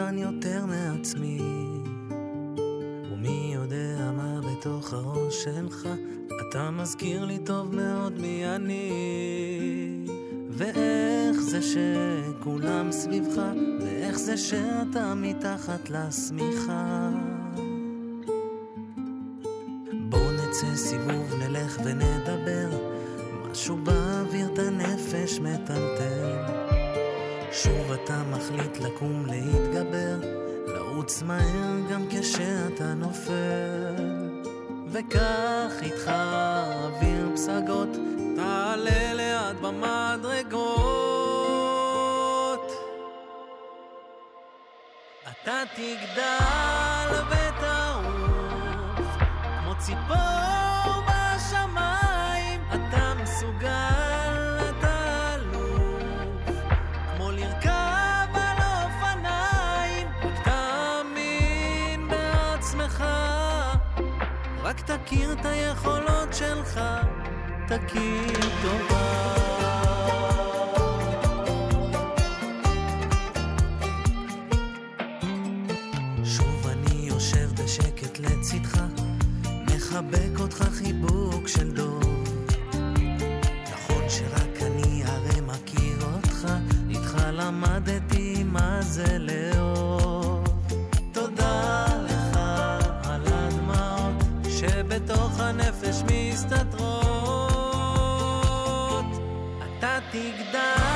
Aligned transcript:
אותן 0.00 0.18
יותר 0.18 0.66
מעצמי. 0.66 1.38
ומי 3.12 3.52
יודע 3.54 4.10
מה 4.16 4.40
בתוך 4.40 4.92
הראש 4.92 5.44
שלך, 5.44 5.88
אתה 6.48 6.70
מזכיר 6.70 7.24
לי 7.24 7.38
טוב 7.38 7.74
מאוד 7.74 8.20
מי 8.20 8.46
אני. 8.46 8.90
ואיך 10.50 11.40
זה 11.40 11.60
שכולם 11.62 12.92
סביבך, 12.92 13.42
ואיך 13.80 14.18
זה 14.18 14.36
שאתה 14.36 15.14
מתחת 15.14 15.90
לשמיכה. 15.90 17.10
אתה 45.42 45.62
תגדל 45.74 47.22
ותעוף 47.30 49.06
כמו 49.62 49.74
ציפור 49.78 51.02
בשמיים, 51.06 52.60
אתה 52.68 53.12
מסוגל, 53.22 54.58
אתה 54.70 55.34
אלוף, 55.34 56.48
כמו 57.16 57.30
לרכב 57.30 58.28
על 58.34 58.58
אופניים, 58.58 60.08
רק 60.22 60.44
תאמין 60.44 62.08
בעצמך, 62.08 63.04
רק 64.62 64.80
תכיר 64.80 65.32
את 65.32 65.46
היכולות 65.46 66.34
שלך, 66.34 66.80
תכיר 67.68 68.40
טובה. 68.62 69.00
לצדך, 78.54 78.82
מחבק 79.66 80.40
אותך 80.40 80.64
חיבוק 80.72 81.48
של 81.48 81.70
דוב. 81.70 82.02
נכון 83.72 84.08
שרק 84.08 84.62
אני 84.62 85.02
הרי 85.04 85.40
מכיר 85.40 85.98
אותך, 86.14 86.48
איתך 86.90 87.22
למדתי 87.32 88.44
מה 88.44 88.82
זה 88.82 89.18
לאהוב. 89.18 90.44
תודה 91.12 91.86
לך 92.04 92.38
על 93.04 93.22
הדמעות 93.26 94.24
שבתוך 94.58 95.40
הנפש 95.40 96.02
מסתתרות. 96.06 97.00
אתה 99.78 99.98
תגדל 100.10 100.89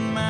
The 0.00 0.29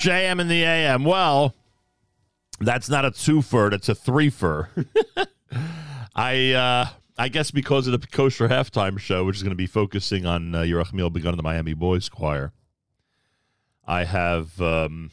JM 0.00 0.40
in 0.40 0.48
the 0.48 0.64
AM. 0.64 1.04
Well, 1.04 1.54
that's 2.58 2.88
not 2.88 3.04
a 3.04 3.10
twofer, 3.10 3.70
it's 3.72 3.88
a 3.90 3.94
threefer. 3.94 4.68
I 6.14 6.52
uh 6.52 6.86
I 7.18 7.28
guess 7.28 7.50
because 7.50 7.86
of 7.86 8.00
the 8.00 8.06
kosher 8.06 8.48
halftime 8.48 8.98
show, 8.98 9.26
which 9.26 9.36
is 9.36 9.42
going 9.42 9.50
to 9.50 9.56
be 9.56 9.66
focusing 9.66 10.24
on 10.24 10.54
uh, 10.54 10.60
Yerachmiel 10.62 11.12
Begun 11.12 11.34
in 11.34 11.36
the 11.36 11.42
Miami 11.42 11.74
Boys 11.74 12.08
Choir, 12.08 12.54
I 13.84 14.04
have 14.04 14.58
um, 14.62 15.10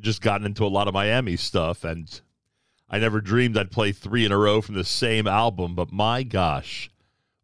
just 0.00 0.22
gotten 0.22 0.44
into 0.44 0.64
a 0.64 0.66
lot 0.66 0.88
of 0.88 0.94
Miami 0.94 1.36
stuff, 1.36 1.84
and 1.84 2.20
I 2.88 2.98
never 2.98 3.20
dreamed 3.20 3.56
I'd 3.56 3.70
play 3.70 3.92
three 3.92 4.24
in 4.24 4.32
a 4.32 4.36
row 4.36 4.60
from 4.60 4.74
the 4.74 4.82
same 4.82 5.28
album. 5.28 5.76
But 5.76 5.92
my 5.92 6.24
gosh, 6.24 6.90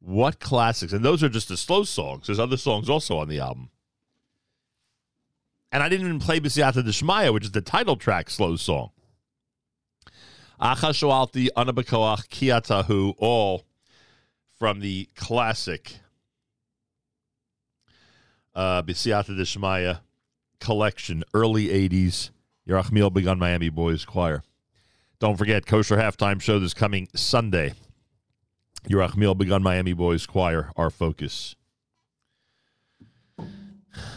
what 0.00 0.40
classics! 0.40 0.92
And 0.92 1.04
those 1.04 1.22
are 1.22 1.28
just 1.28 1.46
the 1.46 1.56
slow 1.56 1.84
songs. 1.84 2.26
There's 2.26 2.40
other 2.40 2.56
songs 2.56 2.90
also 2.90 3.18
on 3.18 3.28
the 3.28 3.38
album. 3.38 3.70
And 5.76 5.82
I 5.82 5.90
didn't 5.90 6.06
even 6.06 6.20
play 6.20 6.40
B'Siyata 6.40 6.82
Deshmaya, 6.82 7.34
which 7.34 7.44
is 7.44 7.50
the 7.50 7.60
title 7.60 7.96
track 7.96 8.30
slow 8.30 8.56
song. 8.56 8.92
Achashoalti 10.58 11.48
Anabakoach 11.54 12.28
Kiatahu, 12.28 13.12
all 13.18 13.66
from 14.58 14.80
the 14.80 15.10
classic 15.14 15.98
uh, 18.54 18.80
B'Siyata 18.84 20.00
collection, 20.60 21.24
early 21.34 21.66
80s, 21.66 22.30
Yerachmiel 22.66 23.12
Begun 23.12 23.38
Miami 23.38 23.68
Boys 23.68 24.06
Choir. 24.06 24.42
Don't 25.18 25.36
forget, 25.36 25.66
Kosher 25.66 25.98
Halftime 25.98 26.40
Show 26.40 26.58
this 26.58 26.72
coming 26.72 27.06
Sunday. 27.14 27.74
Yerachmiel 28.88 29.36
Begun 29.36 29.62
Miami 29.62 29.92
Boys 29.92 30.24
Choir, 30.24 30.72
our 30.74 30.88
focus. 30.88 31.54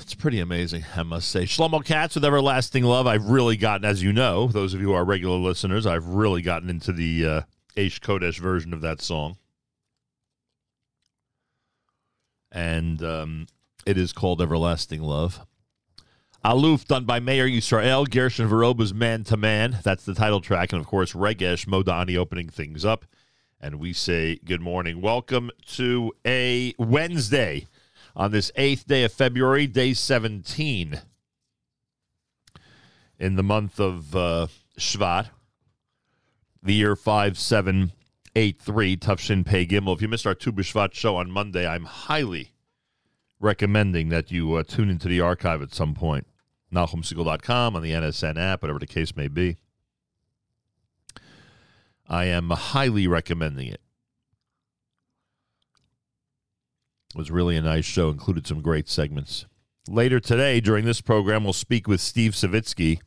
It's 0.02 0.16
pretty 0.16 0.40
amazing, 0.40 0.86
I 0.96 1.04
must 1.04 1.30
say. 1.30 1.44
Shlomo 1.44 1.84
Katz 1.84 2.16
with 2.16 2.26
Everlasting 2.26 2.84
Love. 2.84 3.08
I've 3.08 3.26
really 3.26 3.58
gotten, 3.58 3.86
as 3.86 4.02
you 4.02 4.12
know, 4.12 4.48
those 4.48 4.74
of 4.74 4.82
you 4.82 4.88
who 4.88 4.94
are 4.94 5.06
regular 5.06 5.38
listeners, 5.38 5.86
I've 5.86 6.08
really 6.08 6.42
gotten 6.42 6.70
into 6.70 6.92
the 6.92 7.26
uh, 7.26 7.42
Aish 7.76 8.00
Kodesh 8.00 8.40
version 8.40 8.74
of 8.74 8.82
that 8.82 9.02
song. 9.02 9.38
And 12.52 13.04
um, 13.04 13.48
it 13.86 13.98
is 13.98 14.12
called 14.12 14.42
Everlasting 14.42 15.02
Love. 15.02 15.42
Aluf, 16.44 16.86
done 16.86 17.06
by 17.06 17.20
Mayor 17.20 17.48
Yisrael, 17.48 18.10
Gershon 18.10 18.50
Veroba's 18.50 18.94
Man 18.94 19.24
to 19.26 19.36
Man. 19.36 19.80
That's 19.84 20.06
the 20.06 20.16
title 20.16 20.40
track. 20.40 20.72
And 20.72 20.80
of 20.80 20.88
course, 20.88 21.14
Regesh 21.14 21.66
Modani 21.66 22.18
opening 22.18 22.50
things 22.50 22.86
up. 22.86 23.06
And 23.60 23.76
we 23.76 23.92
say 23.92 24.40
good 24.46 24.62
morning. 24.62 25.02
Welcome 25.02 25.52
to 25.74 26.14
a 26.26 26.74
Wednesday 26.80 27.68
on 28.20 28.32
this 28.32 28.52
eighth 28.58 28.86
day 28.86 29.06
of 29.06 29.14
February, 29.14 29.66
day 29.66 29.94
17 29.94 31.00
in 33.18 33.36
the 33.38 33.44
month 33.44 33.80
of 33.80 34.14
uh, 34.14 34.48
Shvat, 34.78 35.30
the 36.62 36.74
year 36.74 36.98
5783, 36.98 38.98
Tufshin 38.98 39.46
Pei 39.46 39.66
Gimel. 39.66 39.96
If 39.96 40.02
you 40.02 40.10
missed 40.10 40.28
our 40.28 40.36
Tu 40.36 40.52
B'Shvat 40.52 40.94
show 40.94 41.16
on 41.16 41.32
Monday, 41.32 41.66
I'm 41.66 41.86
highly 41.86 42.52
recommending 43.40 44.10
that 44.10 44.32
you 44.32 44.56
uh, 44.56 44.64
tune 44.64 44.90
into 44.90 45.08
the 45.08 45.22
archive 45.22 45.62
at 45.62 45.74
some 45.74 45.96
point. 45.96 46.28
NachumSegal.com, 46.74 47.78
on 47.78 47.82
the 47.82 47.92
NSN 47.92 48.38
app, 48.38 48.62
whatever 48.62 48.80
the 48.80 48.86
case 48.86 49.16
may 49.16 49.30
be. 49.30 49.56
I 52.06 52.26
am 52.26 52.50
highly 52.50 53.08
recommending 53.08 53.70
it. 53.70 53.80
It 57.09 57.09
was 57.20 57.30
really 57.30 57.58
a 57.58 57.62
nice 57.62 57.84
show, 57.84 58.10
included 58.10 58.48
some 58.48 58.62
great 58.62 58.88
segments. 58.88 59.46
Later 59.90 60.22
today, 60.22 60.62
during 60.62 60.86
this 60.86 61.02
program, 61.02 61.44
we'll 61.44 61.52
speak 61.52 61.86
with 61.86 62.00
Steve 62.00 62.32
Savitsky. 62.32 63.02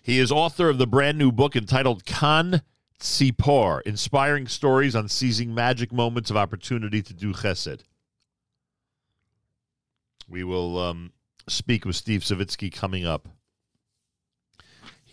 He 0.00 0.20
is 0.20 0.30
author 0.30 0.68
of 0.68 0.78
the 0.78 0.86
brand 0.86 1.18
new 1.18 1.32
book 1.32 1.56
entitled 1.56 2.04
Kan 2.04 2.62
Tzipor, 3.00 3.80
Inspiring 3.82 4.46
Stories 4.46 4.94
on 4.94 5.08
Seizing 5.08 5.52
Magic 5.52 5.92
Moments 5.92 6.30
of 6.30 6.36
Opportunity 6.36 7.02
to 7.02 7.12
Do 7.12 7.32
Chesed. 7.32 7.80
We 10.28 10.44
will 10.44 10.78
um, 10.78 11.12
speak 11.48 11.84
with 11.84 11.96
Steve 11.96 12.20
Savitsky 12.20 12.72
coming 12.72 13.04
up 13.04 13.28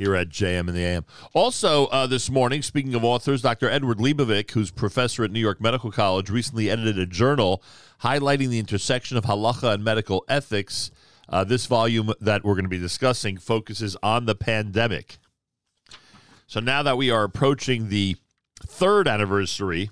here 0.04 0.16
at 0.16 0.28
JM 0.28 0.68
in 0.68 0.76
the 0.76 0.84
AM. 0.84 1.06
Also, 1.34 1.86
uh, 1.86 2.06
this 2.06 2.30
morning, 2.30 2.62
speaking 2.62 2.94
of 2.94 3.06
authors, 3.06 3.42
Dr. 3.42 3.70
Edward 3.70 4.00
Leibovich, 4.00 4.52
who's 4.52 4.70
professor 4.70 5.24
at 5.24 5.32
New 5.32 5.40
York 5.40 5.62
Medical 5.62 5.92
College, 5.92 6.30
recently 6.30 6.70
edited 6.70 7.00
a 7.00 7.06
journal 7.06 7.64
highlighting 8.02 8.50
the 8.50 8.60
intersection 8.60 9.16
of 9.16 9.24
halacha 9.24 9.74
and 9.74 9.84
medical 9.84 10.26
ethics. 10.28 10.92
Uh, 11.30 11.46
this 11.46 11.68
volume 11.68 12.12
that 12.20 12.44
we're 12.44 12.54
going 12.54 12.66
to 12.66 12.70
be 12.70 12.78
discussing 12.78 13.38
focuses 13.38 13.96
on 14.04 14.26
the 14.26 14.36
pandemic. 14.36 15.20
So 16.48 16.60
now 16.60 16.84
that 16.84 16.98
we 16.98 17.10
are 17.10 17.24
approaching 17.24 17.88
the 17.88 18.18
third 18.62 19.08
anniversary 19.08 19.90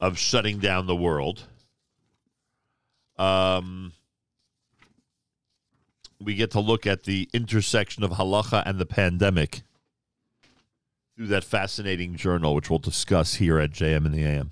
of 0.00 0.16
shutting 0.18 0.60
down 0.60 0.86
the 0.86 0.96
world, 0.96 1.44
um, 3.18 3.92
we 6.20 6.34
get 6.34 6.50
to 6.52 6.60
look 6.60 6.86
at 6.86 7.04
the 7.04 7.28
intersection 7.32 8.02
of 8.02 8.12
halacha 8.12 8.62
and 8.66 8.78
the 8.78 8.86
pandemic 8.86 9.62
through 11.16 11.26
that 11.28 11.44
fascinating 11.44 12.16
journal, 12.16 12.54
which 12.54 12.68
we'll 12.68 12.78
discuss 12.78 13.34
here 13.34 13.58
at 13.58 13.70
JM 13.70 14.06
in 14.06 14.12
the 14.12 14.24
AM. 14.24 14.50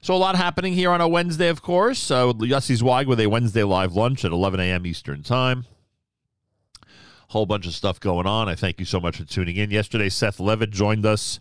So 0.00 0.14
a 0.14 0.16
lot 0.16 0.34
happening 0.34 0.72
here 0.72 0.90
on 0.90 1.00
a 1.00 1.06
Wednesday, 1.06 1.48
of 1.48 1.62
course. 1.62 2.10
Uh, 2.10 2.32
Yossi 2.32 2.76
Zweig 2.76 3.06
with 3.06 3.20
a 3.20 3.28
Wednesday 3.28 3.62
live 3.62 3.94
lunch 3.94 4.24
at 4.24 4.32
11 4.32 4.58
a.m. 4.58 4.84
Eastern 4.84 5.22
Time. 5.22 5.64
Whole 7.28 7.46
bunch 7.46 7.66
of 7.66 7.72
stuff 7.72 8.00
going 8.00 8.26
on. 8.26 8.48
I 8.48 8.56
thank 8.56 8.80
you 8.80 8.84
so 8.84 8.98
much 8.98 9.18
for 9.18 9.24
tuning 9.24 9.56
in. 9.56 9.70
Yesterday, 9.70 10.08
Seth 10.08 10.40
Levitt 10.40 10.70
joined 10.70 11.06
us. 11.06 11.38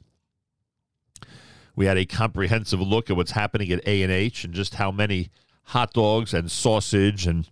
We 1.76 1.88
had 1.88 1.98
a 1.98 2.06
comprehensive 2.06 2.80
look 2.80 3.10
at 3.10 3.16
what's 3.16 3.32
happening 3.32 3.72
at 3.72 3.86
A 3.88 4.04
and 4.04 4.12
H 4.12 4.44
and 4.44 4.54
just 4.54 4.76
how 4.76 4.92
many 4.92 5.32
hot 5.66 5.94
dogs 5.94 6.34
and 6.34 6.52
sausage 6.52 7.26
and 7.26 7.48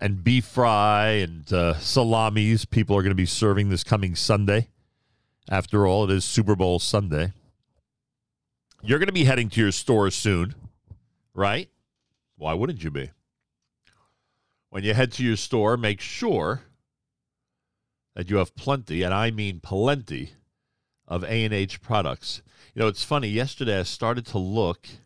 and 0.00 0.24
beef 0.24 0.44
fry 0.44 1.06
and 1.08 1.52
uh, 1.52 1.78
salamis 1.78 2.64
people 2.64 2.96
are 2.96 3.02
going 3.02 3.10
to 3.10 3.14
be 3.14 3.26
serving 3.26 3.68
this 3.68 3.84
coming 3.84 4.14
Sunday. 4.14 4.68
After 5.48 5.86
all, 5.86 6.04
it 6.04 6.14
is 6.14 6.24
Super 6.24 6.54
Bowl 6.54 6.78
Sunday. 6.78 7.32
You're 8.82 8.98
going 8.98 9.08
to 9.08 9.12
be 9.12 9.24
heading 9.24 9.48
to 9.50 9.60
your 9.60 9.72
store 9.72 10.10
soon, 10.10 10.54
right? 11.34 11.68
Why 12.36 12.54
wouldn't 12.54 12.82
you 12.82 12.90
be? 12.90 13.10
When 14.70 14.84
you 14.84 14.94
head 14.94 15.12
to 15.12 15.24
your 15.24 15.36
store, 15.36 15.76
make 15.76 16.00
sure 16.00 16.62
that 18.14 18.30
you 18.30 18.36
have 18.36 18.54
plenty, 18.54 19.02
and 19.02 19.12
I 19.12 19.30
mean 19.30 19.60
plenty, 19.60 20.34
of 21.08 21.24
A&H 21.24 21.82
products. 21.82 22.40
You 22.74 22.82
know, 22.82 22.88
it's 22.88 23.02
funny. 23.02 23.28
Yesterday, 23.28 23.80
I 23.80 23.82
started 23.82 24.24
to 24.26 24.38
look– 24.38 24.88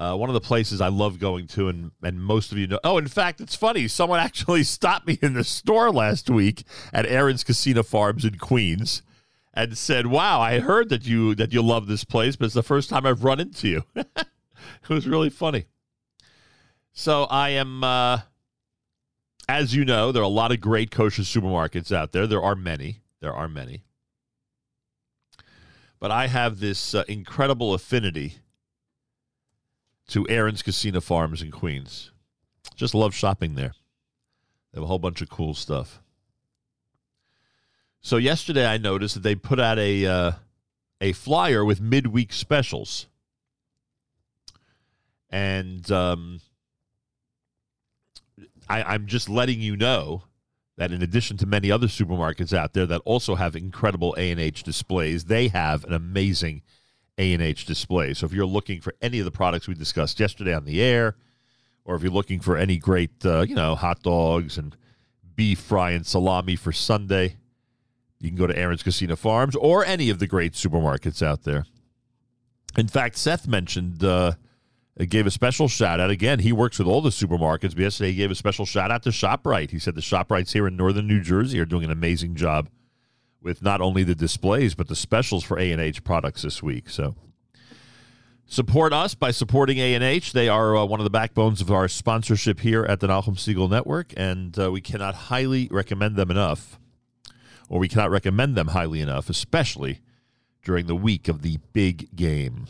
uh, 0.00 0.16
one 0.16 0.30
of 0.30 0.34
the 0.34 0.40
places 0.40 0.80
I 0.80 0.88
love 0.88 1.18
going 1.18 1.46
to, 1.48 1.68
and 1.68 1.90
and 2.02 2.22
most 2.22 2.52
of 2.52 2.58
you 2.58 2.66
know. 2.66 2.80
Oh, 2.82 2.96
in 2.96 3.06
fact, 3.06 3.38
it's 3.40 3.54
funny. 3.54 3.86
Someone 3.86 4.18
actually 4.20 4.64
stopped 4.64 5.06
me 5.06 5.18
in 5.20 5.34
the 5.34 5.44
store 5.44 5.92
last 5.92 6.30
week 6.30 6.64
at 6.92 7.04
Aron's 7.04 7.44
Kissena 7.44 7.84
Farms 7.84 8.24
in 8.24 8.38
Queens, 8.38 9.02
and 9.52 9.76
said, 9.76 10.06
"Wow, 10.06 10.40
I 10.40 10.60
heard 10.60 10.88
that 10.88 11.06
you 11.06 11.34
that 11.34 11.52
you 11.52 11.60
love 11.60 11.86
this 11.86 12.04
place, 12.04 12.34
but 12.34 12.46
it's 12.46 12.54
the 12.54 12.62
first 12.62 12.88
time 12.88 13.04
I've 13.04 13.24
run 13.24 13.40
into 13.40 13.68
you." 13.68 13.84
it 13.94 14.88
was 14.88 15.06
really 15.06 15.28
funny. 15.28 15.66
So 16.94 17.24
I 17.24 17.50
am, 17.50 17.84
uh, 17.84 18.20
as 19.48 19.74
you 19.74 19.84
know, 19.84 20.12
there 20.12 20.22
are 20.22 20.24
a 20.24 20.28
lot 20.28 20.50
of 20.50 20.62
great 20.62 20.90
kosher 20.90 21.22
supermarkets 21.22 21.94
out 21.94 22.12
there. 22.12 22.26
There 22.26 22.42
are 22.42 22.56
many. 22.56 23.02
There 23.20 23.34
are 23.34 23.48
many. 23.48 23.84
But 25.98 26.10
I 26.10 26.26
have 26.28 26.58
this 26.58 26.94
uh, 26.94 27.04
incredible 27.06 27.74
affinity 27.74 28.38
to 30.10 30.26
Aron's 30.28 30.62
Kissena 30.62 31.02
Farms 31.02 31.40
in 31.40 31.50
Queens. 31.50 32.10
Just 32.76 32.94
love 32.94 33.14
shopping 33.14 33.54
there. 33.54 33.74
They 34.72 34.78
have 34.78 34.84
a 34.84 34.86
whole 34.86 34.98
bunch 34.98 35.22
of 35.22 35.28
cool 35.28 35.54
stuff. 35.54 36.00
So 38.00 38.16
yesterday 38.16 38.66
I 38.66 38.78
noticed 38.78 39.14
that 39.14 39.22
they 39.22 39.34
put 39.34 39.60
out 39.60 39.78
a 39.78 40.06
uh, 40.06 40.32
a 41.00 41.12
flyer 41.12 41.64
with 41.64 41.80
midweek 41.80 42.32
specials, 42.32 43.06
and 45.28 45.90
um, 45.90 46.40
I, 48.68 48.82
I'm 48.82 49.06
just 49.06 49.28
letting 49.28 49.60
you 49.60 49.76
know 49.76 50.22
that 50.76 50.92
in 50.92 51.02
addition 51.02 51.36
to 51.36 51.46
many 51.46 51.70
other 51.70 51.88
supermarkets 51.88 52.56
out 52.56 52.72
there 52.72 52.86
that 52.86 53.02
also 53.04 53.34
have 53.34 53.54
incredible 53.54 54.14
A 54.16 54.30
and 54.30 54.40
H 54.40 54.62
displays, 54.62 55.26
they 55.26 55.48
have 55.48 55.84
an 55.84 55.92
amazing 55.92 56.62
a&H 57.20 57.66
display. 57.66 58.14
So 58.14 58.26
if 58.26 58.32
you're 58.32 58.46
looking 58.46 58.80
for 58.80 58.94
any 59.02 59.18
of 59.18 59.26
the 59.26 59.30
products 59.30 59.68
we 59.68 59.74
discussed 59.74 60.18
yesterday 60.18 60.54
on 60.54 60.64
the 60.64 60.82
air, 60.82 61.16
or 61.84 61.94
if 61.94 62.02
you're 62.02 62.10
looking 62.10 62.40
for 62.40 62.56
any 62.56 62.78
great, 62.78 63.24
uh, 63.24 63.42
you 63.42 63.54
know, 63.54 63.74
hot 63.74 64.02
dogs 64.02 64.56
and 64.56 64.74
beef 65.36 65.58
fry 65.58 65.90
and 65.90 66.06
salami 66.06 66.56
for 66.56 66.72
Sunday, 66.72 67.36
you 68.20 68.30
can 68.30 68.38
go 68.38 68.46
to 68.46 68.58
Aron's 68.58 68.82
Kissena 68.82 69.16
Farms 69.16 69.54
or 69.56 69.84
any 69.84 70.10
of 70.10 70.18
the 70.18 70.26
great 70.26 70.54
supermarkets 70.54 71.22
out 71.22 71.44
there. 71.44 71.66
In 72.76 72.88
fact, 72.88 73.16
Seth 73.16 73.46
mentioned 73.46 74.02
uh, 74.04 74.32
uh, 74.98 75.04
gave 75.08 75.26
a 75.26 75.30
special 75.30 75.68
shout 75.68 76.00
out. 76.00 76.10
Again, 76.10 76.40
he 76.40 76.52
works 76.52 76.78
with 76.78 76.88
all 76.88 77.00
the 77.00 77.10
supermarkets. 77.10 77.74
But 77.74 77.78
yesterday, 77.78 78.10
he 78.10 78.16
gave 78.16 78.30
a 78.30 78.34
special 78.34 78.66
shout 78.66 78.90
out 78.90 79.02
to 79.04 79.10
ShopRite. 79.10 79.70
He 79.70 79.78
said 79.78 79.94
the 79.94 80.00
ShopRites 80.00 80.52
here 80.52 80.66
in 80.66 80.76
northern 80.76 81.06
New 81.06 81.20
Jersey 81.20 81.58
are 81.60 81.64
doing 81.64 81.84
an 81.84 81.90
amazing 81.90 82.34
job 82.34 82.68
with 83.42 83.62
not 83.62 83.80
only 83.80 84.02
the 84.02 84.14
displays, 84.14 84.74
but 84.74 84.88
the 84.88 84.96
specials 84.96 85.44
for 85.44 85.58
A&H 85.58 86.04
products 86.04 86.42
this 86.42 86.62
week. 86.62 86.88
So 86.88 87.14
support 88.46 88.92
us 88.92 89.14
by 89.14 89.30
supporting 89.30 89.78
A&H. 89.78 90.32
They 90.32 90.48
are 90.48 90.76
uh, 90.76 90.84
one 90.84 91.00
of 91.00 91.04
the 91.04 91.10
backbones 91.10 91.60
of 91.60 91.70
our 91.70 91.88
sponsorship 91.88 92.60
here 92.60 92.84
at 92.84 93.00
the 93.00 93.06
Nachum 93.06 93.36
Segal 93.36 93.70
Network, 93.70 94.12
and 94.16 94.58
uh, 94.58 94.70
we 94.70 94.80
cannot 94.80 95.14
highly 95.14 95.68
recommend 95.70 96.16
them 96.16 96.30
enough, 96.30 96.78
or 97.68 97.78
we 97.78 97.88
cannot 97.88 98.10
recommend 98.10 98.56
them 98.56 98.68
highly 98.68 99.00
enough, 99.00 99.30
especially 99.30 100.00
during 100.62 100.86
the 100.86 100.96
week 100.96 101.28
of 101.28 101.42
the 101.42 101.58
big 101.72 102.14
game. 102.14 102.66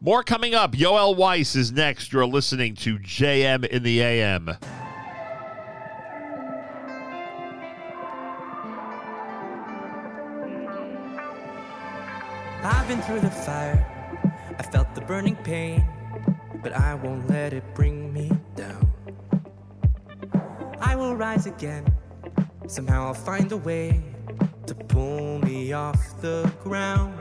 More 0.00 0.22
coming 0.22 0.54
up. 0.54 0.72
Yoel 0.72 1.14
Weiss 1.14 1.54
is 1.54 1.72
next. 1.72 2.12
You're 2.12 2.26
listening 2.26 2.74
to 2.76 2.98
JM 2.98 3.66
in 3.66 3.82
the 3.82 4.00
AM. 4.00 4.56
I've 12.62 12.86
been 12.86 13.00
through 13.00 13.20
the 13.20 13.30
fire, 13.30 13.86
I 14.58 14.62
felt 14.62 14.94
the 14.94 15.00
burning 15.00 15.36
pain, 15.36 15.82
but 16.62 16.72
I 16.72 16.94
won't 16.94 17.26
let 17.30 17.54
it 17.54 17.64
bring 17.74 18.12
me 18.12 18.30
down. 18.54 18.86
I 20.78 20.94
will 20.94 21.16
rise 21.16 21.46
again, 21.46 21.86
somehow 22.66 23.06
I'll 23.06 23.14
find 23.14 23.50
a 23.52 23.56
way 23.56 24.02
to 24.66 24.74
pull 24.74 25.38
me 25.38 25.72
off 25.72 26.20
the 26.20 26.52
ground. 26.62 27.18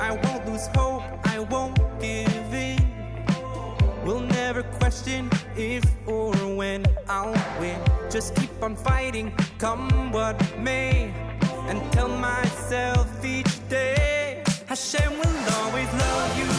I 0.00 0.16
won't 0.22 0.46
lose 0.46 0.68
hope, 0.68 1.02
I 1.24 1.40
won't 1.40 1.78
give 2.00 2.54
in. 2.54 2.78
We'll 4.04 4.20
never 4.20 4.62
question 4.62 5.28
if 5.56 5.84
or 6.06 6.32
when 6.54 6.86
I'll 7.08 7.34
win. 7.58 7.80
Just 8.10 8.36
keep 8.36 8.62
on 8.62 8.76
fighting, 8.76 9.34
come 9.58 10.12
what 10.12 10.36
may. 10.58 11.23
And 11.66 11.80
tell 11.92 12.08
myself 12.08 13.24
each 13.24 13.68
day, 13.68 14.42
Hashem 14.66 15.12
will 15.12 15.54
always 15.54 15.90
love 15.92 16.38
you. 16.38 16.53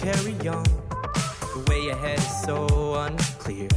Carry 0.00 0.32
on. 0.48 0.64
The 1.52 1.64
way 1.68 1.90
ahead 1.90 2.18
is 2.18 2.42
so 2.42 2.94
unclear. 2.94 3.68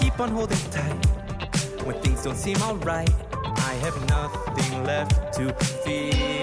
Keep 0.00 0.20
on 0.20 0.30
holding 0.30 0.64
tight 0.70 1.06
when 1.84 1.96
things 2.02 2.24
don't 2.24 2.36
seem 2.36 2.60
alright. 2.62 3.10
I 3.32 3.74
have 3.84 3.96
nothing 4.08 4.84
left 4.84 5.32
to 5.34 5.52
fear. 5.82 6.37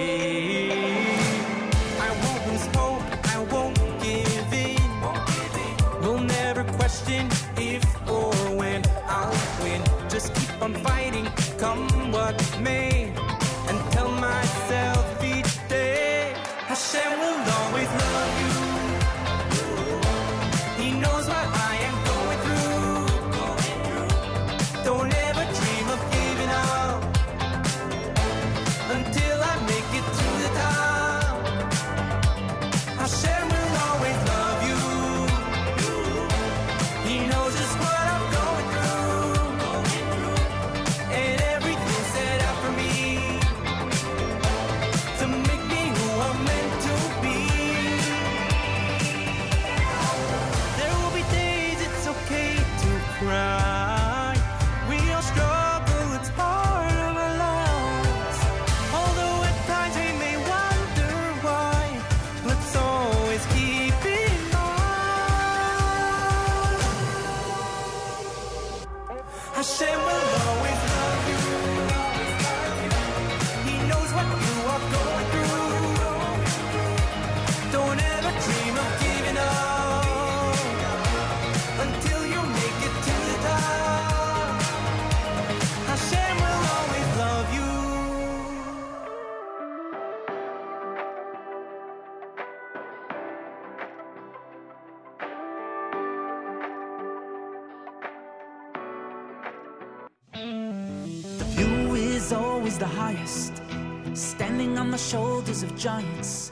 Giants. 105.85 106.49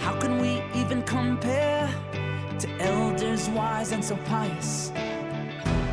How 0.00 0.18
can 0.18 0.38
we 0.40 0.62
even 0.74 1.02
compare 1.02 1.86
to 2.58 2.66
elders 2.80 3.50
wise 3.50 3.92
and 3.92 4.02
so 4.02 4.16
pious? 4.24 4.90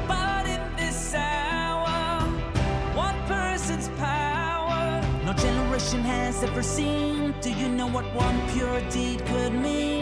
But 0.08 0.46
in 0.48 0.62
this 0.78 1.14
hour, 1.14 2.22
one 2.96 3.20
person's 3.28 3.90
power 4.00 5.04
no 5.26 5.34
generation 5.34 6.00
has 6.00 6.44
ever 6.44 6.64
seen. 6.64 7.36
Do 7.42 7.52
you 7.52 7.68
know 7.68 7.88
what 7.88 8.06
one 8.16 8.40
pure 8.52 8.80
deed 8.90 9.20
could 9.26 9.54
mean? 9.54 10.01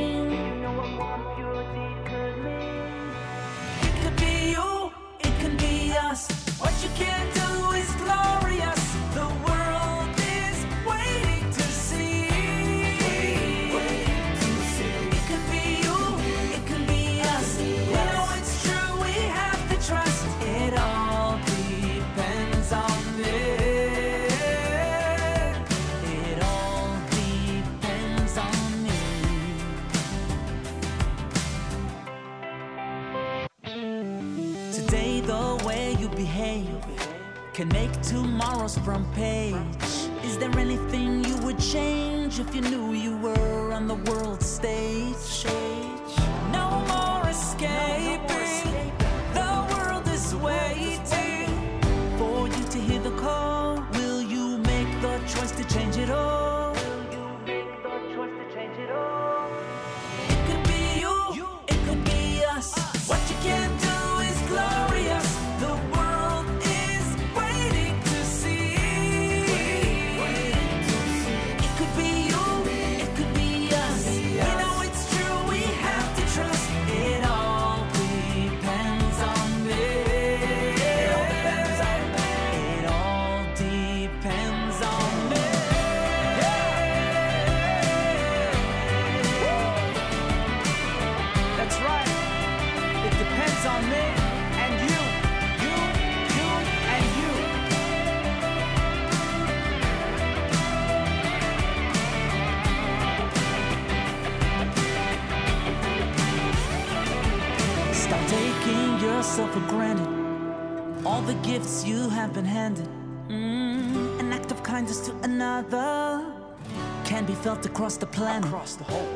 Across 117.90 117.98
the 117.98 118.06
planet. 118.06 118.46
Across 118.46 118.76
the 118.76 118.84
whole 118.84 119.09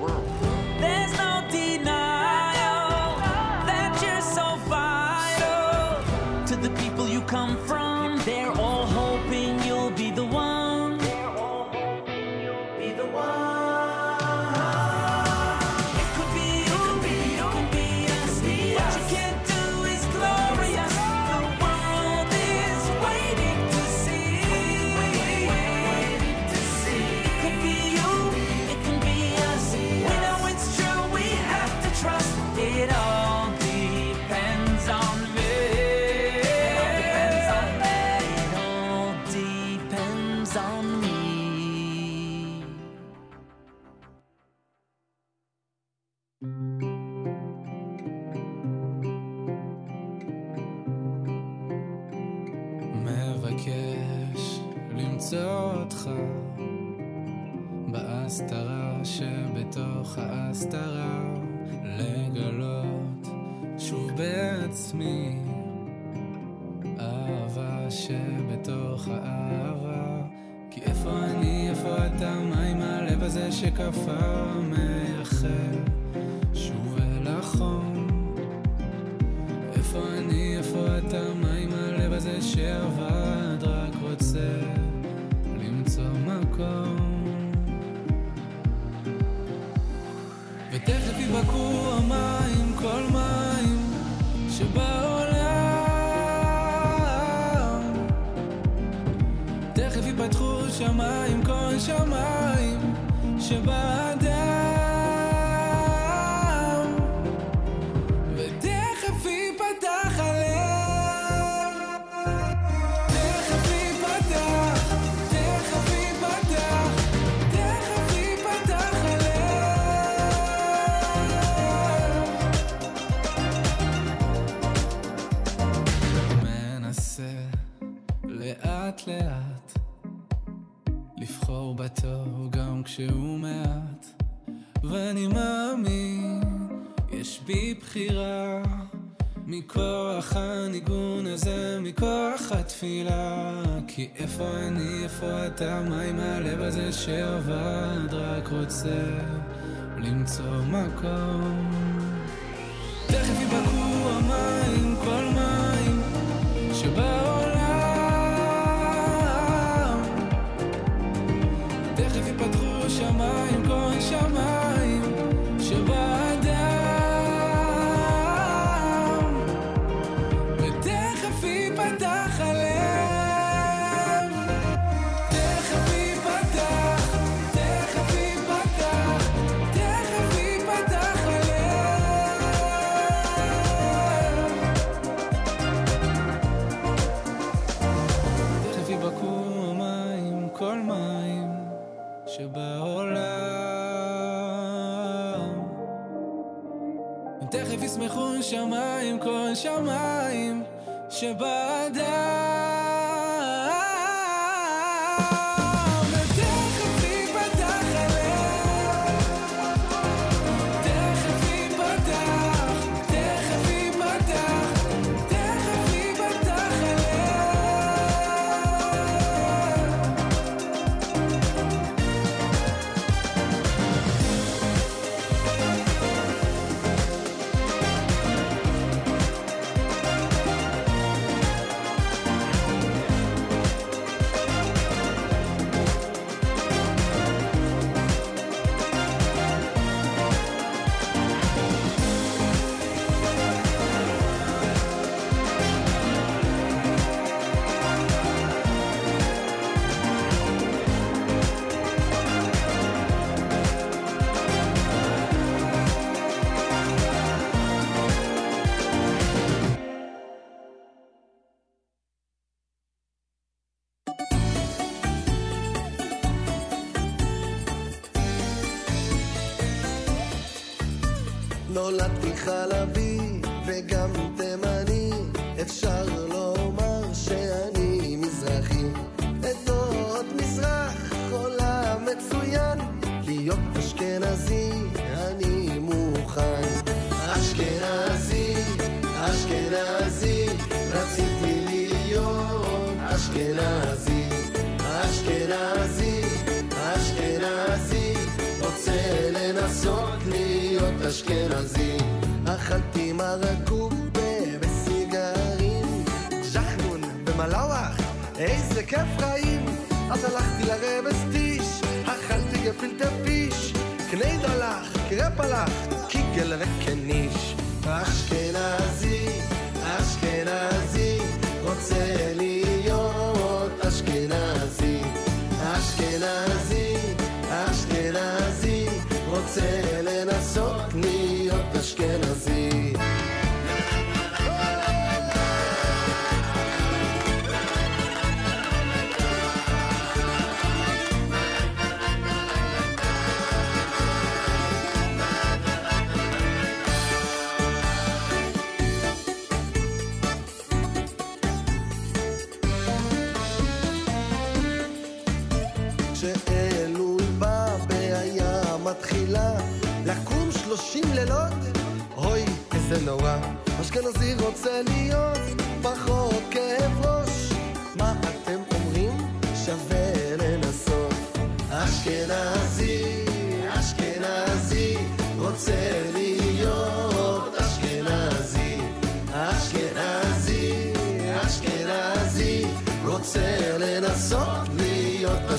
السلام 272.43 272.82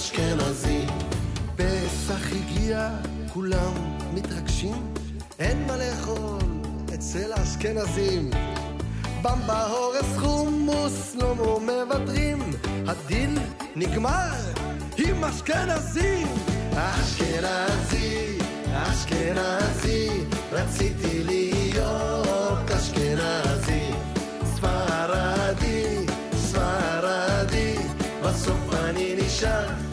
אשכנזי. 0.04 0.86
פסח 1.56 2.32
הגיע, 2.32 2.90
כולם 3.32 3.72
מתרגשים, 4.14 4.94
אין 5.38 5.66
מה 5.66 5.76
לאכול 5.76 6.38
אצל 6.94 7.32
האשכנזים. 7.32 8.30
במבה 9.22 9.66
הורס 9.66 10.16
חומוס, 10.18 11.14
לא 11.14 11.60
מוותרים, 11.60 12.38
הדין 12.86 13.34
נגמר 13.76 14.32
עם 14.98 15.24
אשכנזים. 15.24 16.28
אשכנזי, 16.74 18.38
אשכנזי, 18.74 20.08
רציתי 20.52 21.24
להיות 21.24 22.70
אשכנזי. 22.70 23.90
ספרדי, 24.56 26.06
ספרדי, 26.36 27.76
בסוף 28.22 28.74
אני 28.74 29.14
נשאר 29.18 29.83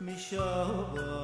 مشاور 0.00 1.19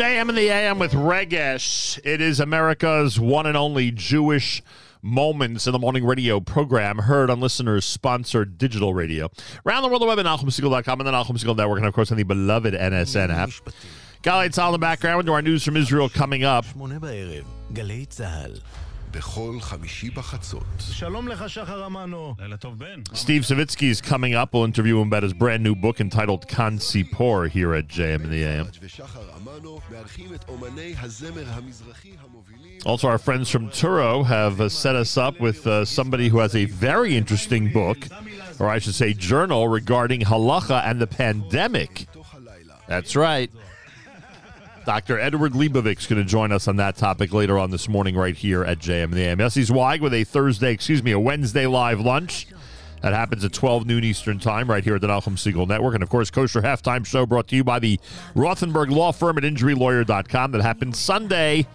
JM 0.00 0.30
in 0.30 0.34
the 0.34 0.48
AM 0.48 0.78
with 0.78 0.92
Regesh. 0.92 2.00
It 2.04 2.22
is 2.22 2.40
America's 2.40 3.20
one 3.20 3.44
and 3.44 3.54
only 3.54 3.90
Jewish 3.90 4.62
Moments 5.02 5.66
in 5.66 5.74
the 5.74 5.78
Morning 5.78 6.06
radio 6.06 6.40
program 6.40 7.00
heard 7.00 7.28
on 7.28 7.38
listeners 7.38 7.84
sponsored 7.84 8.56
digital 8.56 8.94
radio. 8.94 9.30
Around 9.66 9.82
the 9.82 9.88
world, 9.90 10.00
the 10.00 10.06
web 10.06 10.18
at 10.18 10.24
NachumSegal.com 10.24 11.00
and 11.00 11.06
the 11.06 11.12
Nachum 11.12 11.54
Network, 11.54 11.80
and 11.80 11.86
of 11.86 11.92
course 11.92 12.10
on 12.10 12.16
the 12.16 12.22
beloved 12.22 12.72
NSN 12.72 13.28
app. 13.28 13.50
Galei 14.22 14.48
Tzahal 14.48 14.68
in 14.68 14.72
the 14.72 14.78
background 14.78 15.26
to 15.26 15.34
our 15.34 15.42
news 15.42 15.62
from 15.62 15.76
Israel 15.76 16.08
coming 16.08 16.44
up. 16.44 16.64
Steve 23.12 23.42
Savitsky 23.42 23.90
is 23.90 24.00
coming 24.00 24.34
up. 24.34 24.54
We'll 24.54 24.64
interview 24.64 25.00
him 25.00 25.08
about 25.08 25.24
his 25.24 25.34
brand 25.34 25.62
new 25.62 25.74
book 25.74 26.00
entitled 26.00 26.48
Khan 26.48 26.78
Sipor 26.78 27.50
here 27.50 27.74
at 27.74 27.88
JM 27.88 28.24
in 28.24 28.30
the 28.30 28.44
AM. 28.44 28.70
Also, 32.86 33.08
our 33.08 33.18
friends 33.18 33.50
from 33.50 33.68
Touro 33.68 34.24
have 34.24 34.60
uh, 34.60 34.68
set 34.68 34.96
us 34.96 35.16
up 35.16 35.38
with 35.40 35.66
uh, 35.66 35.84
somebody 35.84 36.28
who 36.28 36.38
has 36.38 36.56
a 36.56 36.64
very 36.64 37.16
interesting 37.16 37.70
book, 37.72 37.98
or 38.58 38.68
I 38.68 38.78
should 38.78 38.94
say, 38.94 39.12
journal 39.12 39.68
regarding 39.68 40.22
halacha 40.22 40.82
and 40.84 41.00
the 41.00 41.06
pandemic. 41.06 42.06
That's 42.88 43.14
right. 43.14 43.50
Dr. 44.86 45.20
Edward 45.20 45.52
Leibovich 45.52 46.00
is 46.00 46.06
going 46.06 46.22
to 46.22 46.28
join 46.28 46.52
us 46.52 46.66
on 46.66 46.76
that 46.76 46.96
topic 46.96 47.32
later 47.32 47.58
on 47.58 47.70
this 47.70 47.88
morning, 47.88 48.16
right 48.16 48.34
here 48.34 48.64
at 48.64 48.78
JM 48.78 49.14
Yes, 49.38 49.54
he's 49.54 49.70
AM. 49.70 50.00
With 50.00 50.14
a 50.14 50.24
Thursday, 50.24 50.72
excuse 50.72 51.02
me, 51.02 51.12
a 51.12 51.20
Wednesday 51.20 51.66
live 51.66 52.00
lunch. 52.00 52.46
That 53.00 53.12
happens 53.12 53.44
at 53.44 53.52
12 53.52 53.86
noon 53.86 54.04
Eastern 54.04 54.38
Time 54.38 54.68
right 54.68 54.84
here 54.84 54.96
at 54.96 55.00
the 55.00 55.06
Nachum 55.08 55.36
Segal 55.36 55.66
Network. 55.66 55.94
And 55.94 56.02
of 56.02 56.08
course, 56.08 56.30
Kosher 56.30 56.62
Halftime 56.62 57.06
Show 57.06 57.26
brought 57.26 57.48
to 57.48 57.56
you 57.56 57.64
by 57.64 57.78
the 57.78 57.98
Rothenberg 58.34 58.90
Law 58.90 59.12
Firm 59.12 59.38
at 59.38 59.44
InjuryLawyer.com. 59.44 60.52
That 60.52 60.62
happens 60.62 60.98
Sunday 60.98 61.66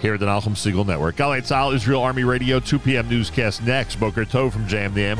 here 0.00 0.14
at 0.14 0.20
the 0.20 0.26
Nachum 0.26 0.54
Segal 0.54 0.86
Network. 0.86 1.16
Galei 1.16 1.40
Tzahal, 1.40 1.74
Israel 1.74 2.02
Army 2.02 2.24
Radio, 2.24 2.60
2 2.60 2.78
p.m. 2.78 3.08
newscast 3.08 3.62
next. 3.64 3.96
Boker 3.96 4.24
Tov 4.24 4.52
from 4.52 4.66
JMDM. 4.66 5.18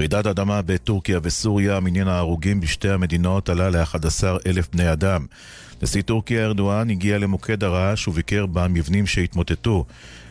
רעידת 0.00 0.26
אדמה 0.26 0.62
בטורקיה 0.62 1.18
וסוריה, 1.22 1.80
מניין 1.80 2.08
ההרוגים 2.08 2.60
בשתי 2.60 2.90
המדינות 2.90 3.48
עלה 3.48 3.70
ל-11 3.70 4.24
אלף 4.46 4.68
בני 4.72 4.92
אדם. 4.92 5.26
נשיא 5.82 6.02
טורקיה 6.02 6.44
ארדואן 6.44 6.90
הגיע 6.90 7.18
למוקד 7.18 7.64
הרעש 7.64 8.08
וביקר 8.08 8.46
במבנים 8.46 9.06
שהתמוטטו. 9.06 9.84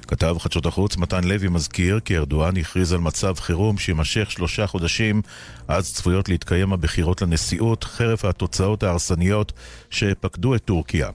כתב 0.08 0.36
חדשות 0.40 0.66
החוץ 0.66 0.98
מתן 0.98 1.24
לוי 1.24 1.48
מזכיר 1.48 2.00
כי 2.00 2.18
ארדואן 2.18 2.58
הכריז 2.58 2.94
על 2.94 3.00
מצב 3.00 3.34
חירום 3.40 3.78
שיימשך 3.78 4.32
שלושה 4.32 4.68
חודשים, 4.68 5.22
אז 5.68 5.94
צפויות 5.94 6.30
להתקיים 6.30 6.74
הבחירות 6.74 7.22
לנשיאות, 7.22 7.84
חרף 7.84 8.26
התוצאות 8.26 8.84
ההרסניות 8.84 9.54
שפקדו 9.90 10.56
את 10.56 10.66
טורקיה. 10.66 11.10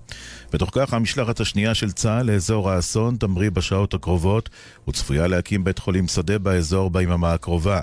בתוך 0.53 0.71
כך 0.73 0.95
המשלחת 0.95 1.41
השנייה 1.41 1.75
של 1.75 1.93
צה"ל 1.93 2.27
לאזור 2.27 2.71
האסון 2.71 3.17
תמריא 3.17 3.51
בשעות 3.51 3.95
הקרובות, 3.95 4.51
וצפויה 4.89 5.27
להקים 5.27 5.65
בית 5.65 5.79
חולים 5.79 6.09
שדה 6.09 6.39
באזור 6.39 6.91
ביממה 6.91 7.33
הקרובה. 7.33 7.81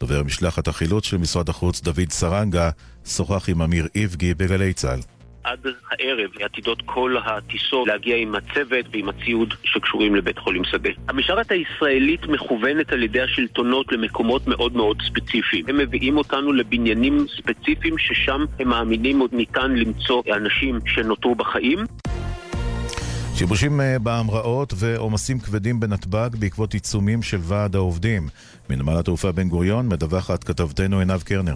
דובר 0.00 0.22
משלחת 0.22 0.68
החילוץ 0.68 1.04
של 1.04 1.16
משרד 1.16 1.48
החוץ 1.48 1.80
דוד 1.80 2.10
סרנגה 2.10 2.70
שוחח 3.06 3.48
עם 3.48 3.62
אמיר 3.62 3.88
איבגי 3.94 4.34
בגלי 4.34 4.72
צה"ל. 4.72 5.19
עד 5.44 5.66
הערב 5.90 6.30
עתידות 6.40 6.82
כל 6.86 7.16
הטיסות 7.24 7.88
להגיע 7.88 8.16
עם 8.16 8.34
הצוות 8.34 8.86
ועם 8.92 9.08
הציוד 9.08 9.54
שקשורים 9.64 10.14
לבית 10.14 10.38
חולים 10.38 10.64
שדה. 10.64 10.90
המשלחת 11.08 11.50
הישראלית 11.52 12.26
מכוונת 12.26 12.92
על 12.92 13.02
ידי 13.02 13.20
השלטונות 13.20 13.92
למקומות 13.92 14.46
מאוד 14.46 14.76
מאוד 14.76 15.02
ספציפיים. 15.02 15.64
הם 15.68 15.78
מביאים 15.78 16.16
אותנו 16.16 16.52
לבניינים 16.52 17.26
ספציפיים 17.36 17.98
ששם 17.98 18.44
הם 18.58 18.68
מאמינים 18.68 19.18
עוד 19.20 19.30
ניתן 19.34 19.72
למצוא 19.72 20.22
אנשים 20.36 20.78
שנותרו 20.86 21.34
בחיים. 21.34 21.78
שיבושים 23.40 23.80
אה, 23.80 23.98
בהמראות 23.98 24.72
ועומסים 24.76 25.38
כבדים 25.38 25.80
בנתב"ג 25.80 26.28
בעקבות 26.38 26.74
עיצומים 26.74 27.22
של 27.22 27.38
ועד 27.42 27.76
העובדים. 27.76 28.28
מנמל 28.70 28.98
התעופה 28.98 29.32
בן 29.32 29.48
גוריון 29.48 29.88
מדווחת 29.88 30.44
כתבתנו 30.44 30.98
עינב 30.98 31.22
קרנר. 31.22 31.54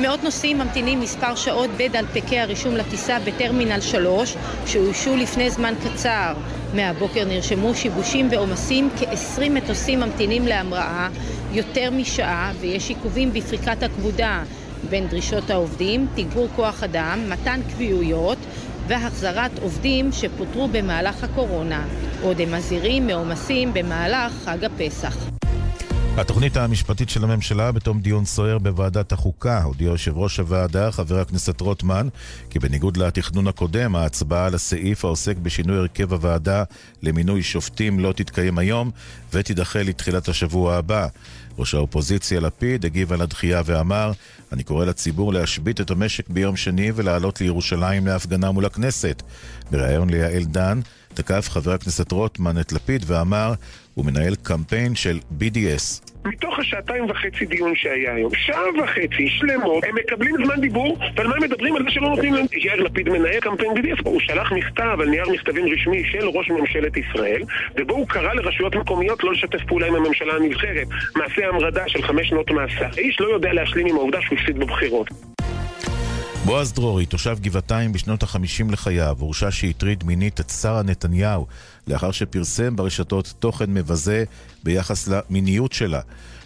מאות 0.00 0.22
נוסעים 0.22 0.58
ממתינים 0.58 1.00
מספר 1.00 1.34
שעות 1.34 1.70
בדלפקי 1.76 2.38
הרישום 2.38 2.74
לטיסה 2.74 3.18
בטרמינל 3.26 3.80
3, 3.80 4.36
שאוישו 4.66 5.16
לפני 5.16 5.50
זמן 5.50 5.74
קצר. 5.84 6.34
מהבוקר 6.74 7.24
נרשמו 7.24 7.74
שיבושים 7.74 8.28
ועומסים, 8.30 8.90
כ-20 8.98 9.50
מטוסים 9.50 10.00
ממתינים 10.00 10.46
להמראה 10.46 11.08
יותר 11.52 11.90
משעה, 11.90 12.52
ויש 12.60 12.88
עיכובים 12.88 13.32
בפריקת 13.32 13.82
הכבודה. 13.82 14.42
בין 14.90 15.08
דרישות 15.08 15.50
העובדים, 15.50 16.06
תגבור 16.14 16.48
כוח 16.56 16.82
אדם, 16.82 17.18
מתן 17.28 17.60
קביעויות 17.72 18.38
והחזרת 18.88 19.58
עובדים 19.58 20.12
שפוטרו 20.12 20.68
במהלך 20.68 21.24
הקורונה. 21.24 21.86
עוד 22.22 22.40
הם 22.40 22.52
מזהירים 22.52 23.06
מעומסים 23.06 23.74
במהלך 23.74 24.32
חג 24.44 24.64
הפסח. 24.64 25.16
התוכנית 26.16 26.56
המשפטית 26.56 27.08
של 27.08 27.24
הממשלה 27.24 27.72
בתום 27.72 28.00
דיון 28.00 28.24
סוער 28.24 28.58
בוועדת 28.58 29.12
החוקה 29.12 29.62
הודיע 29.62 29.86
יושב 29.86 30.18
ראש 30.18 30.38
הוועדה, 30.40 30.92
חבר 30.92 31.20
הכנסת 31.20 31.60
רוטמן, 31.60 32.08
כי 32.50 32.58
בניגוד 32.58 32.96
לתכנון 32.96 33.46
הקודם, 33.46 33.96
ההצבעה 33.96 34.46
על 34.46 34.54
הסעיף 34.54 35.04
העוסק 35.04 35.36
בשינוי 35.36 35.78
הרכב 35.78 36.12
הוועדה 36.12 36.64
למינוי 37.02 37.42
שופטים 37.42 38.00
לא 38.00 38.12
תתקיים 38.12 38.58
היום 38.58 38.90
ותידחה 39.32 39.82
לתחילת 39.82 40.28
השבוע 40.28 40.76
הבא. 40.76 41.06
ראש 41.58 41.74
האופוזיציה 41.74 42.40
לפיד 42.40 42.84
הגיב 42.84 43.12
על 43.12 43.20
הדחייה 43.20 43.62
ואמר, 43.64 44.12
אני 44.52 44.62
קורא 44.62 44.84
לציבור 44.84 45.32
להשבית 45.32 45.80
את 45.80 45.90
המשק 45.90 46.28
ביום 46.28 46.56
שני 46.56 46.92
ולעלות 46.94 47.40
לירושלים 47.40 48.06
להפגנה 48.06 48.50
מול 48.50 48.64
הכנסת. 48.64 49.22
בריאיון 49.70 50.10
ליעל 50.10 50.44
דן, 50.44 50.80
תקף 51.14 51.48
חבר 51.50 51.72
הכנסת 51.72 52.12
רוטמן 52.12 52.60
את 52.60 52.72
לפיד 52.72 53.04
ואמר, 53.06 53.54
הוא 53.94 54.04
מנהל 54.04 54.34
קמפיין 54.42 54.94
של 54.94 55.18
BDS. 55.40 56.12
מתוך 56.24 56.58
השעתיים 56.58 57.10
וחצי 57.10 57.46
דיון 57.46 57.72
שהיה 57.76 58.14
היום, 58.14 58.34
שעה 58.34 58.62
וחצי 58.82 59.28
שלמות, 59.28 59.84
הם 59.84 59.94
מקבלים 59.94 60.34
זמן 60.44 60.60
דיבור, 60.60 60.98
ועל 61.16 61.26
מה 61.26 61.34
הם 61.36 61.42
מדברים? 61.42 61.76
על 61.76 61.82
זה 61.82 61.90
שלא 61.90 62.08
נותנים 62.08 62.34
להם. 62.34 62.46
יאיר 62.52 62.82
לפיד 62.82 63.08
מנהל 63.08 63.40
קמפיין 63.40 63.72
BDS, 63.72 64.02
הוא 64.04 64.20
שלח 64.20 64.52
מכתב 64.52 64.96
על 65.00 65.08
נייר 65.08 65.24
מכתבים 65.32 65.64
רשמי 65.72 66.02
של 66.12 66.28
ראש 66.28 66.50
ממשלת 66.50 66.96
ישראל, 66.96 67.42
ובו 67.76 67.94
הוא 67.94 68.08
קרא 68.08 68.34
לרשויות 68.34 68.76
מקומיות 68.76 69.24
לא 69.24 69.32
לשתף 69.32 69.64
פעולה 69.68 69.86
עם 69.86 69.94
הממשלה 69.94 70.34
הנבחרת. 70.34 70.86
מעשה 71.16 71.48
המרדה 71.48 71.82
של 71.86 72.02
חמש 72.02 72.28
שנות 72.28 72.50
מאסר. 72.50 72.88
האיש 72.96 73.20
לא 73.20 73.26
יודע 73.34 73.52
להשלים 73.52 73.86
עם 73.86 73.96
העובדה 73.96 74.18
שהוא 74.22 74.38
הפסיד 74.38 74.58
בבחירות. 74.58 75.10
בועז 76.44 76.72
דרורי, 76.72 77.06
תושב 77.06 77.36
גבעתיים 77.40 77.92
בשנות 77.92 78.22
החמישים 78.22 78.70
לחייו, 78.70 79.16
הורשע 79.18 79.50
שהטריד 79.50 80.04
מינית 80.04 80.40
את 80.40 80.50
שרה 80.50 80.82
נתניהו 80.82 81.46
לאחר 81.86 82.10
שפרסם 82.10 82.76
ברשתות 82.76 83.34
תוכן 83.38 83.74
מבזה 83.74 84.24
ביחס 84.62 85.08
למיניות 85.08 85.72
שלה. 85.72 86.00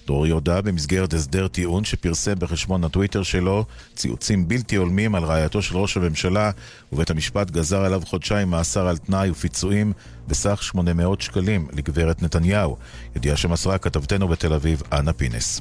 דרורי 0.09 0.30
הודה 0.30 0.62
במסגרת 0.62 1.14
הסדר 1.14 1.49
טיעון 1.49 1.84
שפרסם 1.84 2.34
בחשבון 2.39 2.84
הטוויטר 2.84 3.22
שלו 3.22 3.64
ציוצים 3.95 4.49
בלתי 4.49 4.76
הולמים 4.76 5.14
על 5.14 5.24
רעייתו 5.24 5.62
של 5.62 5.76
ראש 5.76 5.97
הממשלה 5.97 6.51
ובית 6.93 7.11
המשפט 7.11 7.51
גזר 7.51 7.84
עליו 7.84 8.03
חודשיים 8.07 8.51
מאסר 8.51 8.89
על 8.89 8.97
תנאי 8.97 9.30
ופיצויים 9.30 9.93
בסך 10.28 10.62
800 10.62 11.20
שקלים 11.20 11.68
לגברת 11.72 12.22
נתניהו. 12.22 12.76
ידיעה 13.16 13.36
שמסרה 13.36 13.78
כתבתנו 13.78 14.28
בתל 14.28 14.53
אביב, 14.53 14.82
אנה 14.93 15.12
פינס. 15.12 15.61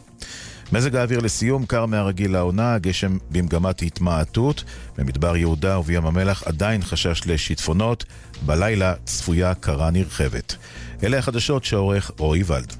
מזג 0.71 0.95
האוויר 0.95 1.19
לסיום, 1.19 1.65
קר 1.65 1.85
מהרגיל 1.85 2.31
לעונה, 2.31 2.77
גשם 2.77 3.17
במגמת 3.31 3.81
התמעטות. 3.81 4.63
במדבר 4.97 5.37
יהודה 5.37 5.79
ובים 5.79 6.05
המלח 6.05 6.43
עדיין 6.45 6.81
חשש 6.81 7.21
לשיטפונות. 7.25 8.05
בלילה 8.45 8.93
צפויה 9.05 9.53
קרה 9.53 9.91
נרחבת. 9.91 10.55
אלה 11.03 11.17
החדשות 11.17 11.63
שעורך 11.65 12.11
רועי 12.17 12.43
ולד. 12.47 12.73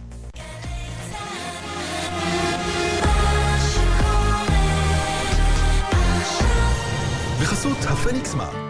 בחסות 7.41 7.77
הפניקס 7.89 8.33
מר 8.33 8.66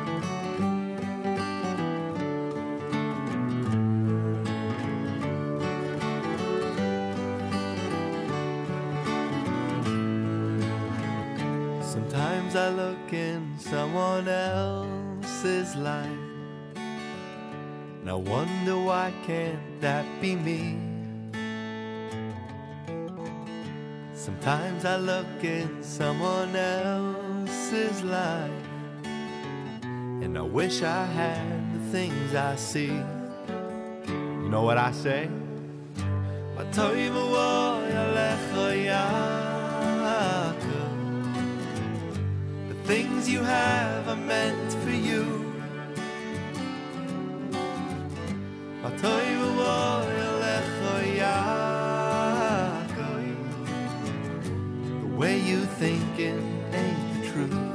I 12.57 12.69
look 12.69 13.13
in 13.13 13.53
someone 13.59 14.27
else's 14.27 15.75
life. 15.75 16.09
And 16.75 18.09
I 18.09 18.15
wonder 18.15 18.79
why 18.79 19.13
can't 19.27 19.79
that 19.79 20.05
be 20.19 20.35
me? 20.35 20.79
Sometimes 24.15 24.85
I 24.85 24.97
look 24.97 25.43
in 25.43 25.83
someone 25.83 26.55
else's 26.55 28.01
life. 28.01 28.51
And 30.23 30.35
I 30.35 30.41
wish 30.41 30.81
I 30.81 31.05
had 31.05 31.73
the 31.75 31.91
things 31.91 32.33
I 32.33 32.55
see. 32.55 32.99
You 34.07 34.49
know 34.49 34.63
what 34.63 34.79
I 34.79 34.91
say? 34.91 35.29
My 36.55 36.63
toy, 36.71 37.11
my 37.11 37.37
things 42.87 43.29
you 43.29 43.43
have 43.43 44.07
are 44.07 44.15
meant 44.15 44.71
for 44.81 44.91
you. 44.91 45.25
The 55.01 55.07
way 55.17 55.37
you 55.37 55.65
thinking 55.65 56.39
ain't 56.71 57.21
the 57.21 57.29
truth. 57.29 57.66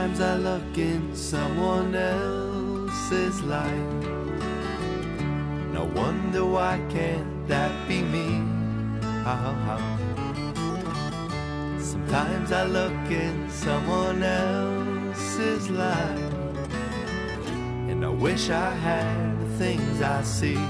Sometimes 0.00 0.22
I 0.22 0.36
look 0.36 0.78
in 0.78 1.14
someone 1.14 1.94
else's 1.94 3.42
life. 3.42 4.06
I 5.76 5.82
wonder 5.94 6.46
why 6.46 6.80
can't 6.88 7.46
that 7.48 7.70
be 7.86 8.00
me? 8.00 8.40
Sometimes 11.78 12.50
I 12.50 12.64
look 12.64 13.10
in 13.10 13.50
someone 13.50 14.22
else's 14.22 15.68
life, 15.68 16.34
and 17.90 18.02
I 18.02 18.08
wish 18.08 18.48
I 18.48 18.70
had 18.70 19.38
the 19.38 19.50
things 19.58 20.00
I 20.00 20.22
see. 20.22 20.64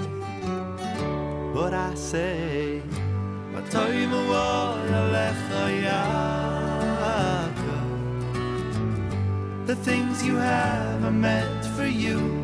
But 1.55 1.73
I 1.73 1.95
say, 1.95 2.83
"Matoiv 3.55 4.11
Alecha 5.01 5.63
Yaakov." 5.87 6.50
The 9.71 9.77
things 9.77 10.21
you 10.25 10.35
have 10.35 11.05
are 11.05 11.13
meant 11.13 11.65
for 11.77 11.87
you. 11.87 12.41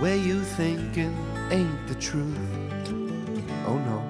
Way 0.00 0.16
you 0.16 0.42
thinking 0.42 1.14
ain't 1.50 1.86
the 1.86 1.94
truth. 1.96 2.38
Oh 3.66 3.78
no. 3.84 4.09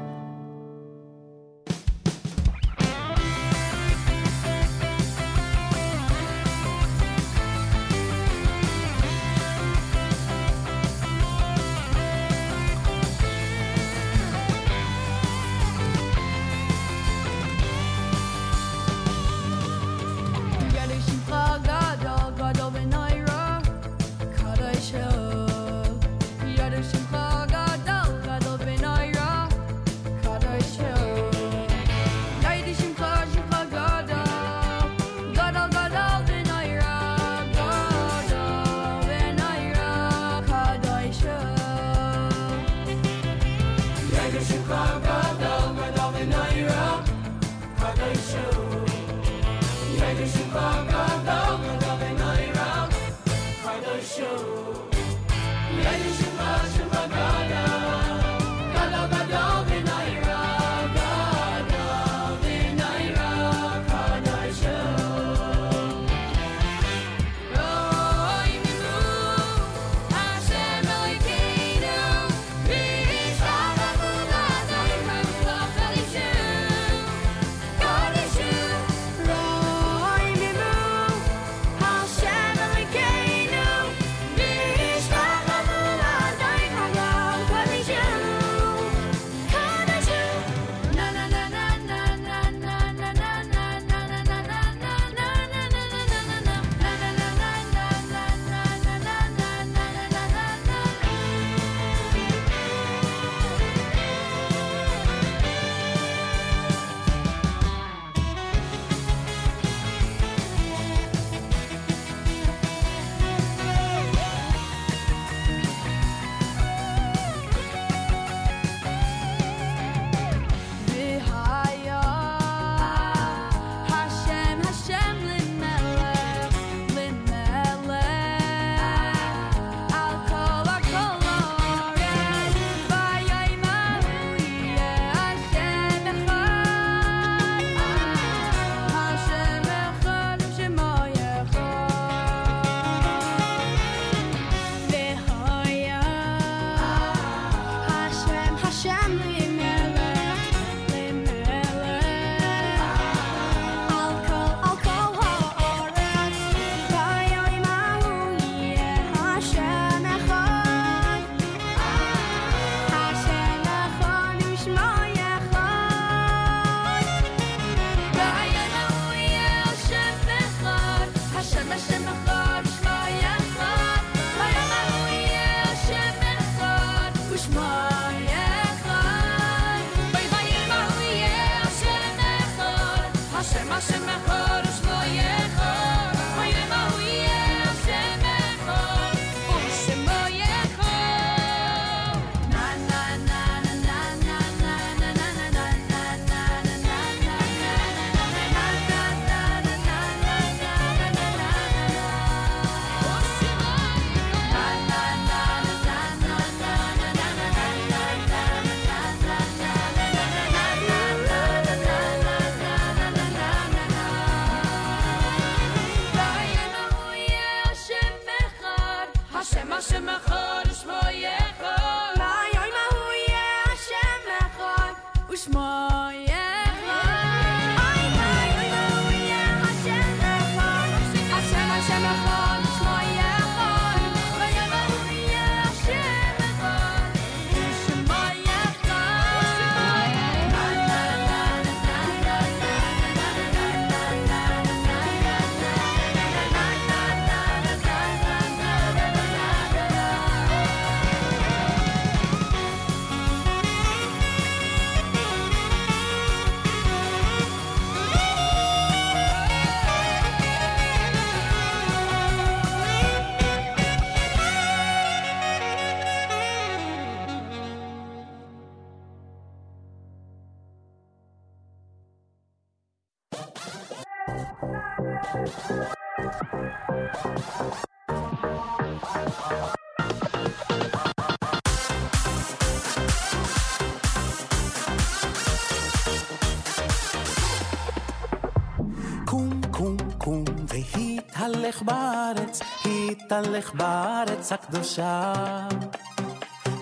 והתהלך 291.49 291.81
בארץ, 291.81 292.61
התהלך 292.85 293.73
בארץ 293.73 294.51
הקדושה. 294.51 295.33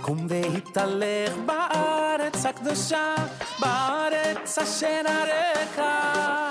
קום 0.02 0.28
והתהלך 0.30 1.34
בארץ 1.46 2.46
הקדושה, 2.46 3.16
בארץ 3.60 4.58
אשר 4.58 5.02
הרקע. 5.06 6.48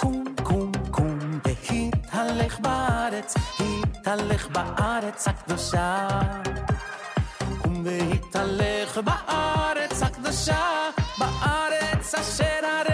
קום, 0.00 0.24
קום, 0.42 0.72
קום, 0.90 1.18
והתהלך 1.44 2.60
בארץ, 2.60 3.34
התהלך 3.60 4.48
בארץ 4.48 5.28
הקדושה. 5.28 6.08
קום 7.62 7.84
והתהלך 7.84 8.98
בארץ 8.98 10.02
הקדושה, 10.02 10.90
בארץ 11.18 12.14
אשר 12.14 12.66
הרקע. 12.66 12.89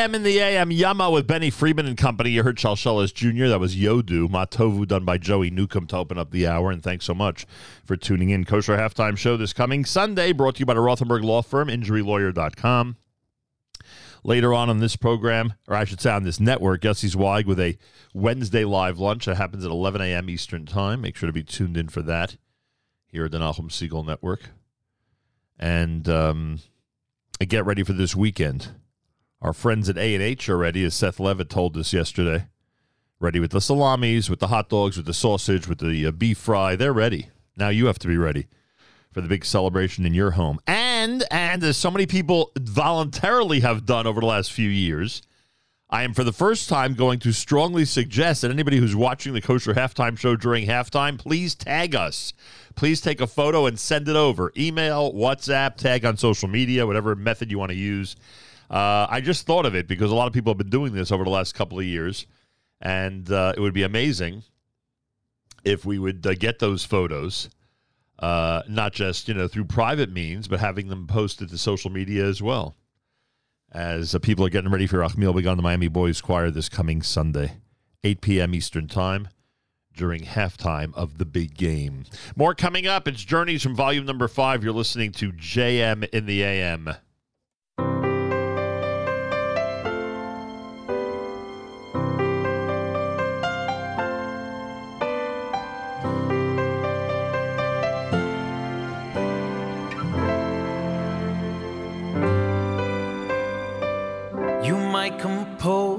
JM 0.00 0.14
in 0.14 0.22
the 0.22 0.38
AM 0.38 0.70
Yama 0.70 1.10
with 1.10 1.26
Benny 1.26 1.50
Friedman 1.50 1.86
and 1.86 1.94
company. 1.94 2.30
You 2.30 2.42
heard 2.42 2.56
Shalshelis 2.56 3.12
Jr. 3.12 3.48
That 3.48 3.60
was 3.60 3.76
Yodu. 3.76 4.30
Matovu 4.30 4.88
done 4.88 5.04
by 5.04 5.18
Joey 5.18 5.50
Newcomb 5.50 5.86
to 5.88 5.98
open 5.98 6.16
up 6.16 6.30
the 6.30 6.46
hour. 6.46 6.70
And 6.70 6.82
thanks 6.82 7.04
so 7.04 7.12
much 7.12 7.44
for 7.84 7.96
tuning 7.96 8.30
in. 8.30 8.46
Kosher 8.46 8.78
Halftime 8.78 9.18
Show 9.18 9.36
this 9.36 9.52
coming 9.52 9.84
Sunday 9.84 10.32
brought 10.32 10.54
to 10.54 10.60
you 10.60 10.64
by 10.64 10.72
the 10.72 10.80
Rothenberg 10.80 11.22
Law 11.22 11.42
Firm, 11.42 11.68
injurylawyer.com. 11.68 12.96
Later 14.24 14.54
on 14.54 14.70
on 14.70 14.78
this 14.78 14.96
program, 14.96 15.52
or 15.68 15.76
I 15.76 15.84
should 15.84 16.00
say 16.00 16.10
on 16.10 16.22
this 16.22 16.40
network, 16.40 16.80
Yossi 16.80 17.10
Zweig 17.10 17.46
with 17.46 17.60
a 17.60 17.76
Wednesday 18.14 18.64
live 18.64 18.98
lunch 18.98 19.26
that 19.26 19.36
happens 19.36 19.66
at 19.66 19.70
11 19.70 20.00
a.m. 20.00 20.30
Eastern 20.30 20.64
Time. 20.64 21.02
Make 21.02 21.16
sure 21.16 21.26
to 21.26 21.32
be 21.34 21.42
tuned 21.42 21.76
in 21.76 21.90
for 21.90 22.00
that 22.00 22.38
here 23.06 23.26
at 23.26 23.32
the 23.32 23.38
Nachum 23.38 23.68
Segal 23.68 24.06
Network. 24.06 24.48
And 25.58 26.08
um, 26.08 26.60
get 27.46 27.66
ready 27.66 27.82
for 27.82 27.92
this 27.92 28.16
weekend. 28.16 28.79
Our 29.42 29.54
friends 29.54 29.88
at 29.88 29.96
A&H 29.96 30.48
are 30.50 30.58
ready, 30.58 30.84
as 30.84 30.94
Seth 30.94 31.18
Levitt 31.18 31.48
told 31.48 31.74
us 31.78 31.94
yesterday. 31.94 32.46
Ready 33.18 33.40
with 33.40 33.52
the 33.52 33.60
salamis, 33.60 34.28
with 34.28 34.38
the 34.38 34.48
hot 34.48 34.68
dogs, 34.68 34.98
with 34.98 35.06
the 35.06 35.14
sausage, 35.14 35.66
with 35.66 35.78
the 35.78 36.06
uh, 36.06 36.10
beef 36.10 36.36
fry. 36.36 36.76
They're 36.76 36.92
ready. 36.92 37.28
Now 37.56 37.70
you 37.70 37.86
have 37.86 37.98
to 38.00 38.08
be 38.08 38.18
ready 38.18 38.48
for 39.12 39.22
the 39.22 39.28
big 39.28 39.44
celebration 39.46 40.04
in 40.04 40.12
your 40.12 40.32
home. 40.32 40.58
And 40.66 41.24
and 41.30 41.64
as 41.64 41.78
so 41.78 41.90
many 41.90 42.06
people 42.06 42.52
voluntarily 42.58 43.60
have 43.60 43.86
done 43.86 44.06
over 44.06 44.20
the 44.20 44.26
last 44.26 44.52
few 44.52 44.68
years, 44.68 45.22
I 45.88 46.02
am 46.02 46.12
for 46.14 46.22
the 46.22 46.32
first 46.32 46.68
time 46.68 46.94
going 46.94 47.18
to 47.20 47.32
strongly 47.32 47.84
suggest 47.84 48.42
that 48.42 48.50
anybody 48.50 48.76
who's 48.76 48.94
watching 48.94 49.32
the 49.32 49.40
kosher 49.40 49.74
halftime 49.74 50.18
show 50.18 50.36
during 50.36 50.66
halftime, 50.66 51.18
please 51.18 51.54
tag 51.54 51.94
us. 51.94 52.32
Please 52.76 53.00
take 53.00 53.20
a 53.20 53.26
photo 53.26 53.66
and 53.66 53.78
send 53.78 54.06
it 54.06 54.16
over. 54.16 54.52
Email, 54.56 55.12
WhatsApp, 55.12 55.76
tag 55.76 56.04
on 56.04 56.16
social 56.16 56.48
media, 56.48 56.86
whatever 56.86 57.16
method 57.16 57.50
you 57.50 57.58
want 57.58 57.70
to 57.70 57.76
use. 57.76 58.16
Uh, 58.70 59.06
I 59.10 59.20
just 59.20 59.46
thought 59.46 59.66
of 59.66 59.74
it 59.74 59.88
because 59.88 60.12
a 60.12 60.14
lot 60.14 60.28
of 60.28 60.32
people 60.32 60.50
have 60.50 60.58
been 60.58 60.70
doing 60.70 60.92
this 60.92 61.10
over 61.10 61.24
the 61.24 61.30
last 61.30 61.56
couple 61.56 61.78
of 61.80 61.84
years, 61.84 62.26
and 62.80 63.30
uh, 63.30 63.52
it 63.56 63.60
would 63.60 63.74
be 63.74 63.82
amazing 63.82 64.44
if 65.64 65.84
we 65.84 65.98
would 65.98 66.24
uh, 66.24 66.34
get 66.34 66.60
those 66.60 66.84
photos, 66.84 67.50
uh, 68.20 68.62
not 68.68 68.92
just 68.92 69.26
you 69.26 69.34
know 69.34 69.48
through 69.48 69.64
private 69.64 70.12
means, 70.12 70.46
but 70.46 70.60
having 70.60 70.88
them 70.88 71.08
posted 71.08 71.48
to 71.48 71.58
social 71.58 71.90
media 71.90 72.24
as 72.24 72.40
well. 72.40 72.76
As 73.72 74.14
uh, 74.14 74.20
people 74.20 74.46
are 74.46 74.50
getting 74.50 74.70
ready 74.70 74.86
for 74.86 74.98
Yerachmiel 74.98 75.34
Begun, 75.34 75.56
the 75.56 75.62
Miami 75.62 75.88
Boys 75.88 76.20
Choir 76.20 76.50
this 76.50 76.68
coming 76.68 77.02
Sunday, 77.02 77.54
8 78.04 78.20
p.m. 78.20 78.54
Eastern 78.54 78.86
Time, 78.86 79.28
during 79.96 80.22
halftime 80.22 80.94
of 80.94 81.18
the 81.18 81.24
big 81.24 81.56
game. 81.56 82.04
More 82.36 82.54
coming 82.54 82.86
up. 82.86 83.08
It's 83.08 83.22
Journeys 83.24 83.62
from 83.62 83.74
volume 83.74 84.06
number 84.06 84.28
five. 84.28 84.62
You're 84.62 84.72
listening 84.72 85.12
to 85.12 85.32
JM 85.32 86.08
in 86.10 86.26
the 86.26 86.42
AM. 86.42 86.94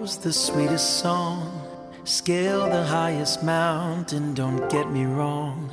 The 0.02 0.34
sweetest 0.34 1.00
song, 1.00 1.62
scale 2.06 2.68
the 2.68 2.84
highest 2.84 3.44
mountain, 3.44 4.34
don't 4.34 4.68
get 4.68 4.90
me 4.90 5.06
wrong. 5.06 5.70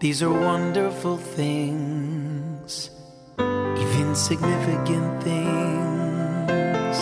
These 0.00 0.24
are 0.24 0.32
wonderful 0.32 1.16
things, 1.16 2.90
even 3.38 4.16
significant 4.16 5.22
things. 5.22 6.98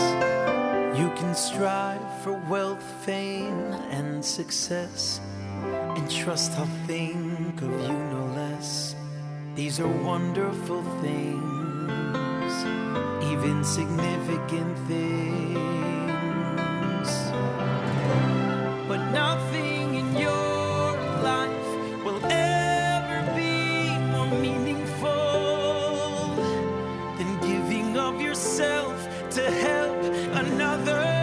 You 0.99 1.09
can 1.17 1.35
strive 1.35 2.23
for 2.23 2.35
wealth, 2.51 2.85
fame, 3.03 3.73
and 3.91 4.23
success, 4.23 5.23
and 5.97 6.11
trust 6.11 6.53
I'll 6.59 6.67
think 6.87 7.63
of 7.63 7.71
you 7.71 7.99
no 8.13 8.31
less. 8.37 8.95
These 9.55 9.81
are 9.81 9.89
wonderful 10.05 10.83
things, 11.01 12.53
even 13.33 13.65
significant 13.65 14.79
things. 14.87 15.98
Yourself 28.39 29.31
to 29.31 29.43
help 29.51 30.05
another. 30.45 31.18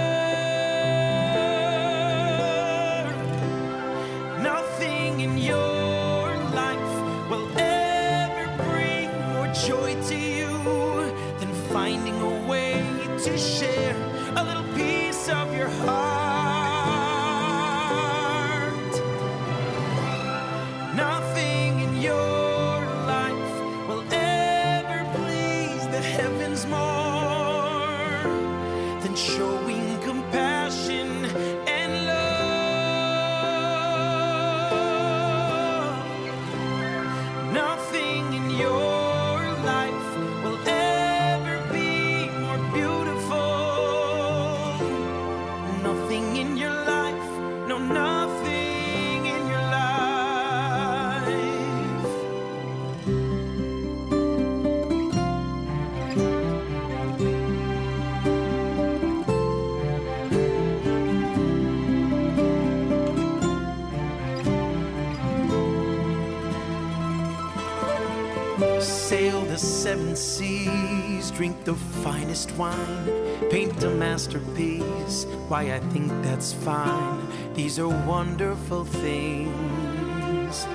Drink 71.36 71.64
the 71.66 71.76
finest 71.76 72.52
wine, 72.54 73.06
paint 73.50 73.84
a 73.84 73.90
masterpiece. 73.90 75.26
Why, 75.50 75.74
I 75.74 75.80
think 75.92 76.08
that's 76.24 76.54
fine. 76.54 77.28
These 77.54 77.78
are 77.78 77.90
wonderful 77.90 78.86
things, 78.86 80.66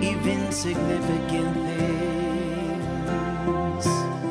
even 0.00 0.52
significant 0.52 1.56
things. 1.56 1.86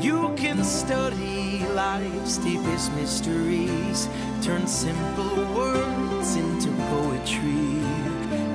You 0.04 0.34
can 0.38 0.64
study 0.64 1.66
life's 1.74 2.38
deepest 2.38 2.94
mysteries, 2.94 4.08
turn 4.42 4.66
simple 4.68 5.36
words 5.54 6.38
into 6.38 6.72
poetry. 6.90 7.82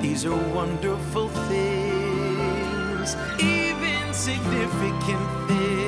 These 0.01 0.25
are 0.25 0.53
wonderful 0.55 1.29
things, 1.29 3.15
even 3.39 4.11
significant 4.11 5.47
things. 5.47 5.80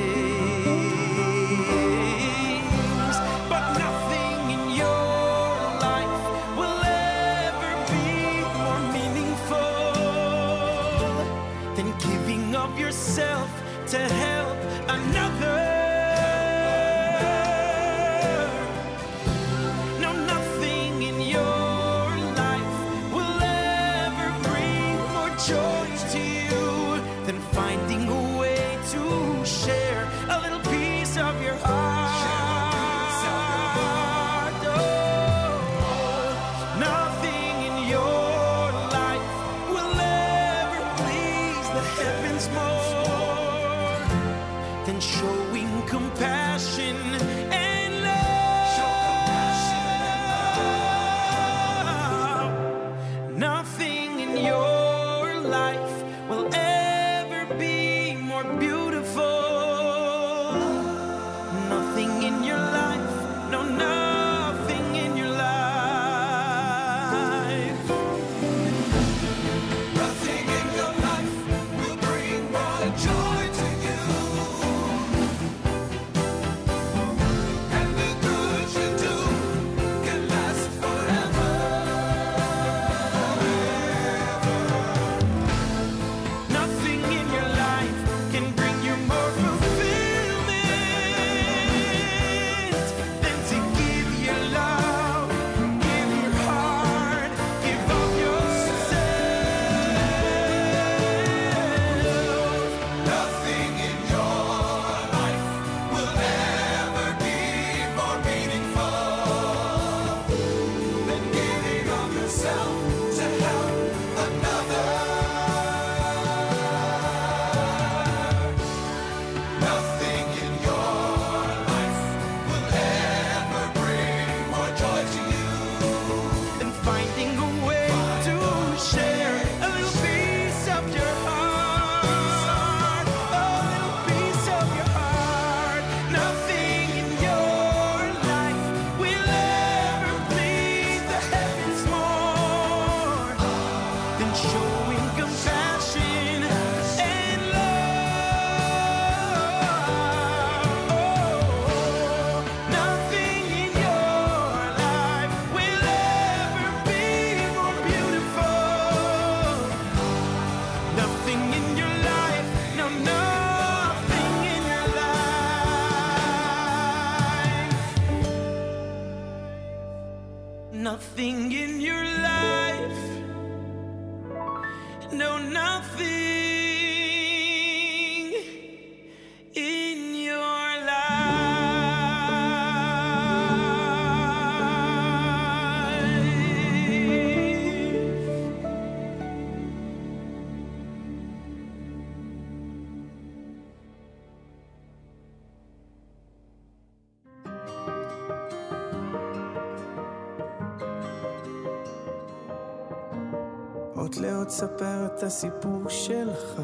את 205.14 205.22
הסיפור 205.22 205.88
שלך, 205.88 206.60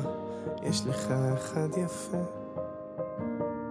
יש 0.63 0.87
לך 0.87 1.11
אחד 1.35 1.69
יפה. 1.77 2.17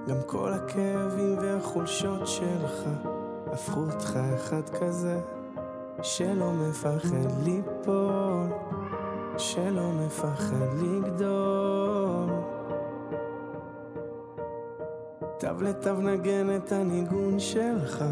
גם 0.07 0.17
כל 0.25 0.53
הכאבים 0.53 1.37
והחולשות 1.41 2.27
שלך, 2.27 2.89
הפכו 3.47 3.79
אותך 3.79 4.19
אחד 4.35 4.69
כזה, 4.79 5.19
שלא 6.01 6.51
מפחד 6.51 7.43
ליפול, 7.43 8.47
שלא 9.37 9.91
מפחד 9.91 10.73
לגדול. 10.81 12.29
תו 15.39 15.61
לתו 15.61 15.93
נגן 15.93 16.55
את 16.55 16.71
הניגון 16.71 17.39
שלך, 17.39 18.05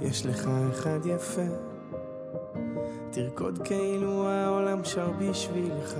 יש 0.00 0.26
לך 0.26 0.48
אחד 0.70 1.06
יפה. 1.06 1.63
תרקוד 3.14 3.58
כאילו 3.64 4.28
העולם 4.28 4.84
שר 4.84 5.10
בשבילך, 5.18 5.94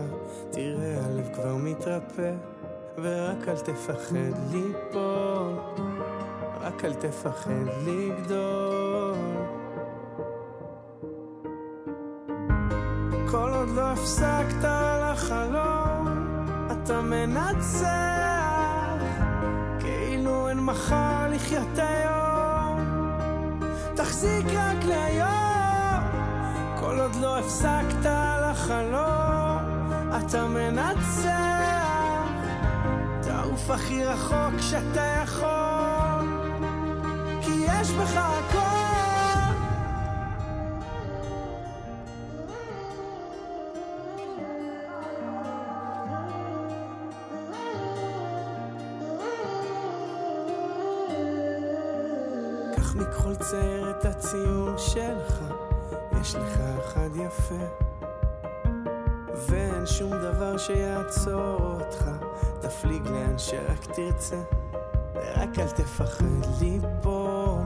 תראה 0.51 1.05
הלב 1.05 1.29
כבר 1.35 1.57
מתרפא, 1.57 2.33
ורק 3.03 3.49
אל 3.49 3.57
תפחד 3.57 4.53
ליפול, 4.53 5.53
רק 6.61 6.85
אל 6.85 6.95
תפחד 6.95 7.67
לגדול. 7.87 9.15
כל 13.31 13.51
עוד 13.55 13.69
לא 13.69 13.83
הפסקת 13.83 14.65
לחלום, 15.13 16.09
אתה 16.73 17.01
מנצח, 17.01 17.89
כאילו 19.81 20.49
אין 20.49 20.61
מחר 20.61 21.29
לחיות 21.31 21.79
היום, 21.79 22.14
הפסקת 27.39 28.07
לחלום, 28.51 29.59
אתה 30.19 30.47
מנצח. 30.47 31.35
תעוף 33.23 33.71
הכי 33.71 34.05
רחוק 34.05 34.61
שאתה 34.61 35.23
יכול, 35.25 36.29
כי 37.43 37.53
יש 37.67 37.91
בך 37.91 38.17
הכל. 38.17 38.95
מכל 52.97 53.35
צייר 53.35 53.91
את 53.91 54.05
הציור 54.05 54.79
שלך, 54.79 55.41
יש 56.21 56.35
לך 56.35 56.64
יפה. 57.45 57.65
ואין 59.49 59.87
שום 59.87 60.11
דבר 60.11 60.59
שיעצור 60.59 61.59
אותך, 61.61 62.11
תפליג 62.61 63.09
לאן 63.09 63.39
שרק 63.39 63.85
תרצה. 63.85 64.43
ורק 65.15 65.59
אל 65.59 65.69
תפחד 65.69 66.25
ליפול, 66.61 67.61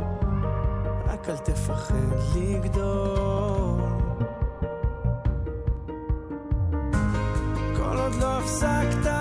רק 1.07 1.29
אל 1.29 1.37
תפחד 1.37 1.95
לגדול. 2.37 3.81
כל 7.77 7.97
עוד 7.99 8.15
לא 8.21 8.39
הפסקת 8.39 9.18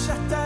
fortsätter. 0.00 0.39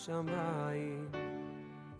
לשמיים. 0.00 1.08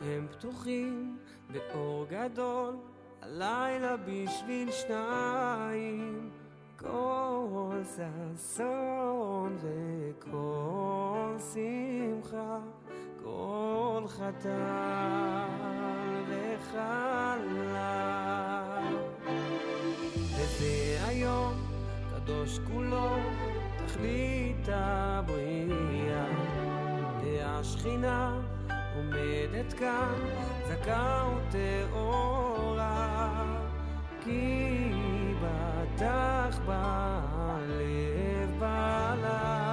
הם 0.01 0.27
פתוחים 0.31 1.19
באור 1.53 2.07
גדול, 2.11 2.77
הלילה 3.23 3.97
בשביל 3.97 4.71
שניים. 4.71 6.31
כל 6.77 7.83
ששון 7.85 9.59
וכל 9.61 11.37
שמחה, 11.53 12.59
כל 13.23 14.03
חתן 14.09 15.49
וחלל. 16.29 17.67
וזה 20.37 20.99
היום 21.07 21.55
קדוש 22.15 22.59
כולו, 22.59 23.17
תכלית 23.87 24.69
הבריאה. 24.69 26.50
השכינה 27.61 28.41
עומדת 28.97 29.73
כאן, 29.73 30.15
זכה 30.69 31.29
וטהורה, 31.49 33.45
כי 34.25 34.93
בטח 35.43 36.59
בלב 36.67 38.51
בעלה 38.59 39.70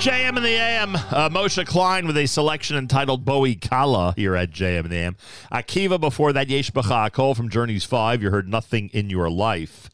JM 0.00 0.38
in 0.38 0.42
the 0.42 0.48
AM. 0.48 0.96
Uh, 0.96 1.28
Moshe 1.28 1.66
Klein 1.66 2.06
with 2.06 2.16
a 2.16 2.24
selection 2.24 2.74
entitled 2.74 3.22
Bowie 3.22 3.54
Kala 3.54 4.14
here 4.16 4.34
at 4.34 4.50
JM 4.50 4.84
in 4.84 4.90
the 4.90 4.96
AM. 4.96 5.16
Akiva 5.52 6.00
before 6.00 6.32
that, 6.32 6.48
Yesh 6.48 6.70
Bacha 6.70 7.10
Akol 7.10 7.36
from 7.36 7.50
Journeys 7.50 7.84
5. 7.84 8.22
You 8.22 8.30
heard 8.30 8.48
Nothing 8.48 8.88
in 8.94 9.10
Your 9.10 9.28
Life. 9.28 9.90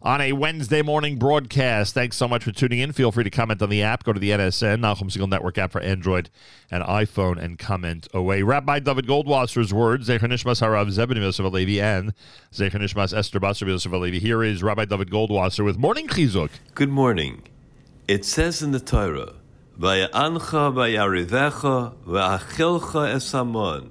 On 0.00 0.22
a 0.22 0.32
Wednesday 0.32 0.80
morning 0.80 1.18
broadcast. 1.18 1.92
Thanks 1.92 2.16
so 2.16 2.26
much 2.26 2.44
for 2.44 2.50
tuning 2.50 2.78
in. 2.78 2.92
Feel 2.92 3.12
free 3.12 3.24
to 3.24 3.30
comment 3.30 3.60
on 3.60 3.68
the 3.68 3.82
app. 3.82 4.04
Go 4.04 4.14
to 4.14 4.18
the 4.18 4.30
NSN, 4.30 4.80
Nachum 4.80 5.10
Segal 5.10 5.28
Network 5.28 5.58
app 5.58 5.70
for 5.72 5.82
Android 5.82 6.30
and 6.70 6.82
iPhone, 6.82 7.36
and 7.36 7.58
comment 7.58 8.08
away. 8.14 8.42
Rabbi 8.42 8.78
David 8.78 9.06
Goldwasser's 9.06 9.74
words, 9.74 10.08
Zecher 10.08 10.20
Nishmas 10.20 10.62
Harav 10.62 10.88
Zebedin 10.90 11.20
Yosef 11.20 11.44
Alevi 11.44 11.78
and 11.78 12.14
Zecher 12.54 12.80
Nishmas 12.80 13.14
Esther 13.14 13.38
Basar 13.38 13.68
Yosef 13.68 13.92
Alevi. 13.92 14.18
Here 14.18 14.42
is 14.42 14.62
Rabbi 14.62 14.86
David 14.86 15.10
Goldwasser 15.10 15.62
with 15.62 15.76
Morning 15.76 16.08
Chizuk. 16.08 16.48
Good 16.74 16.88
morning. 16.88 17.42
It 18.08 18.24
says 18.24 18.62
in 18.62 18.72
the 18.72 18.80
Torah, 18.80 19.34
Vaya'ancha 19.78 20.72
vayarivecha 20.72 21.94
va'achilcha 22.06 23.14
esamon. 23.14 23.90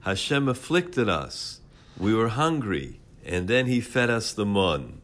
Hashem 0.00 0.48
afflicted 0.48 1.08
us. 1.08 1.60
We 1.98 2.14
were 2.14 2.28
hungry, 2.28 3.00
and 3.24 3.46
then 3.46 3.66
He 3.66 3.80
fed 3.80 4.10
us 4.10 4.32
the 4.32 4.46
mon. 4.46 5.00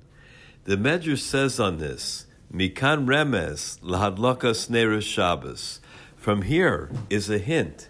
The 0.64 0.76
Medrash 0.76 1.18
says 1.18 1.60
on 1.60 1.78
this, 1.78 2.26
Mikan 2.52 3.06
remes 3.06 3.78
lahadlokas 3.80 4.68
neres 4.68 5.02
Shabbos. 5.02 5.80
From 6.16 6.42
here 6.42 6.90
is 7.08 7.30
a 7.30 7.38
hint 7.38 7.88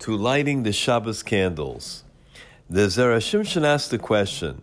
to 0.00 0.16
lighting 0.16 0.64
the 0.64 0.72
Shabbos 0.72 1.22
candles. 1.22 2.04
The 2.68 2.82
Zera 2.82 3.18
Shimshon 3.18 3.64
asked 3.64 3.90
the 3.90 3.98
question, 3.98 4.62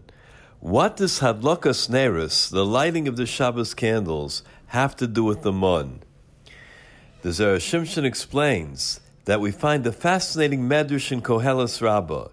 What 0.60 0.98
does 0.98 1.20
Hadlokas 1.20 1.90
Neris, 1.90 2.50
the 2.50 2.66
lighting 2.66 3.08
of 3.08 3.18
the 3.18 3.26
Shabbos 3.26 3.74
candles, 3.74 4.44
have 4.68 4.96
to 4.98 5.08
do 5.08 5.24
with 5.24 5.42
the 5.42 5.52
Mun? 5.52 6.02
The 7.22 7.30
Zera 7.30 7.58
Shimshon 7.58 8.06
explains 8.06 9.02
that 9.26 9.42
we 9.42 9.52
find 9.52 9.86
a 9.86 9.92
fascinating 9.92 10.70
medrash 10.70 11.12
in 11.12 11.22
Koheles 11.22 11.82
Rabbah. 11.82 12.30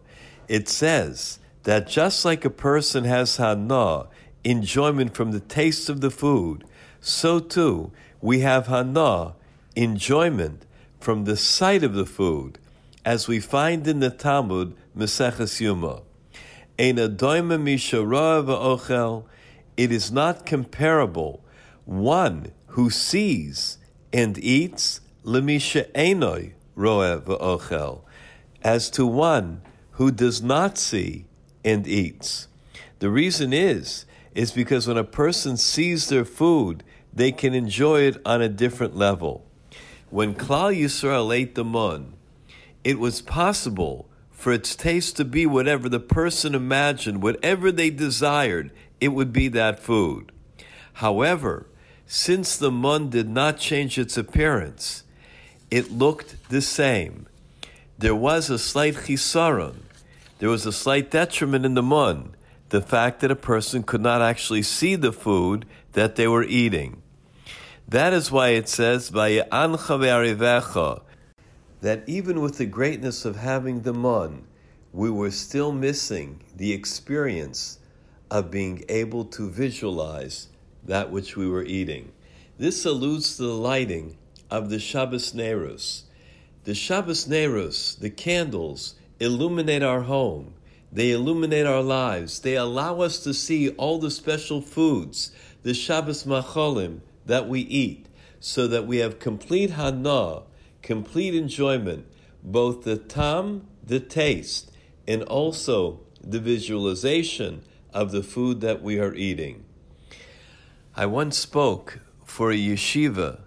It 0.47 0.69
says 0.69 1.41
that 1.65 1.89
just 1.89 2.25
like 2.25 2.45
a 2.45 2.51
person 2.51 3.03
has 3.03 3.37
hana, 3.37 4.07
enjoyment 4.45 5.13
from 5.13 5.33
the 5.33 5.41
taste 5.41 5.89
of 5.89 6.01
the 6.01 6.11
food, 6.13 6.63
so 7.01 7.41
too 7.41 7.91
we 8.21 8.41
have 8.41 8.69
hana, 8.69 9.35
enjoyment 9.75 10.65
from 11.01 11.25
the 11.25 11.37
sight 11.37 11.83
of 11.83 11.95
the 11.95 12.07
food, 12.07 12.59
as 13.05 13.27
we 13.27 13.41
find 13.41 13.89
in 13.89 13.99
the 13.99 14.11
Talmud 14.11 14.77
Meseches 14.97 15.61
Yuma. 15.61 16.03
It 19.77 19.93
is 19.93 20.13
not 20.13 20.47
comparable. 20.47 21.45
One 21.85 22.53
who 22.69 22.89
sees 22.91 23.79
and 24.17 24.39
eats 24.39 25.03
lemisha 25.27 25.93
enoi 25.93 26.51
roe 26.75 27.21
v'ochel, 27.21 28.01
as 28.63 28.89
to 28.89 29.05
one 29.05 29.61
who 29.93 30.11
does 30.11 30.41
not 30.41 30.79
see 30.79 31.27
and 31.63 31.87
eats. 31.87 32.49
The 33.01 33.11
reason 33.11 33.53
is 33.53 34.07
is 34.35 34.53
because 34.53 34.89
when 34.89 34.97
a 34.97 35.05
person 35.05 35.59
sees 35.59 36.09
their 36.09 36.25
food, 36.25 36.83
they 37.13 37.31
can 37.31 37.53
enjoy 37.53 38.01
it 38.03 38.17
on 38.25 38.41
a 38.41 38.49
different 38.49 38.97
level. 38.97 39.45
When 40.09 40.35
Klal 40.35 40.75
Yisrael 40.75 41.35
ate 41.35 41.55
the 41.55 41.65
mun, 41.65 42.15
it 42.85 42.99
was 42.99 43.21
possible 43.21 44.09
for 44.31 44.51
its 44.51 44.75
taste 44.75 45.17
to 45.19 45.27
be 45.27 45.45
whatever 45.45 45.91
the 45.91 46.01
person 46.01 46.55
imagined, 46.55 47.23
whatever 47.23 47.71
they 47.71 47.91
desired, 47.91 48.71
it 48.99 49.09
would 49.09 49.33
be 49.33 49.49
that 49.49 49.79
food. 49.79 50.33
However, 50.95 51.67
since 52.07 52.57
the 52.57 52.71
mun 52.71 53.11
did 53.11 53.29
not 53.29 53.59
change 53.59 53.99
its 53.99 54.17
appearance, 54.17 55.03
it 55.71 55.91
looked 55.91 56.49
the 56.49 56.63
same. 56.63 57.27
There 57.99 58.15
was 58.15 58.49
a 58.49 58.59
slight 58.59 58.95
chisaron, 58.95 59.79
there 60.39 60.49
was 60.49 60.67
a 60.67 60.73
slight 60.73 61.11
detriment 61.11 61.65
in 61.65 61.75
the 61.75 61.83
mun, 61.83 62.35
the 62.69 62.81
fact 62.81 63.21
that 63.21 63.31
a 63.31 63.37
person 63.37 63.83
could 63.83 64.01
not 64.01 64.23
actually 64.23 64.63
see 64.63 64.95
the 64.95 65.13
food 65.13 65.67
that 65.93 66.17
they 66.17 66.29
were 66.29 66.45
eating. 66.45 67.03
That 67.89 68.13
is 68.13 68.31
why 68.31 68.51
it 68.51 68.69
says, 68.69 69.11
that 69.11 69.49
even 72.07 72.41
with 72.41 72.59
the 72.59 72.67
greatness 72.67 73.25
of 73.25 73.37
having 73.37 73.81
the 73.83 73.93
mun, 73.93 74.47
we 74.93 75.11
were 75.11 75.31
still 75.31 75.73
missing 75.73 76.41
the 76.57 76.73
experience 76.73 77.79
of 78.31 78.51
being 78.51 78.85
able 78.89 79.25
to 79.25 79.49
visualize 79.51 80.49
that 80.87 81.11
which 81.11 81.37
we 81.37 81.49
were 81.49 81.65
eating. 81.65 82.13
This 82.59 82.85
alludes 82.87 83.37
to 83.37 83.43
the 83.43 83.55
lighting 83.55 84.17
of 84.51 84.71
the 84.71 84.79
Shabbos 84.79 85.33
Nerus. 85.33 86.05
The 86.65 86.75
Shabbos 86.75 87.27
Nerus, 87.27 87.99
the 87.99 88.11
candles, 88.11 88.95
illuminate 89.21 89.83
our 89.83 90.03
home. 90.03 90.55
They 90.91 91.11
illuminate 91.11 91.67
our 91.67 91.83
lives. 91.83 92.41
They 92.41 92.57
allow 92.57 93.01
us 93.01 93.19
to 93.21 93.35
see 93.35 93.69
all 93.71 93.99
the 93.99 94.11
special 94.11 94.63
foods, 94.63 95.33
the 95.63 95.75
Shabbos 95.75 96.25
Macholim 96.25 97.01
that 97.27 97.49
we 97.49 97.61
eat, 97.61 98.07
so 98.41 98.67
that 98.69 98.87
we 98.87 98.99
have 98.99 99.19
complete 99.19 99.71
hana, 99.71 100.45
complete 100.81 101.35
enjoyment, 101.35 102.07
both 102.43 102.85
the 102.85 102.97
tam, 102.97 103.67
the 103.85 104.01
taste, 104.01 104.71
and 105.07 105.23
also 105.25 106.01
the 106.23 106.41
visualization 106.41 107.63
of 107.93 108.13
the 108.13 108.23
food 108.23 108.61
that 108.63 108.83
we 108.83 108.99
are 108.99 109.15
eating. 109.15 109.66
I 110.99 111.05
once 111.05 111.37
spoke 111.37 111.99
for 112.25 112.51
a 112.51 112.57
yeshiva 112.57 113.41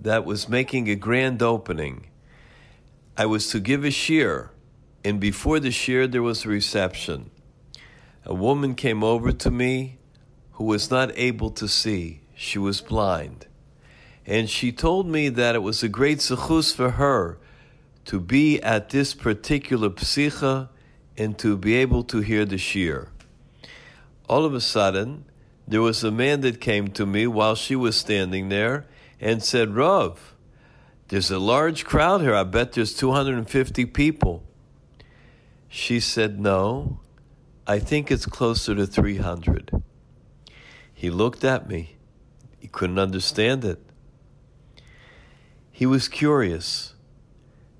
that 0.00 0.24
was 0.24 0.48
making 0.48 0.88
a 0.88 0.94
grand 0.94 1.42
opening. 1.42 2.06
I 3.14 3.26
was 3.26 3.48
to 3.48 3.60
give 3.60 3.84
a 3.84 3.90
shir, 3.90 4.52
and 5.04 5.20
before 5.20 5.60
the 5.60 5.70
shir, 5.70 6.06
there 6.06 6.22
was 6.22 6.46
a 6.46 6.48
reception. 6.48 7.30
A 8.24 8.32
woman 8.32 8.74
came 8.74 9.04
over 9.04 9.32
to 9.32 9.50
me 9.50 9.98
who 10.52 10.64
was 10.64 10.90
not 10.90 11.12
able 11.14 11.50
to 11.50 11.68
see, 11.68 12.22
she 12.34 12.58
was 12.58 12.80
blind. 12.80 13.48
And 14.24 14.48
she 14.48 14.72
told 14.72 15.06
me 15.06 15.28
that 15.28 15.54
it 15.54 15.62
was 15.62 15.82
a 15.82 15.90
great 15.90 16.20
zechus 16.20 16.74
for 16.74 16.92
her 16.92 17.36
to 18.06 18.18
be 18.18 18.62
at 18.62 18.88
this 18.88 19.12
particular 19.12 19.90
psicha 19.90 20.70
and 21.18 21.36
to 21.36 21.58
be 21.58 21.74
able 21.74 22.02
to 22.04 22.20
hear 22.20 22.46
the 22.46 22.56
shir. 22.56 23.10
All 24.26 24.46
of 24.46 24.54
a 24.54 24.60
sudden, 24.62 25.26
there 25.66 25.82
was 25.82 26.04
a 26.04 26.10
man 26.10 26.42
that 26.42 26.60
came 26.60 26.88
to 26.88 27.06
me 27.06 27.26
while 27.26 27.54
she 27.54 27.74
was 27.74 27.96
standing 27.96 28.48
there 28.48 28.86
and 29.20 29.42
said, 29.42 29.74
Rav, 29.74 30.34
there's 31.08 31.30
a 31.30 31.38
large 31.38 31.84
crowd 31.84 32.20
here. 32.20 32.34
I 32.34 32.44
bet 32.44 32.72
there's 32.72 32.94
250 32.94 33.86
people. 33.86 34.42
She 35.68 36.00
said, 36.00 36.38
No, 36.38 37.00
I 37.66 37.78
think 37.78 38.10
it's 38.10 38.26
closer 38.26 38.74
to 38.74 38.86
300. 38.86 39.82
He 40.92 41.10
looked 41.10 41.44
at 41.44 41.68
me. 41.68 41.96
He 42.58 42.68
couldn't 42.68 42.98
understand 42.98 43.64
it. 43.64 43.80
He 45.70 45.86
was 45.86 46.08
curious. 46.08 46.94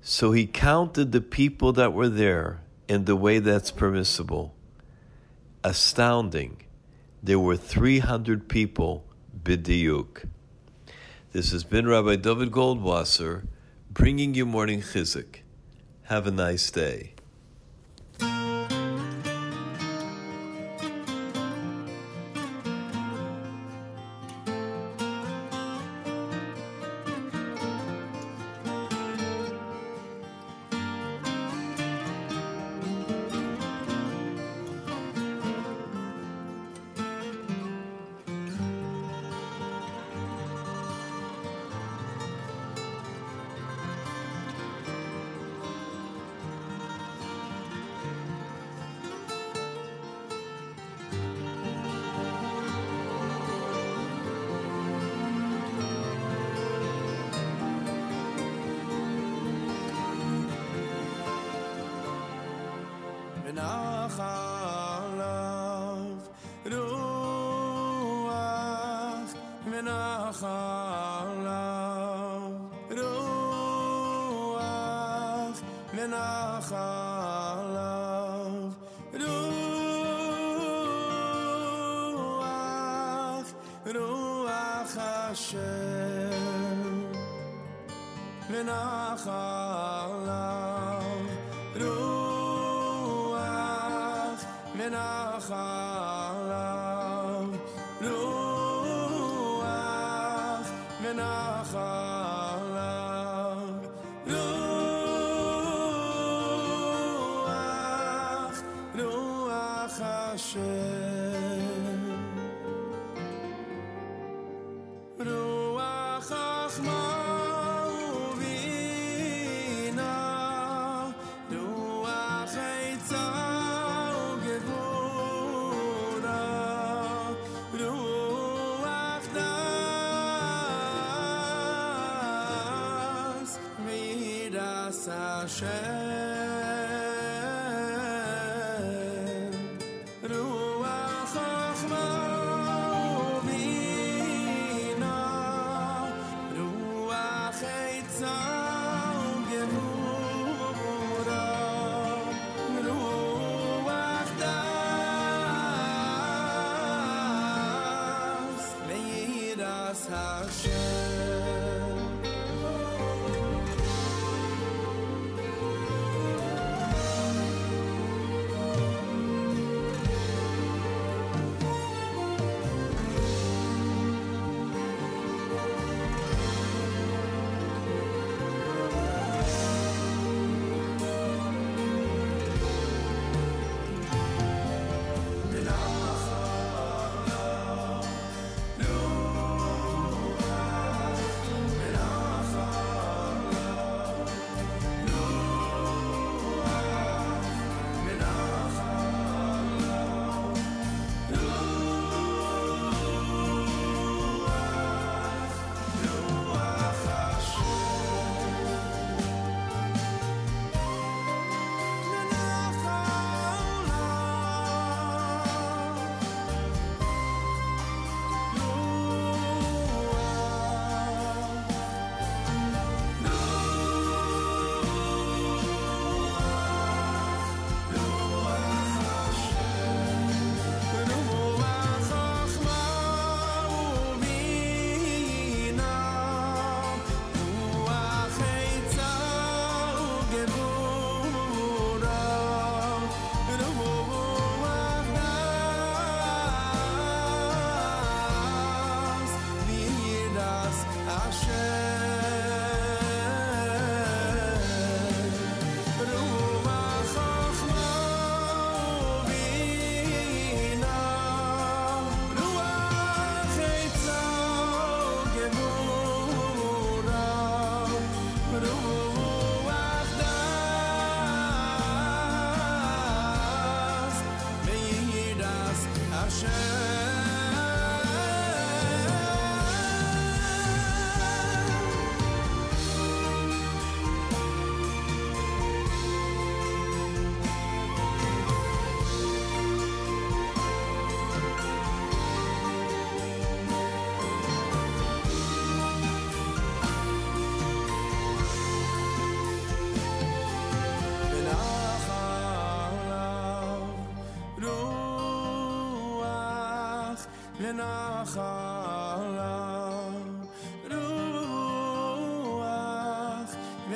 So 0.01 0.31
he 0.31 0.45
counted 0.45 1.11
the 1.11 1.21
people 1.21 1.71
that 1.73 1.93
were 1.93 2.09
there 2.09 2.61
in 2.87 3.05
the 3.05 3.15
way 3.15 3.39
that's 3.39 3.71
permissible. 3.71 4.53
Astounding. 5.63 6.64
There 7.25 7.39
were 7.39 7.57
300 7.57 8.47
people 8.47 9.03
bidiyuk. 9.41 10.29
This 11.31 11.53
has 11.53 11.63
been 11.63 11.87
Rabbi 11.87 12.17
David 12.17 12.51
Goldwasser 12.51 13.47
bringing 13.89 14.35
you 14.35 14.45
morning 14.45 14.83
chizuk. 14.83 15.37
Have 16.03 16.27
a 16.27 16.31
nice 16.31 16.69
day. 16.69 17.14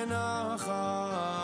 and 0.02 0.14
a. 0.14 1.39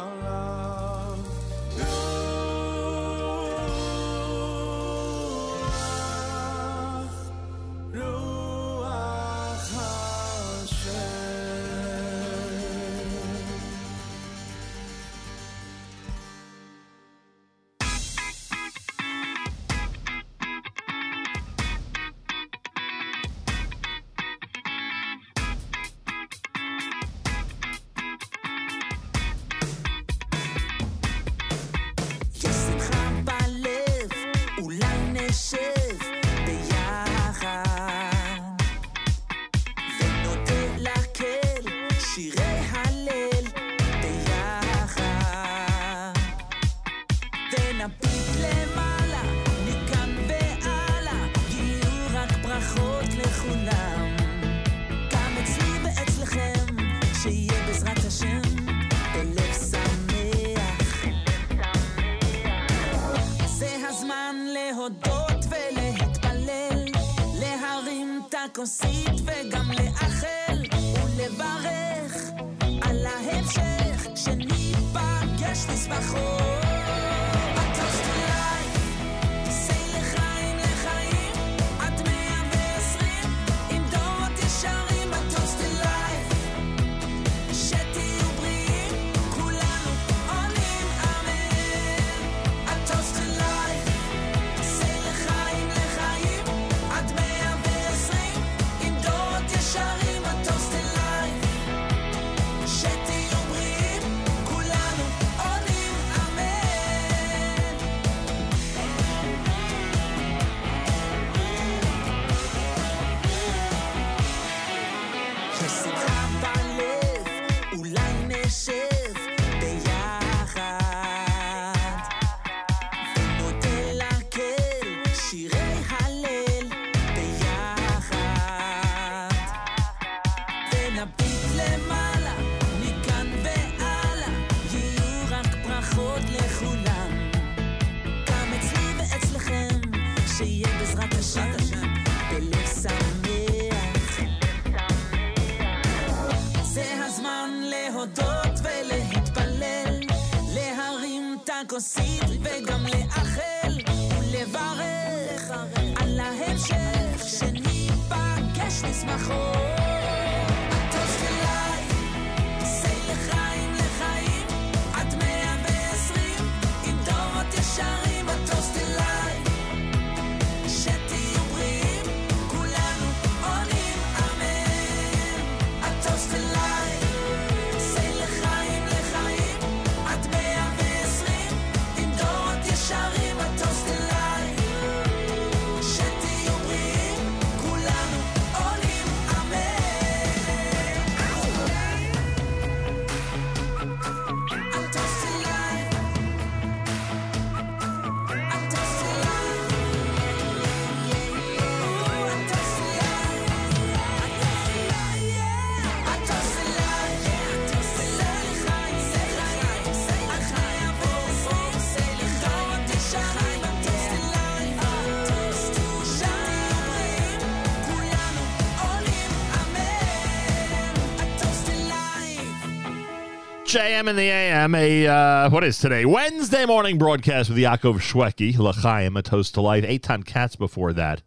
JM 223.75 224.07
in 224.07 224.15
the 224.15 224.21
AM, 224.21 224.73
a 224.73 225.05
uh, 225.05 225.49
what 225.49 225.65
is 225.65 225.79
today? 225.79 226.05
Wednesday 226.05 226.65
morning 226.65 226.97
broadcast 226.97 227.49
with 227.49 227.57
Yaakov 227.57 227.95
Shwekey, 227.95 228.57
L'chaim, 228.57 229.17
a 229.17 229.21
toast 229.21 229.55
to 229.55 229.59
life. 229.59 229.83
Eight 229.85 230.01
time 230.01 230.23
cats 230.23 230.55
before 230.55 230.93
that. 230.93 231.21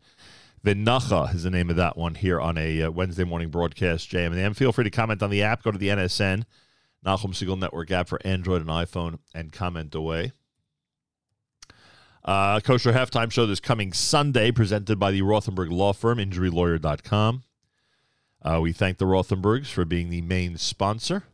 Vinacha 0.65 1.35
is 1.35 1.43
the 1.43 1.51
name 1.51 1.69
of 1.69 1.77
that 1.77 1.99
one 1.99 2.15
here 2.15 2.41
on 2.41 2.57
a 2.57 2.85
uh, 2.85 2.91
Wednesday 2.91 3.25
morning 3.25 3.51
broadcast. 3.51 4.11
JM 4.11 4.29
and 4.29 4.37
the 4.37 4.41
AM. 4.41 4.55
Feel 4.55 4.73
free 4.73 4.85
to 4.85 4.91
comment 4.91 5.23
on 5.23 5.29
the 5.29 5.43
app. 5.43 5.63
Go 5.63 5.73
to 5.73 5.77
the 5.77 5.89
NSN, 5.89 6.45
Nachum 7.05 7.35
Segal 7.35 7.59
Network 7.59 7.91
app 7.91 8.09
for 8.09 8.19
Android 8.25 8.63
and 8.63 8.71
iPhone, 8.71 9.19
and 9.35 9.53
comment 9.53 9.95
away. 9.95 10.33
Uh, 12.25 12.61
Kosher 12.61 12.95
Halftime 12.95 13.31
Show 13.31 13.45
this 13.45 13.61
coming 13.61 13.93
Sunday, 13.93 14.53
presented 14.53 14.99
by 14.99 15.11
the 15.11 15.21
Rothenberg 15.21 15.71
Law 15.71 15.93
Firm, 15.93 16.17
InjuryLawyer.com. 16.17 17.43
Uh, 18.41 18.59
we 18.63 18.73
thank 18.73 18.97
the 18.97 19.05
Rothenbergs 19.05 19.67
for 19.67 19.85
being 19.85 20.09
the 20.09 20.23
main 20.23 20.57
sponsor. 20.57 21.25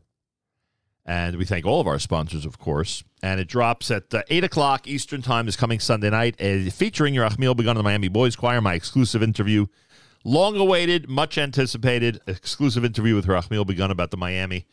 And 1.07 1.37
we 1.37 1.45
thank 1.45 1.67
all 1.67 1.81
of 1.81 1.87
our 1.87 1.99
sponsors, 1.99 2.47
of 2.47 2.59
course. 2.59 3.05
And 3.23 3.39
it 3.39 3.47
drops 3.47 3.91
at 3.91 4.13
uh, 4.15 4.23
8 4.29 4.45
o'clock 4.45 4.87
Eastern 4.87 5.21
Time 5.21 5.47
this 5.47 5.57
coming 5.57 5.79
Sunday 5.79 6.09
night, 6.09 6.41
uh, 6.41 6.71
featuring 6.71 7.15
Yerachmiel 7.15 7.57
Begun 7.57 7.77
of 7.77 7.81
the 7.81 7.85
Miami 7.85 8.09
Boys 8.09 8.37
Choir, 8.37 8.61
my 8.61 8.75
exclusive 8.75 9.23
interview. 9.23 9.67
Long 10.25 10.57
awaited, 10.57 11.09
much 11.09 11.37
anticipated 11.37 12.21
exclusive 12.27 12.85
interview 12.85 13.15
with 13.15 13.27
Rachmiel 13.27 13.67
Begun 13.67 13.91
about 13.91 14.11
the 14.11 14.17
Miami 14.17 14.67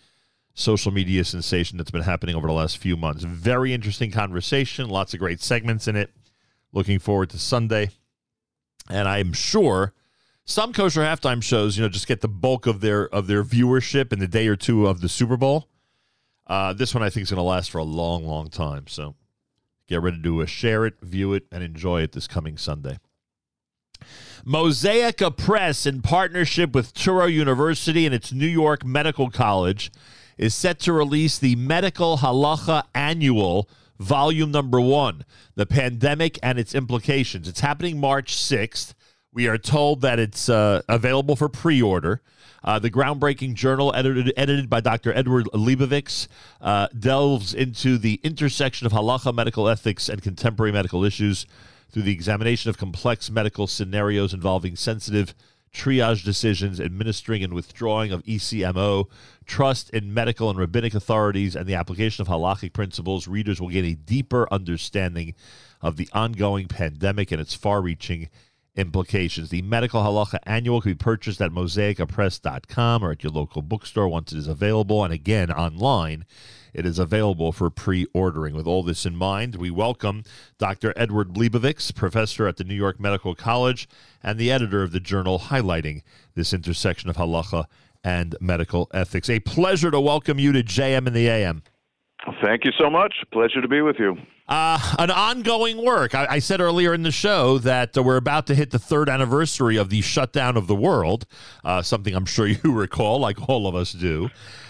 social 0.53 0.91
media 0.91 1.24
sensation 1.24 1.78
that's 1.78 1.91
been 1.91 2.02
happening 2.02 2.36
over 2.36 2.48
the 2.48 2.53
last 2.53 2.78
few 2.78 2.95
months. 2.95 3.24
Very 3.24 3.74
interesting 3.74 4.12
conversation, 4.12 4.90
lots 4.90 5.14
of 5.14 5.20
great 5.20 5.41
segments 5.41 5.88
in 5.88 5.95
it. 5.95 6.12
Looking 6.74 6.99
forward 6.99 7.30
to 7.32 7.40
Sunday. 7.40 7.90
And 8.90 9.08
I'm 9.08 9.34
sure 9.34 9.94
some 10.45 10.74
kosher 10.74 11.02
halftime 11.02 11.44
shows, 11.44 11.78
you 11.78 11.84
know, 11.84 11.90
just 11.90 12.08
get 12.08 12.22
the 12.22 12.28
bulk 12.28 12.66
of 12.66 12.82
their 12.82 13.08
of 13.14 13.28
their 13.28 13.44
viewership 13.44 14.14
in 14.14 14.20
the 14.20 14.28
day 14.28 14.48
or 14.48 14.56
two 14.56 14.88
of 14.88 15.02
the 15.02 15.10
Super 15.10 15.38
Bowl. 15.38 15.68
Uh, 16.52 16.73
this 16.73 16.94
one 16.94 17.02
I 17.02 17.10
think 17.10 17.23
is 17.23 17.30
going 17.30 17.38
to 17.38 17.44
last 17.44 17.72
for 17.72 17.78
a 17.78 17.84
long, 17.86 18.26
long 18.28 18.49
time. 18.49 18.86
So 18.88 19.15
get 19.88 20.02
ready 20.02 20.22
to 20.22 20.41
uh, 20.41 20.45
share 20.45 20.86
it, 20.86 20.95
view 21.02 21.34
it, 21.34 21.45
and 21.49 21.64
enjoy 21.64 22.02
it 22.02 22.11
this 22.11 22.28
coming 22.28 22.57
Sunday. 22.57 22.98
Mosaica 24.45 25.32
Press, 25.38 25.86
in 25.86 26.02
partnership 26.02 26.76
with 26.76 26.94
Touro 26.94 27.32
University 27.32 28.06
and 28.06 28.14
its 28.14 28.34
New 28.34 28.48
York 28.48 28.84
Medical 28.84 29.30
College, 29.30 29.94
is 30.38 30.53
set 30.53 30.78
to 30.82 30.91
release 30.91 31.40
the 31.40 31.56
Medical 31.56 32.18
Halacha 32.18 32.84
Annual, 32.94 33.69
Volume 33.98 34.52
Number 34.52 34.82
One 34.82 35.23
The 35.56 35.65
Pandemic 35.65 36.38
and 36.44 36.60
Its 36.60 36.76
Implications. 36.76 37.48
It's 37.48 37.61
happening 37.61 37.98
March 37.98 38.36
6th. 38.36 38.94
We 39.32 39.48
are 39.48 39.57
told 39.57 40.02
that 40.02 40.19
it's 40.19 40.49
uh, 40.49 40.82
available 40.90 41.38
for 41.38 41.48
pre 41.48 41.82
order. 41.82 42.22
Uh, 42.63 42.77
the 42.77 42.91
groundbreaking 42.91 43.55
journal, 43.55 43.91
edited, 43.95 44.31
edited 44.38 44.69
by 44.69 44.79
Dr. 44.79 45.13
Edward 45.13 45.47
Leibovitz, 45.53 46.27
uh, 46.61 46.88
delves 46.97 47.53
into 47.53 47.97
the 47.97 48.19
intersection 48.23 48.85
of 48.85 48.93
halacha, 48.93 49.33
medical 49.33 49.67
ethics, 49.67 50.07
and 50.09 50.21
contemporary 50.21 50.71
medical 50.71 51.03
issues 51.03 51.47
through 51.89 52.03
the 52.03 52.11
examination 52.11 52.69
of 52.69 52.77
complex 52.77 53.29
medical 53.29 53.67
scenarios 53.67 54.33
involving 54.33 54.75
sensitive 54.75 55.33
triage 55.73 56.23
decisions, 56.23 56.79
administering 56.79 57.43
and 57.43 57.53
withdrawing 57.53 58.11
of 58.11 58.23
ECMO, 58.23 59.05
trust 59.45 59.89
in 59.91 60.13
medical 60.13 60.49
and 60.49 60.59
rabbinic 60.59 60.93
authorities, 60.93 61.55
and 61.55 61.65
the 61.65 61.75
application 61.75 62.21
of 62.21 62.27
halachic 62.27 62.73
principles. 62.73 63.27
Readers 63.27 63.61
will 63.61 63.69
gain 63.69 63.85
a 63.85 63.95
deeper 63.95 64.47
understanding 64.51 65.33
of 65.81 65.97
the 65.97 66.09
ongoing 66.13 66.67
pandemic 66.67 67.31
and 67.31 67.41
its 67.41 67.53
far 67.53 67.81
reaching 67.81 68.29
implications. 68.76 69.49
The 69.49 69.61
Medical 69.61 70.02
Halacha 70.02 70.39
Annual 70.43 70.81
can 70.81 70.91
be 70.91 70.95
purchased 70.95 71.41
at 71.41 71.52
mosaicapress.com 71.52 73.03
or 73.03 73.11
at 73.11 73.23
your 73.23 73.31
local 73.31 73.61
bookstore 73.61 74.07
once 74.07 74.31
it 74.31 74.38
is 74.38 74.48
available. 74.48 75.03
And 75.03 75.14
again, 75.14 75.52
online, 75.52 76.26
it 76.73 76.85
is 76.85 76.99
available 76.99 77.52
for 77.52 77.69
pre 77.69 78.06
ordering. 78.14 78.56
With 78.56 78.68
all 78.68 78.84
this 78.84 79.06
in 79.06 79.15
mind, 79.15 79.56
we 79.56 79.69
welcome 79.69 80.23
Dr. 80.57 80.93
Edward 80.95 81.35
Leibovitz, 81.35 81.93
professor 81.93 82.48
at 82.48 82.57
the 82.57 82.64
New 82.64 82.76
York 82.76 82.99
Medical 82.99 83.35
College 83.35 83.88
and 84.23 84.39
the 84.39 84.52
editor 84.52 84.84
of 84.84 84.91
the 84.91 84.99
journal 84.99 85.39
highlighting 85.39 86.02
this 86.35 86.53
intersection 86.53 87.10
of 87.10 87.18
halacha 87.18 87.65
and 88.03 88.35
medical 88.39 88.89
ethics. 88.93 89.30
A 89.30 89.39
pleasure 89.39 89.91
to 89.91 89.99
welcome 89.99 90.39
you 90.39 90.52
to 90.53 90.64
JM 90.64 91.07
in 91.07 91.14
the 91.14 91.27
AM. 91.27 91.64
Thank 92.43 92.65
you 92.65 92.72
so 92.80 92.89
much. 92.89 93.14
Pleasure 93.31 93.61
to 93.61 93.68
be 93.68 93.81
with 93.81 93.98
you. 93.98 94.15
Uh, 94.48 94.95
an 94.99 95.10
ongoing 95.10 95.84
work. 95.84 96.14
I, 96.14 96.27
I 96.30 96.39
said 96.39 96.61
earlier 96.61 96.93
in 96.93 97.03
the 97.03 97.11
show 97.11 97.57
that 97.60 97.98
uh, 97.98 98.03
we're 98.03 98.18
about 98.18 98.48
to 98.48 98.56
hit 98.56 98.72
the 98.72 98.80
third 98.80 99.10
anniversary 99.10 99.77
of 99.77 99.89
the 99.89 100.02
shutdown 100.02 100.56
of 100.56 100.68
the 100.68 100.76
world, 100.76 101.26
uh, 101.64 101.81
something 101.81 102.14
I'm 102.14 102.26
sure 102.26 102.48
you 102.48 102.60
recall, 102.64 103.19
like 103.19 103.49
all 103.49 103.65
of 103.65 103.76
us 103.76 103.93
do. 103.93 104.30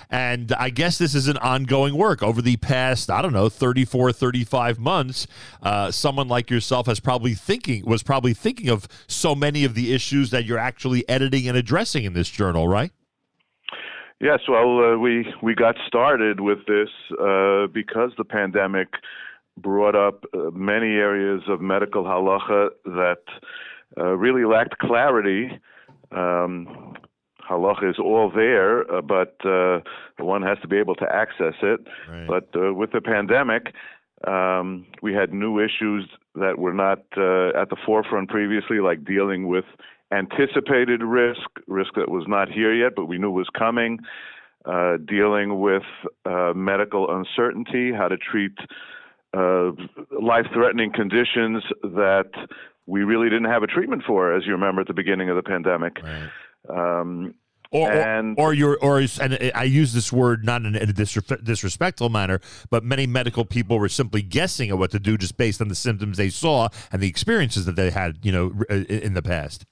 And 0.09 0.51
I 0.53 0.69
guess 0.69 0.97
this 0.97 1.15
is 1.15 1.29
an 1.29 1.37
ongoing 1.37 1.95
work 1.95 2.21
over 2.21 2.41
the 2.41 2.57
past, 2.57 3.09
I 3.09 3.21
don't 3.21 3.33
know, 3.33 3.47
34, 3.47 4.11
35 4.11 4.77
months. 4.77 5.25
Uh, 5.63 5.89
someone 5.89 6.27
like 6.27 6.49
yourself 6.49 6.87
has 6.87 6.99
probably 6.99 7.33
thinking, 7.33 7.85
was 7.85 8.03
probably 8.03 8.33
thinking 8.33 8.69
of 8.69 8.87
so 9.07 9.35
many 9.35 9.63
of 9.63 9.73
the 9.73 9.93
issues 9.93 10.29
that 10.31 10.45
you're 10.45 10.57
actually 10.57 11.07
editing 11.07 11.47
and 11.47 11.57
addressing 11.57 12.03
in 12.03 12.13
this 12.13 12.29
journal, 12.29 12.67
right? 12.67 12.91
Yes, 14.21 14.41
well, 14.47 14.93
uh, 14.93 14.97
we 14.99 15.25
we 15.41 15.55
got 15.55 15.75
started 15.87 16.41
with 16.41 16.59
this 16.67 16.89
uh, 17.13 17.65
because 17.73 18.11
the 18.19 18.23
pandemic 18.23 18.89
brought 19.57 19.95
up 19.95 20.25
uh, 20.35 20.51
many 20.51 20.93
areas 20.93 21.41
of 21.47 21.59
medical 21.59 22.03
halacha 22.03 22.69
that 22.85 23.23
uh, 23.97 24.15
really 24.15 24.45
lacked 24.45 24.77
clarity. 24.77 25.59
Um, 26.11 26.93
halacha 27.49 27.89
is 27.89 27.97
all 27.97 28.31
there, 28.33 28.89
uh, 28.93 29.01
but 29.01 29.37
uh, 29.43 29.79
one 30.19 30.43
has 30.43 30.59
to 30.61 30.67
be 30.67 30.77
able 30.77 30.95
to 30.95 31.07
access 31.11 31.55
it. 31.63 31.79
But 32.27 32.49
uh, 32.55 32.75
with 32.75 32.91
the 32.91 33.01
pandemic, 33.01 33.73
um, 34.27 34.85
we 35.01 35.15
had 35.15 35.33
new 35.33 35.59
issues 35.59 36.07
that 36.35 36.59
were 36.59 36.73
not 36.73 36.99
uh, 37.17 37.59
at 37.59 37.69
the 37.69 37.77
forefront 37.85 38.29
previously, 38.29 38.81
like 38.81 39.03
dealing 39.03 39.47
with 39.47 39.65
anticipated 40.11 41.01
risk, 41.03 41.41
risk 41.67 41.93
that 41.95 42.09
was 42.09 42.25
not 42.27 42.49
here 42.49 42.73
yet, 42.73 42.93
but 42.95 43.05
we 43.05 43.17
knew 43.17 43.31
was 43.31 43.47
coming, 43.57 43.99
uh, 44.65 44.97
dealing 45.07 45.59
with 45.59 45.83
uh, 46.25 46.53
medical 46.55 47.09
uncertainty, 47.15 47.91
how 47.91 48.07
to 48.07 48.17
treat 48.17 48.53
uh, 49.33 49.71
life 50.21 50.45
threatening 50.53 50.91
conditions 50.91 51.63
that 51.83 52.29
we 52.85 53.03
really 53.03 53.29
didn't 53.29 53.49
have 53.49 53.63
a 53.63 53.67
treatment 53.67 54.03
for, 54.05 54.35
as 54.35 54.45
you 54.45 54.51
remember 54.51 54.81
at 54.81 54.87
the 54.87 54.93
beginning 54.93 55.29
of 55.29 55.35
the 55.35 55.43
pandemic. 55.43 56.01
Um, 56.69 57.33
or, 57.73 57.89
or- 57.89 57.93
and 57.93 58.35
or 58.37 58.53
your 58.53 58.77
or 58.79 58.99
and 59.21 59.51
I 59.55 59.63
use 59.63 59.93
this 59.93 60.11
word 60.11 60.43
not 60.43 60.65
in 60.65 60.75
a 60.75 60.79
disre- 60.87 61.41
disrespectful 61.41 62.09
manner, 62.09 62.41
but 62.69 62.83
many 62.83 63.07
medical 63.07 63.45
people 63.45 63.79
were 63.79 63.87
simply 63.87 64.21
guessing 64.21 64.69
at 64.71 64.77
what 64.77 64.91
to 64.91 64.99
do 64.99 65.17
just 65.17 65.37
based 65.37 65.61
on 65.61 65.69
the 65.69 65.75
symptoms 65.75 66.17
they 66.17 66.29
saw 66.29 66.67
and 66.91 67.01
the 67.01 67.07
experiences 67.07 67.65
that 67.65 67.77
they 67.77 67.89
had, 67.89 68.25
you 68.25 68.31
know, 68.33 68.53
in 68.69 69.13
the 69.13 69.21
past. 69.21 69.65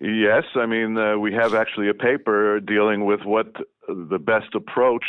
Yes, 0.00 0.44
I 0.54 0.64
mean, 0.64 0.96
uh, 0.96 1.18
we 1.18 1.32
have 1.34 1.54
actually 1.54 1.90
a 1.90 1.94
paper 1.94 2.58
dealing 2.58 3.04
with 3.04 3.20
what 3.24 3.54
the 3.86 4.18
best 4.18 4.54
approach 4.54 5.04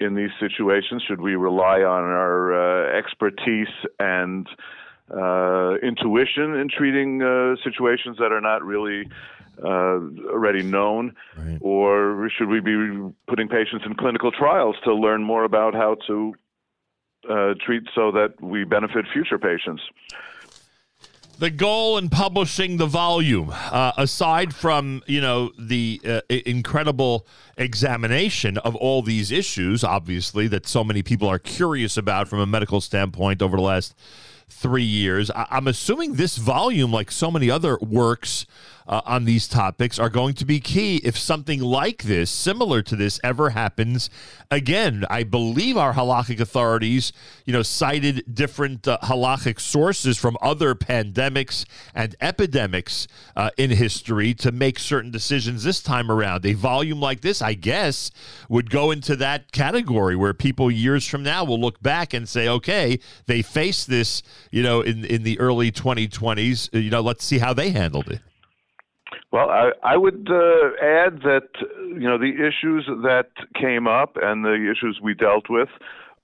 in 0.00 0.14
these 0.14 0.30
situations? 0.40 1.02
Should 1.06 1.20
we 1.20 1.34
rely 1.36 1.82
on 1.82 2.04
our 2.04 2.54
uh, 2.54 2.98
expertise 2.98 3.68
and 3.98 4.46
uh, 5.10 5.74
intuition 5.82 6.54
in 6.54 6.68
treating 6.68 7.22
uh, 7.22 7.56
situations 7.62 8.16
that 8.18 8.32
are 8.32 8.40
not 8.40 8.64
really 8.64 9.08
uh, 9.62 10.00
already 10.32 10.62
known, 10.62 11.14
or 11.60 12.28
should 12.36 12.48
we 12.48 12.60
be 12.60 12.76
putting 13.28 13.48
patients 13.48 13.84
in 13.86 13.94
clinical 13.94 14.32
trials 14.32 14.76
to 14.84 14.94
learn 14.94 15.22
more 15.22 15.44
about 15.44 15.74
how 15.74 15.96
to 16.06 16.34
uh, 17.30 17.54
treat 17.64 17.84
so 17.94 18.10
that 18.10 18.34
we 18.40 18.64
benefit 18.64 19.04
future 19.12 19.38
patients? 19.38 19.82
The 21.44 21.50
goal 21.50 21.98
in 21.98 22.08
publishing 22.08 22.78
the 22.78 22.86
volume, 22.86 23.50
uh, 23.52 23.92
aside 23.98 24.54
from 24.54 25.02
you 25.06 25.20
know 25.20 25.52
the 25.58 26.00
uh, 26.02 26.20
incredible 26.30 27.26
examination 27.58 28.56
of 28.56 28.74
all 28.74 29.02
these 29.02 29.30
issues, 29.30 29.84
obviously 29.84 30.48
that 30.48 30.66
so 30.66 30.82
many 30.82 31.02
people 31.02 31.28
are 31.28 31.38
curious 31.38 31.98
about 31.98 32.28
from 32.28 32.38
a 32.38 32.46
medical 32.46 32.80
standpoint 32.80 33.42
over 33.42 33.58
the 33.58 33.62
last 33.62 33.94
three 34.48 34.84
years, 34.84 35.30
I- 35.32 35.46
I'm 35.50 35.68
assuming 35.68 36.14
this 36.14 36.38
volume, 36.38 36.90
like 36.90 37.10
so 37.10 37.30
many 37.30 37.50
other 37.50 37.76
works 37.78 38.46
uh, 38.86 39.00
on 39.04 39.24
these 39.24 39.48
topics, 39.48 39.98
are 39.98 40.08
going 40.08 40.34
to 40.34 40.44
be 40.44 40.60
key 40.60 40.96
if 40.98 41.16
something 41.16 41.60
like 41.60 42.02
this, 42.04 42.30
similar 42.30 42.82
to 42.82 42.96
this, 42.96 43.20
ever 43.24 43.50
happens 43.50 44.10
again. 44.50 45.04
I 45.08 45.24
believe 45.24 45.76
our 45.76 45.94
halakhic 45.94 46.40
authorities, 46.40 47.12
you 47.44 47.52
know, 47.52 47.62
cited 47.62 48.24
different 48.32 48.86
uh, 48.86 48.98
halakhic 49.02 49.60
sources 49.60 50.18
from 50.18 50.36
other 50.42 50.74
pandemics 50.74 51.64
and 51.94 52.14
epidemics 52.20 53.06
uh, 53.36 53.50
in 53.56 53.70
history 53.70 54.34
to 54.34 54.52
make 54.52 54.78
certain 54.78 55.10
decisions 55.10 55.64
this 55.64 55.82
time 55.82 56.10
around. 56.10 56.44
A 56.46 56.52
volume 56.52 57.00
like 57.00 57.20
this, 57.20 57.40
I 57.42 57.54
guess, 57.54 58.10
would 58.48 58.70
go 58.70 58.90
into 58.90 59.16
that 59.16 59.52
category 59.52 60.16
where 60.16 60.34
people 60.34 60.70
years 60.70 61.06
from 61.06 61.22
now 61.22 61.44
will 61.44 61.60
look 61.60 61.82
back 61.82 62.14
and 62.14 62.28
say, 62.28 62.48
okay, 62.48 62.98
they 63.26 63.42
faced 63.42 63.88
this, 63.88 64.22
you 64.50 64.62
know, 64.62 64.80
in, 64.80 65.04
in 65.04 65.22
the 65.22 65.38
early 65.40 65.72
2020s. 65.72 66.68
You 66.72 66.90
know, 66.90 67.00
let's 67.00 67.24
see 67.24 67.38
how 67.38 67.54
they 67.54 67.70
handled 67.70 68.08
it. 68.08 68.20
Well, 69.34 69.50
I, 69.50 69.72
I 69.82 69.96
would 69.96 70.28
uh, 70.30 70.76
add 70.80 71.22
that 71.22 71.48
you 71.88 72.08
know 72.08 72.18
the 72.18 72.34
issues 72.34 72.86
that 73.02 73.30
came 73.60 73.88
up 73.88 74.16
and 74.22 74.44
the 74.44 74.70
issues 74.70 75.00
we 75.02 75.12
dealt 75.12 75.46
with 75.50 75.70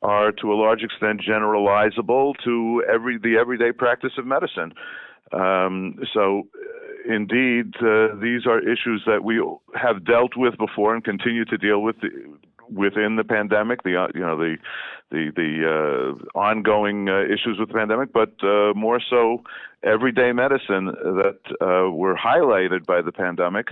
are 0.01 0.31
to 0.31 0.53
a 0.53 0.55
large 0.55 0.85
extent 0.85 1.21
generalizable 1.21 2.35
to 2.45 2.85
every 2.89 3.19
the 3.19 3.37
everyday 3.37 3.73
practice 3.73 4.13
of 4.17 4.27
medicine. 4.27 4.75
Um, 5.33 5.99
so, 6.15 6.47
uh, 6.55 7.13
indeed, 7.13 7.75
uh, 7.83 8.15
these 8.23 8.47
are 8.47 8.61
issues 8.61 9.03
that 9.07 9.25
we 9.25 9.43
have 9.75 10.05
dealt 10.05 10.37
with 10.37 10.57
before 10.57 10.95
and 10.95 11.03
continue 11.03 11.45
to 11.47 11.59
deal 11.59 11.83
with 11.83 11.97
within 12.73 13.17
the 13.17 13.25
pandemic. 13.25 13.83
The 13.83 14.03
uh, 14.03 14.09
you 14.15 14.21
know 14.21 14.37
the 14.37 14.57
the 15.11 15.31
the 15.35 16.17
uh, 16.35 16.39
ongoing 16.39 17.09
uh, 17.09 17.25
issues 17.25 17.59
with 17.59 17.69
the 17.69 17.75
pandemic, 17.75 18.13
but 18.13 18.33
uh, 18.43 18.73
more 18.75 19.01
so 19.11 19.43
everyday 19.83 20.33
medicine 20.33 20.87
that 20.87 21.39
uh, 21.61 21.91
were 21.91 22.17
highlighted 22.17 22.87
by 22.87 23.03
the 23.03 23.13
pandemic. 23.13 23.69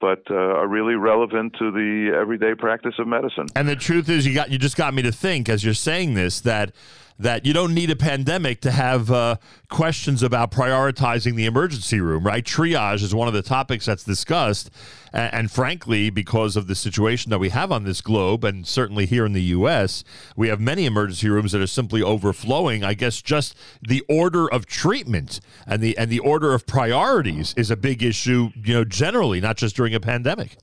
But 0.00 0.22
uh, 0.30 0.34
are 0.34 0.66
really 0.66 0.94
relevant 0.94 1.56
to 1.58 1.70
the 1.70 2.16
everyday 2.18 2.54
practice 2.54 2.94
of 2.98 3.06
medicine. 3.06 3.48
And 3.54 3.68
the 3.68 3.76
truth 3.76 4.08
is, 4.08 4.26
you 4.26 4.32
got 4.32 4.50
you 4.50 4.56
just 4.56 4.76
got 4.76 4.94
me 4.94 5.02
to 5.02 5.12
think 5.12 5.50
as 5.50 5.62
you're 5.62 5.74
saying 5.74 6.14
this 6.14 6.40
that 6.40 6.72
that 7.20 7.44
you 7.44 7.52
don't 7.52 7.74
need 7.74 7.90
a 7.90 7.96
pandemic 7.96 8.62
to 8.62 8.70
have 8.70 9.10
uh, 9.10 9.36
questions 9.68 10.22
about 10.22 10.50
prioritizing 10.50 11.36
the 11.36 11.44
emergency 11.44 12.00
room, 12.00 12.24
right? 12.24 12.42
Triage 12.42 13.02
is 13.02 13.14
one 13.14 13.28
of 13.28 13.34
the 13.34 13.42
topics 13.42 13.84
that's 13.84 14.04
discussed, 14.04 14.70
and, 15.12 15.34
and 15.34 15.50
frankly, 15.50 16.08
because 16.08 16.56
of 16.56 16.66
the 16.66 16.74
situation 16.74 17.28
that 17.28 17.38
we 17.38 17.50
have 17.50 17.70
on 17.70 17.84
this 17.84 18.00
globe, 18.00 18.42
and 18.42 18.66
certainly 18.66 19.04
here 19.04 19.26
in 19.26 19.34
the 19.34 19.42
U.S., 19.42 20.02
we 20.34 20.48
have 20.48 20.60
many 20.60 20.86
emergency 20.86 21.28
rooms 21.28 21.52
that 21.52 21.60
are 21.60 21.66
simply 21.66 22.02
overflowing. 22.02 22.82
I 22.82 22.94
guess 22.94 23.20
just 23.20 23.54
the 23.82 24.02
order 24.08 24.50
of 24.50 24.64
treatment 24.64 25.40
and 25.66 25.82
the 25.82 25.98
and 25.98 26.10
the 26.10 26.20
order 26.20 26.54
of 26.54 26.66
priorities 26.66 27.52
is 27.58 27.70
a 27.70 27.76
big 27.76 28.02
issue, 28.02 28.48
you 28.64 28.72
know, 28.72 28.84
generally, 28.84 29.42
not 29.42 29.58
just 29.58 29.76
during 29.76 29.94
a 29.94 30.00
pandemic. 30.00 30.56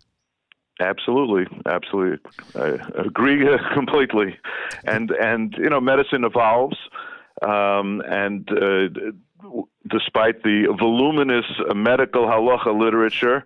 Absolutely, 0.80 1.48
absolutely, 1.66 2.20
I 2.56 2.78
agree 2.96 3.48
completely. 3.74 4.38
And 4.86 5.12
and 5.12 5.56
you 5.58 5.70
know, 5.70 5.82
medicine 5.82 6.24
evolves, 6.24 6.78
um, 7.42 8.02
and 8.08 8.48
uh, 8.52 8.90
despite 9.90 10.44
the 10.44 10.68
voluminous 10.78 11.46
medical 11.74 12.28
halacha 12.28 12.78
literature, 12.78 13.44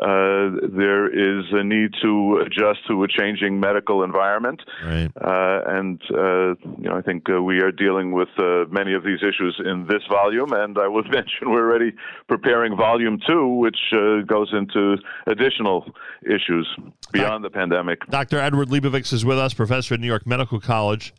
uh, 0.00 0.50
there 0.74 1.06
is 1.08 1.44
a 1.52 1.62
need 1.62 1.94
to 2.02 2.42
adjust 2.44 2.80
to 2.88 3.02
a 3.04 3.08
changing 3.08 3.60
medical 3.60 4.02
environment. 4.02 4.62
Right. 4.84 5.10
Uh, 5.20 5.60
and 5.66 6.00
uh, 6.10 6.54
you 6.78 6.88
know, 6.88 6.96
I 6.96 7.02
think 7.02 7.28
uh, 7.28 7.42
we 7.42 7.60
are 7.60 7.70
dealing 7.70 8.12
with 8.12 8.28
uh, 8.38 8.64
many 8.70 8.94
of 8.94 9.04
these 9.04 9.18
issues 9.22 9.60
in 9.64 9.86
this 9.88 10.02
volume. 10.10 10.52
And 10.52 10.78
I 10.78 10.88
would 10.88 11.04
mention 11.10 11.50
we're 11.50 11.68
already 11.68 11.92
preparing 12.28 12.76
volume 12.76 13.20
two, 13.26 13.46
which 13.46 13.78
uh, 13.92 14.22
goes 14.22 14.52
into 14.52 14.96
additional 15.26 15.90
issues 16.22 16.68
beyond 17.12 17.44
the 17.44 17.50
pandemic. 17.50 18.00
Dr. 18.08 18.38
Edward 18.38 18.68
Leibovitz 18.68 19.12
is 19.12 19.24
with 19.24 19.38
us, 19.38 19.52
professor 19.52 19.94
at 19.94 20.00
New 20.00 20.06
York 20.06 20.26
Medical 20.26 20.60
College. 20.60 21.12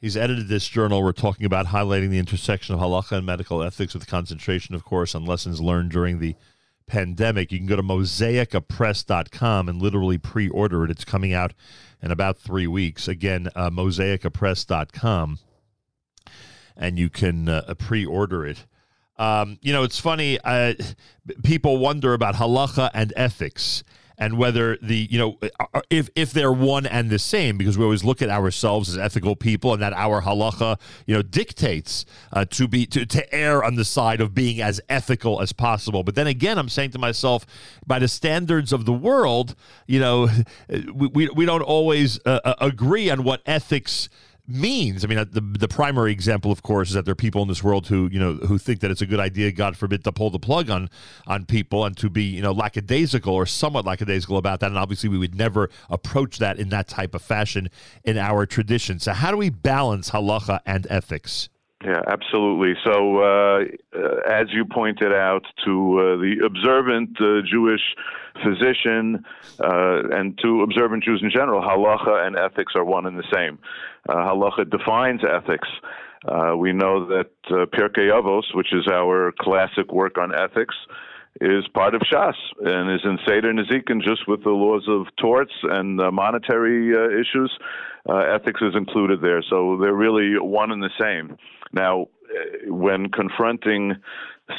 He's 0.00 0.16
edited 0.16 0.48
this 0.48 0.66
journal. 0.66 1.02
We're 1.02 1.12
talking 1.12 1.44
about 1.44 1.66
highlighting 1.66 2.08
the 2.08 2.18
intersection 2.18 2.74
of 2.74 2.80
halacha 2.80 3.18
and 3.18 3.26
medical 3.26 3.62
ethics 3.62 3.92
with 3.92 4.06
concentration, 4.06 4.74
of 4.74 4.82
course, 4.82 5.14
on 5.14 5.26
lessons 5.26 5.60
learned 5.60 5.90
during 5.90 6.20
the 6.20 6.34
pandemic. 6.90 7.52
You 7.52 7.58
can 7.58 7.66
go 7.66 7.76
to 7.76 7.82
mosaicapress.com 7.82 9.68
and 9.68 9.80
literally 9.80 10.18
pre 10.18 10.48
order 10.48 10.84
it. 10.84 10.90
It's 10.90 11.04
coming 11.04 11.32
out 11.32 11.54
in 12.02 12.10
about 12.10 12.38
three 12.38 12.66
weeks. 12.66 13.08
Again, 13.08 13.48
uh, 13.54 13.70
mosaicapress.com, 13.70 15.38
and 16.76 16.98
you 16.98 17.08
can 17.08 17.48
uh, 17.48 17.74
pre 17.78 18.04
order 18.04 18.44
it. 18.44 18.66
Um, 19.16 19.58
you 19.62 19.72
know, 19.72 19.84
it's 19.84 20.00
funny. 20.00 20.38
Uh, 20.42 20.74
people 21.44 21.78
wonder 21.78 22.14
about 22.14 22.34
halacha 22.34 22.90
and 22.92 23.12
ethics 23.16 23.84
and 24.20 24.36
whether 24.36 24.76
the 24.82 25.08
you 25.10 25.18
know 25.18 25.38
uh, 25.58 25.80
if 25.88 26.10
if 26.14 26.32
they're 26.32 26.52
one 26.52 26.86
and 26.86 27.10
the 27.10 27.18
same 27.18 27.56
because 27.56 27.76
we 27.78 27.84
always 27.84 28.04
look 28.04 28.20
at 28.20 28.28
ourselves 28.28 28.90
as 28.90 28.98
ethical 28.98 29.34
people 29.34 29.72
and 29.72 29.82
that 29.82 29.94
our 29.94 30.20
halacha 30.20 30.78
you 31.06 31.14
know 31.14 31.22
dictates 31.22 32.04
uh, 32.34 32.44
to 32.44 32.68
be 32.68 32.86
to, 32.86 33.06
to 33.06 33.34
err 33.34 33.64
on 33.64 33.74
the 33.74 33.84
side 33.84 34.20
of 34.20 34.34
being 34.34 34.60
as 34.60 34.80
ethical 34.88 35.40
as 35.40 35.52
possible. 35.52 36.04
But 36.04 36.14
then 36.14 36.26
again 36.26 36.58
i'm 36.58 36.68
saying 36.68 36.90
to 36.90 36.98
myself 36.98 37.46
by 37.86 37.98
the 37.98 38.08
standards 38.08 38.72
of 38.72 38.84
the 38.84 38.92
world 38.92 39.56
you 39.86 39.98
know 39.98 40.28
we, 40.94 41.08
we, 41.08 41.28
we 41.30 41.46
don't 41.46 41.62
always 41.62 42.20
uh, 42.26 42.40
uh, 42.44 42.54
agree 42.60 43.08
on 43.08 43.24
what 43.24 43.40
ethics 43.46 44.08
means. 44.50 45.04
I 45.04 45.08
mean, 45.08 45.18
uh, 45.18 45.24
the 45.30 45.40
the 45.40 45.68
primary 45.68 46.12
example, 46.12 46.52
of 46.52 46.62
course, 46.62 46.88
is 46.88 46.94
that 46.94 47.04
there 47.04 47.12
are 47.12 47.16
people 47.16 47.42
in 47.42 47.48
this 47.48 47.62
world 47.62 47.86
who 47.86 48.08
you 48.12 48.18
know 48.18 48.34
who 48.34 48.58
think 48.58 48.80
that 48.80 48.90
it's 48.90 49.02
a 49.02 49.06
good 49.06 49.20
idea, 49.20 49.52
God 49.52 49.76
forbid, 49.76 50.04
to 50.04 50.12
pull 50.12 50.30
the 50.30 50.38
plug 50.38 50.70
on 50.70 50.90
on 51.26 51.46
people 51.46 51.84
and 51.84 51.96
to 51.98 52.10
be 52.10 52.24
you 52.24 52.42
know 52.42 52.52
lackadaisical 52.52 53.32
or 53.34 53.46
somewhat 53.46 53.84
lackadaisical 53.84 54.36
about 54.36 54.60
that. 54.60 54.66
And 54.66 54.78
obviously, 54.78 55.08
we 55.08 55.18
would 55.18 55.34
never 55.34 55.70
approach 55.88 56.38
that 56.38 56.58
in 56.58 56.68
that 56.70 56.88
type 56.88 57.14
of 57.14 57.22
fashion 57.22 57.70
in 58.04 58.18
our 58.18 58.46
tradition. 58.46 58.98
So, 58.98 59.12
how 59.12 59.30
do 59.30 59.36
we 59.36 59.50
balance 59.50 60.10
halacha 60.10 60.60
and 60.66 60.86
ethics? 60.90 61.48
Yeah, 61.82 62.02
absolutely. 62.06 62.74
So, 62.84 63.18
uh, 63.20 63.60
as 64.30 64.48
you 64.52 64.66
pointed 64.66 65.12
out, 65.14 65.46
to 65.64 65.98
uh, 65.98 66.16
the 66.16 66.42
observant 66.44 67.18
uh, 67.18 67.40
Jewish 67.50 67.80
physician 68.44 69.24
uh, 69.58 70.02
and 70.12 70.38
to 70.42 70.60
observant 70.60 71.04
Jews 71.04 71.20
in 71.22 71.30
general, 71.30 71.62
halacha 71.62 72.26
and 72.26 72.38
ethics 72.38 72.74
are 72.76 72.84
one 72.84 73.06
and 73.06 73.18
the 73.18 73.24
same. 73.32 73.58
Uh, 74.06 74.14
halacha 74.14 74.68
defines 74.70 75.22
ethics. 75.24 75.68
Uh, 76.28 76.54
we 76.54 76.74
know 76.74 77.06
that 77.06 77.30
Pirkei 77.48 78.10
Avos, 78.12 78.54
which 78.54 78.74
is 78.74 78.86
our 78.92 79.32
classic 79.40 79.90
work 79.90 80.18
on 80.18 80.34
ethics, 80.34 80.74
is 81.40 81.66
part 81.68 81.94
of 81.94 82.02
Shas 82.02 82.34
and 82.60 82.92
is 82.92 83.00
in 83.04 83.18
Seder 83.26 83.52
Nezikin 83.52 84.02
just 84.02 84.28
with 84.28 84.42
the 84.44 84.50
laws 84.50 84.84
of 84.88 85.06
torts 85.16 85.52
and 85.62 86.00
uh, 86.00 86.10
monetary 86.10 86.94
uh, 86.94 87.08
issues. 87.08 87.56
Uh, 88.08 88.18
ethics 88.18 88.60
is 88.62 88.74
included 88.74 89.22
there, 89.22 89.42
so 89.48 89.78
they're 89.80 89.94
really 89.94 90.38
one 90.38 90.70
and 90.72 90.82
the 90.82 90.90
same. 91.00 91.36
Now, 91.72 92.02
uh, 92.02 92.72
when 92.72 93.10
confronting 93.10 93.96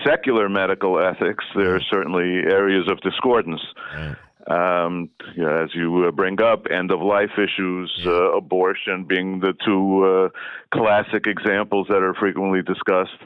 secular 0.05 0.49
medical 0.49 0.99
ethics, 0.99 1.43
there 1.55 1.75
are 1.75 1.81
certainly 1.91 2.43
areas 2.49 2.89
of 2.89 2.99
discordance. 3.01 3.61
Um, 4.49 5.09
you 5.35 5.43
know, 5.43 5.63
as 5.63 5.69
you 5.75 6.07
uh, 6.07 6.11
bring 6.11 6.41
up, 6.41 6.65
end 6.71 6.91
of 6.91 6.99
life 7.01 7.37
issues, 7.37 7.91
uh, 8.05 8.35
abortion 8.35 9.05
being 9.07 9.39
the 9.39 9.53
two 9.63 10.03
uh, 10.03 10.29
classic 10.75 11.27
examples 11.27 11.87
that 11.89 12.01
are 12.01 12.15
frequently 12.15 12.61
discussed. 12.63 13.21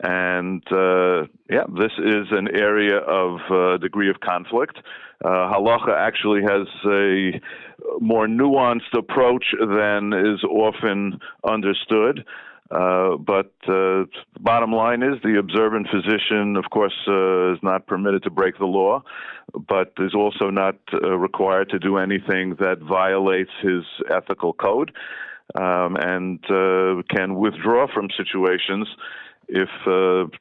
And 0.00 0.62
uh, 0.70 1.26
yeah, 1.50 1.64
this 1.74 1.92
is 1.98 2.26
an 2.30 2.48
area 2.54 2.98
of 2.98 3.40
uh, 3.50 3.78
degree 3.78 4.10
of 4.10 4.20
conflict. 4.20 4.78
Uh, 5.24 5.28
halacha 5.52 5.96
actually 5.96 6.42
has 6.42 6.68
a 6.86 7.40
more 8.00 8.26
nuanced 8.26 8.96
approach 8.96 9.44
than 9.58 10.12
is 10.12 10.44
often 10.44 11.18
understood. 11.48 12.24
Uh, 12.70 13.16
but 13.16 13.52
uh, 13.68 14.04
bottom 14.40 14.72
line 14.72 15.02
is 15.02 15.20
the 15.22 15.38
observant 15.38 15.86
physician, 15.88 16.56
of 16.56 16.64
course, 16.70 16.94
uh, 17.06 17.52
is 17.52 17.58
not 17.62 17.86
permitted 17.86 18.22
to 18.22 18.30
break 18.30 18.58
the 18.58 18.64
law, 18.64 19.02
but 19.68 19.92
is 19.98 20.14
also 20.14 20.48
not 20.48 20.76
uh, 20.92 21.10
required 21.10 21.68
to 21.68 21.78
do 21.78 21.98
anything 21.98 22.56
that 22.58 22.78
violates 22.80 23.50
his 23.60 23.82
ethical 24.10 24.54
code, 24.54 24.92
um, 25.56 25.96
and 25.96 26.42
uh, 26.46 27.02
can 27.14 27.34
withdraw 27.34 27.86
from 27.92 28.08
situations 28.16 28.88
if 29.46 29.68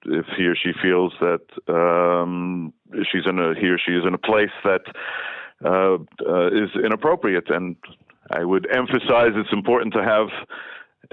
if 0.05 0.25
he 0.37 0.45
or 0.45 0.55
she 0.55 0.71
feels 0.81 1.11
that 1.19 1.41
um, 1.67 2.71
she's 3.11 3.23
in 3.25 3.37
a 3.37 3.53
he 3.59 3.67
or 3.67 3.77
she 3.77 3.91
is 3.91 4.05
in 4.07 4.13
a 4.13 4.17
place 4.17 4.55
that 4.63 4.83
is 6.53 6.69
inappropriate. 6.81 7.49
And 7.49 7.75
I 8.31 8.45
would 8.45 8.65
emphasize 8.73 9.31
it's 9.35 9.51
important 9.51 9.93
to 9.95 10.03
have 10.03 10.29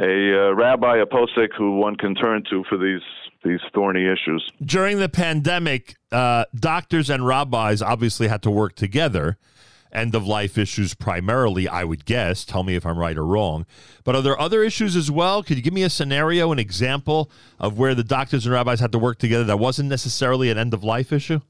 a 0.01 0.49
uh, 0.49 0.55
rabbi, 0.55 0.97
a 0.99 1.07
posek, 1.07 1.51
who 1.57 1.77
one 1.77 1.97
can 1.97 2.15
turn 2.15 2.43
to 2.51 2.65
for 2.69 2.79
these 2.79 3.03
these 3.45 3.61
thorny 3.75 4.07
issues. 4.07 4.51
During 4.63 4.99
the 4.99 5.09
pandemic, 5.09 5.97
uh, 6.13 6.45
doctors 6.55 7.09
and 7.09 7.27
rabbis 7.27 7.81
obviously 7.81 8.29
had 8.29 8.43
to 8.43 8.51
work 8.51 8.75
together. 8.75 9.39
End 9.93 10.15
of 10.15 10.27
life 10.27 10.57
issues 10.57 10.95
primarily, 10.95 11.67
I 11.67 11.83
would 11.85 12.05
guess. 12.05 12.45
Tell 12.45 12.63
me 12.63 12.77
if 12.77 12.87
I'm 12.87 12.99
right 12.99 13.17
or 13.17 13.25
wrong. 13.25 13.67
But 14.05 14.15
are 14.15 14.23
there 14.23 14.39
other 14.39 14.63
issues 14.63 14.95
as 14.95 15.11
well? 15.11 15.43
Could 15.43 15.57
you 15.57 15.63
give 15.63 15.73
me 15.73 15.83
a 15.83 15.91
scenario, 15.91 16.53
an 16.53 16.61
example 16.61 17.31
of 17.59 17.77
where 17.79 17.95
the 17.95 18.05
doctors 18.05 18.47
and 18.47 18.53
rabbis 18.53 18.79
had 18.79 18.93
to 18.93 18.99
work 18.99 19.19
together 19.19 19.45
that 19.45 19.59
wasn't 19.59 19.89
necessarily 19.89 20.51
an 20.51 20.59
end 20.59 20.75
of 20.75 20.85
life 20.85 21.13
issue? 21.13 21.41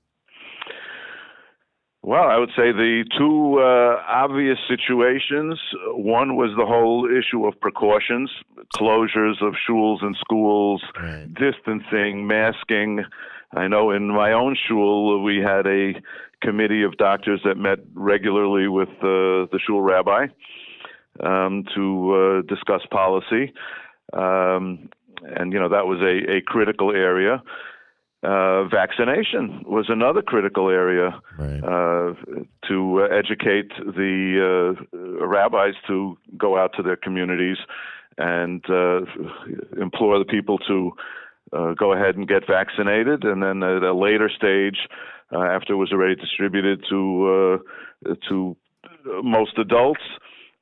Well, 2.03 2.25
I 2.25 2.39
would 2.39 2.49
say 2.51 2.73
the 2.73 3.05
two 3.19 3.59
uh, 3.59 4.03
obvious 4.09 4.57
situations. 4.67 5.61
One 5.89 6.35
was 6.35 6.51
the 6.57 6.65
whole 6.65 7.07
issue 7.07 7.47
of 7.47 7.61
precautions, 7.61 8.31
closures 8.75 9.43
of 9.43 9.55
schools 9.63 10.01
and 10.03 10.17
schools, 10.19 10.83
distancing, 11.39 12.27
masking. 12.27 13.05
I 13.55 13.69
know 13.69 13.91
in 13.91 14.09
my 14.09 14.33
own 14.33 14.57
shul 14.67 15.23
we 15.23 15.43
had 15.45 15.67
a 15.67 15.93
committee 16.41 16.85
of 16.85 16.97
doctors 16.97 17.43
that 17.45 17.57
met 17.57 17.81
regularly 17.95 18.67
with 18.67 18.89
uh, 19.03 19.45
the 19.53 19.59
shul 19.67 19.83
rabbi 19.83 20.29
um, 21.23 21.65
to 21.75 22.15
uh, 22.15 22.43
discuss 22.49 22.81
policy, 22.91 23.53
um, 24.15 24.89
and 25.23 25.53
you 25.53 25.59
know 25.61 25.69
that 25.69 25.87
was 25.87 26.01
a, 26.01 26.37
a 26.37 26.41
critical 26.41 26.93
area. 26.93 27.43
Uh, 28.23 28.65
vaccination 28.69 29.65
was 29.67 29.87
another 29.89 30.21
critical 30.21 30.69
area 30.69 31.19
uh, 31.65 32.13
to 32.69 33.01
uh, 33.01 33.07
educate 33.07 33.71
the 33.79 34.77
uh, 34.93 35.27
rabbis 35.27 35.73
to 35.87 36.19
go 36.37 36.59
out 36.59 36.71
to 36.77 36.83
their 36.83 36.97
communities 36.97 37.57
and 38.19 38.63
uh, 38.69 39.01
implore 39.81 40.19
the 40.19 40.27
people 40.27 40.59
to 40.59 40.93
uh, 41.53 41.73
go 41.73 41.93
ahead 41.93 42.17
and 42.17 42.29
get 42.29 42.47
vaccinated, 42.47 43.25
and 43.25 43.43
then 43.43 43.63
at 43.63 43.83
a 43.83 43.95
later 43.95 44.29
stage, 44.29 44.87
uh, 45.33 45.41
after 45.41 45.73
it 45.73 45.77
was 45.77 45.91
already 45.91 46.15
distributed 46.15 46.85
to 46.89 47.63
uh, 48.07 48.15
to 48.29 48.57
most 49.23 49.59
adults. 49.59 50.03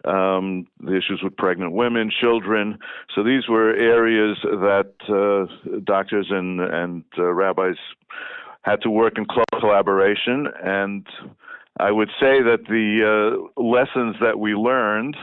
Um, 0.09 0.67
the 0.81 0.97
issues 0.97 1.21
with 1.23 1.37
pregnant 1.37 1.73
women, 1.73 2.11
children. 2.11 2.79
So 3.15 3.23
these 3.23 3.47
were 3.47 3.75
areas 3.75 4.39
that 4.43 4.93
uh, 5.07 5.81
doctors 5.85 6.29
and 6.31 6.61
and 6.61 7.05
uh, 7.19 7.25
rabbis 7.25 7.77
had 8.63 8.81
to 8.83 8.91
work 8.91 9.19
in 9.19 9.27
close 9.27 9.61
collaboration. 9.61 10.47
And 10.63 11.07
I 11.79 11.91
would 11.91 12.09
say 12.21 12.43
that 12.43 12.65
the 12.69 12.89
uh, 13.05 13.63
lessons 13.63 14.17
that 14.21 14.39
we 14.39 14.55
learned 14.55 15.17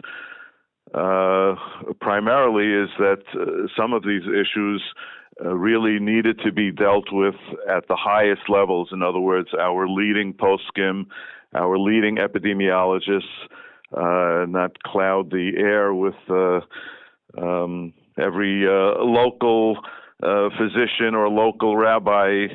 uh, 0.94 1.56
primarily 1.99 2.68
is 2.84 2.90
that 2.99 3.24
uh, 3.34 3.68
some 3.78 3.91
of 3.91 4.03
these 4.03 4.24
issues 4.24 4.82
uh, 5.44 5.53
really 5.53 5.99
needed 5.99 6.40
to 6.45 6.52
be 6.52 6.72
dealt 6.72 7.12
with 7.12 7.36
at 7.70 7.88
the 7.88 7.98
highest 7.98 8.44
levels. 8.48 8.90
In 8.94 9.02
other 9.02 9.20
words, 9.20 9.49
our 9.60 9.88
leading 9.88 10.34
poskim, 10.34 11.07
our 11.53 11.78
leading 11.78 12.18
epidemiologists, 12.18 13.24
uh, 13.94 14.45
not 14.48 14.82
cloud 14.84 15.32
the 15.32 15.52
air 15.57 15.94
with 15.94 16.16
uh, 16.30 16.62
um, 17.41 17.94
every 18.18 18.66
uh, 18.68 19.03
local 19.03 19.78
uh, 20.24 20.49
physician 20.57 21.14
or 21.14 21.30
local 21.30 21.78
rabbi 21.78 22.48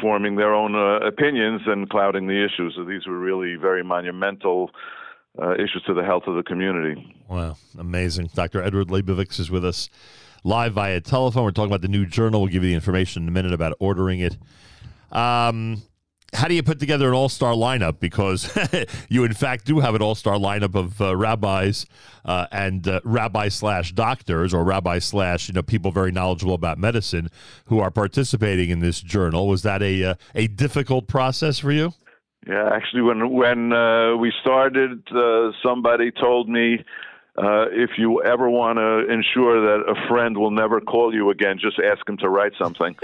forming 0.00 0.36
their 0.36 0.54
own 0.54 0.74
opinions 1.06 1.60
and 1.66 1.88
clouding 1.90 2.26
the 2.26 2.44
issues. 2.44 2.74
So 2.76 2.84
these 2.84 3.06
were 3.06 3.18
really 3.18 3.56
very 3.56 3.84
monumental 3.84 4.70
issues 5.54 5.82
to 5.86 5.94
the 5.94 6.02
health 6.02 6.24
of 6.26 6.34
the 6.34 6.42
community. 6.42 7.14
Wow, 7.28 7.56
amazing. 7.78 8.30
Dr. 8.34 8.62
Edward 8.62 8.88
Leibovitz 8.88 9.38
is 9.38 9.50
with 9.50 9.64
us 9.64 9.88
live 10.44 10.72
via 10.72 11.00
telephone. 11.00 11.44
We're 11.44 11.50
talking 11.50 11.70
about 11.70 11.82
the 11.82 11.88
new 11.88 12.06
journal. 12.06 12.40
We'll 12.40 12.50
give 12.50 12.64
you 12.64 12.70
the 12.70 12.74
information 12.74 13.22
in 13.22 13.28
a 13.28 13.32
minute 13.32 13.52
about 13.52 13.74
ordering 13.78 14.20
it. 14.20 14.36
Um, 15.12 15.82
how 16.32 16.48
do 16.48 16.54
you 16.54 16.62
put 16.62 16.80
together 16.80 17.08
an 17.08 17.14
all-star 17.14 17.52
lineup? 17.52 18.00
Because 18.00 18.50
you, 19.08 19.24
in 19.24 19.34
fact, 19.34 19.66
do 19.66 19.80
have 19.80 19.94
an 19.94 20.02
all-star 20.02 20.36
lineup 20.36 20.74
of 20.74 21.00
uh, 21.00 21.14
rabbis 21.14 21.86
uh, 22.24 22.46
and 22.50 22.88
uh, 22.88 23.00
rabbi 23.04 23.48
slash 23.48 23.92
doctors, 23.92 24.54
or 24.54 24.64
rabbi 24.64 24.98
slash 24.98 25.48
you 25.48 25.54
know 25.54 25.62
people 25.62 25.90
very 25.90 26.10
knowledgeable 26.10 26.54
about 26.54 26.78
medicine 26.78 27.28
who 27.66 27.80
are 27.80 27.90
participating 27.90 28.70
in 28.70 28.80
this 28.80 29.00
journal. 29.00 29.46
Was 29.46 29.62
that 29.62 29.82
a 29.82 30.04
uh, 30.04 30.14
a 30.34 30.46
difficult 30.46 31.06
process 31.06 31.58
for 31.58 31.72
you? 31.72 31.92
Yeah, 32.46 32.70
actually, 32.72 33.02
when 33.02 33.30
when 33.30 33.72
uh, 33.72 34.16
we 34.16 34.32
started, 34.40 35.06
uh, 35.14 35.52
somebody 35.62 36.10
told 36.10 36.48
me 36.48 36.84
uh, 37.36 37.64
if 37.70 37.92
you 37.96 38.22
ever 38.22 38.50
want 38.50 38.76
to 38.76 39.10
ensure 39.10 39.60
that 39.62 39.90
a 39.90 40.08
friend 40.08 40.36
will 40.36 40.50
never 40.50 40.82
call 40.82 41.14
you 41.14 41.30
again, 41.30 41.58
just 41.58 41.78
ask 41.78 42.06
him 42.06 42.18
to 42.18 42.28
write 42.28 42.52
something. 42.60 42.94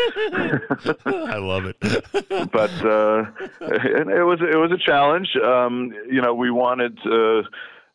I 1.06 1.38
love 1.38 1.64
it. 1.64 1.80
but 2.52 2.70
uh, 2.84 3.24
it 3.60 4.26
was 4.26 4.38
it 4.42 4.56
was 4.56 4.70
a 4.70 4.84
challenge. 4.84 5.28
Um, 5.42 5.92
you 6.10 6.20
know, 6.20 6.34
we 6.34 6.50
wanted. 6.50 6.98
Uh, 7.06 7.42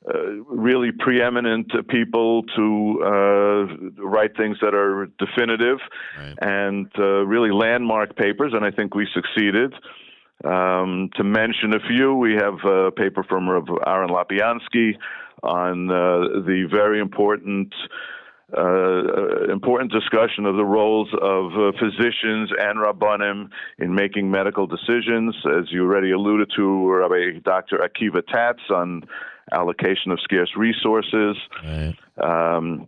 uh, 0.05 0.19
really 0.49 0.91
preeminent 0.91 1.71
people 1.87 2.43
to 2.57 2.99
uh, 3.05 4.03
write 4.03 4.35
things 4.35 4.57
that 4.61 4.75
are 4.75 5.07
definitive 5.17 5.77
and 6.41 6.91
uh, 6.99 7.25
really 7.25 7.51
landmark 7.51 8.13
papers, 8.17 8.51
and 8.53 8.65
I 8.65 8.71
think 8.71 8.95
we 8.95 9.07
succeeded. 9.13 9.73
Um, 10.43 11.09
to 11.15 11.23
mention 11.23 11.73
a 11.73 11.79
few, 11.87 12.15
we 12.15 12.33
have 12.33 12.55
a 12.65 12.91
paper 12.91 13.23
from 13.23 13.45
Aharon 13.45 14.09
Lopiansky 14.09 14.97
on 15.43 15.89
uh, 15.89 16.41
the 16.45 16.67
very 16.71 16.99
important 16.99 17.73
uh, 18.55 19.51
important 19.51 19.91
discussion 19.91 20.45
of 20.45 20.55
the 20.55 20.65
roles 20.65 21.09
of 21.21 21.51
uh, 21.53 21.71
physicians 21.79 22.51
and 22.59 22.77
rabbanim 22.77 23.49
in 23.79 23.95
making 23.95 24.29
medical 24.29 24.67
decisions. 24.67 25.35
As 25.45 25.71
you 25.71 25.83
already 25.83 26.11
alluded 26.11 26.51
to, 26.55 26.87
Rabbi 26.87 27.39
Dr. 27.43 27.79
Akiva 27.79 28.21
Tatz 28.27 28.59
on 28.69 29.03
allocation 29.51 30.11
of 30.11 30.19
scarce 30.21 30.51
resources. 30.55 31.35
Um, 32.21 32.87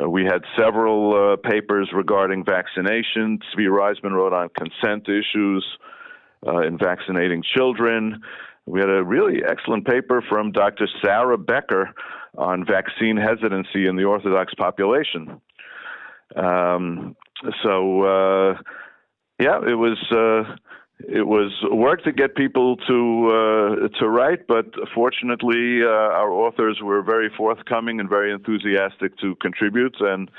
uh, 0.00 0.08
we 0.08 0.24
had 0.24 0.42
several 0.56 1.34
uh, 1.34 1.36
papers 1.48 1.90
regarding 1.94 2.44
vaccination. 2.44 3.38
Tzvi 3.38 3.68
Ryzman 3.68 4.12
wrote 4.12 4.32
on 4.32 4.48
consent 4.50 5.08
issues 5.08 5.64
uh, 6.46 6.60
in 6.60 6.78
vaccinating 6.78 7.42
children. 7.56 8.22
We 8.68 8.80
had 8.80 8.90
a 8.90 9.02
really 9.02 9.42
excellent 9.48 9.86
paper 9.86 10.22
from 10.28 10.52
Dr. 10.52 10.86
Sarah 11.02 11.38
Becker 11.38 11.90
on 12.36 12.66
vaccine 12.66 13.16
hesitancy 13.16 13.86
in 13.86 13.96
the 13.96 14.04
Orthodox 14.04 14.52
population. 14.54 15.40
Um, 16.36 17.16
so, 17.62 18.02
uh, 18.02 18.58
yeah, 19.40 19.60
it 19.66 19.74
was 19.74 19.96
uh, 20.12 20.56
it 21.00 21.26
was 21.26 21.52
work 21.70 22.02
to 22.04 22.12
get 22.12 22.34
people 22.34 22.76
to 22.76 23.28
uh, 23.28 23.98
to 23.98 24.08
write, 24.08 24.46
but 24.46 24.66
fortunately, 24.94 25.80
uh, 25.82 25.88
our 25.88 26.30
authors 26.30 26.80
were 26.82 27.02
very 27.02 27.30
forthcoming 27.36 28.00
and 28.00 28.08
very 28.08 28.32
enthusiastic 28.32 29.16
to 29.18 29.36
contribute, 29.36 29.96
and 30.00 30.30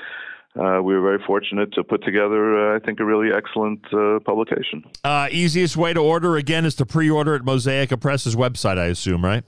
uh, 0.56 0.80
we 0.82 0.94
were 0.94 1.00
very 1.00 1.22
fortunate 1.26 1.72
to 1.74 1.84
put 1.84 2.02
together, 2.04 2.72
uh, 2.72 2.76
I 2.76 2.78
think, 2.80 3.00
a 3.00 3.04
really 3.04 3.32
excellent 3.32 3.84
uh, 3.92 4.18
publication. 4.20 4.84
Uh, 5.04 5.28
easiest 5.30 5.76
way 5.76 5.92
to 5.92 6.00
order 6.00 6.36
again 6.36 6.64
is 6.64 6.74
to 6.76 6.86
pre-order 6.86 7.34
at 7.34 7.42
Mosaica 7.42 8.00
Press's 8.00 8.34
website, 8.34 8.78
I 8.78 8.86
assume, 8.86 9.24
right? 9.24 9.44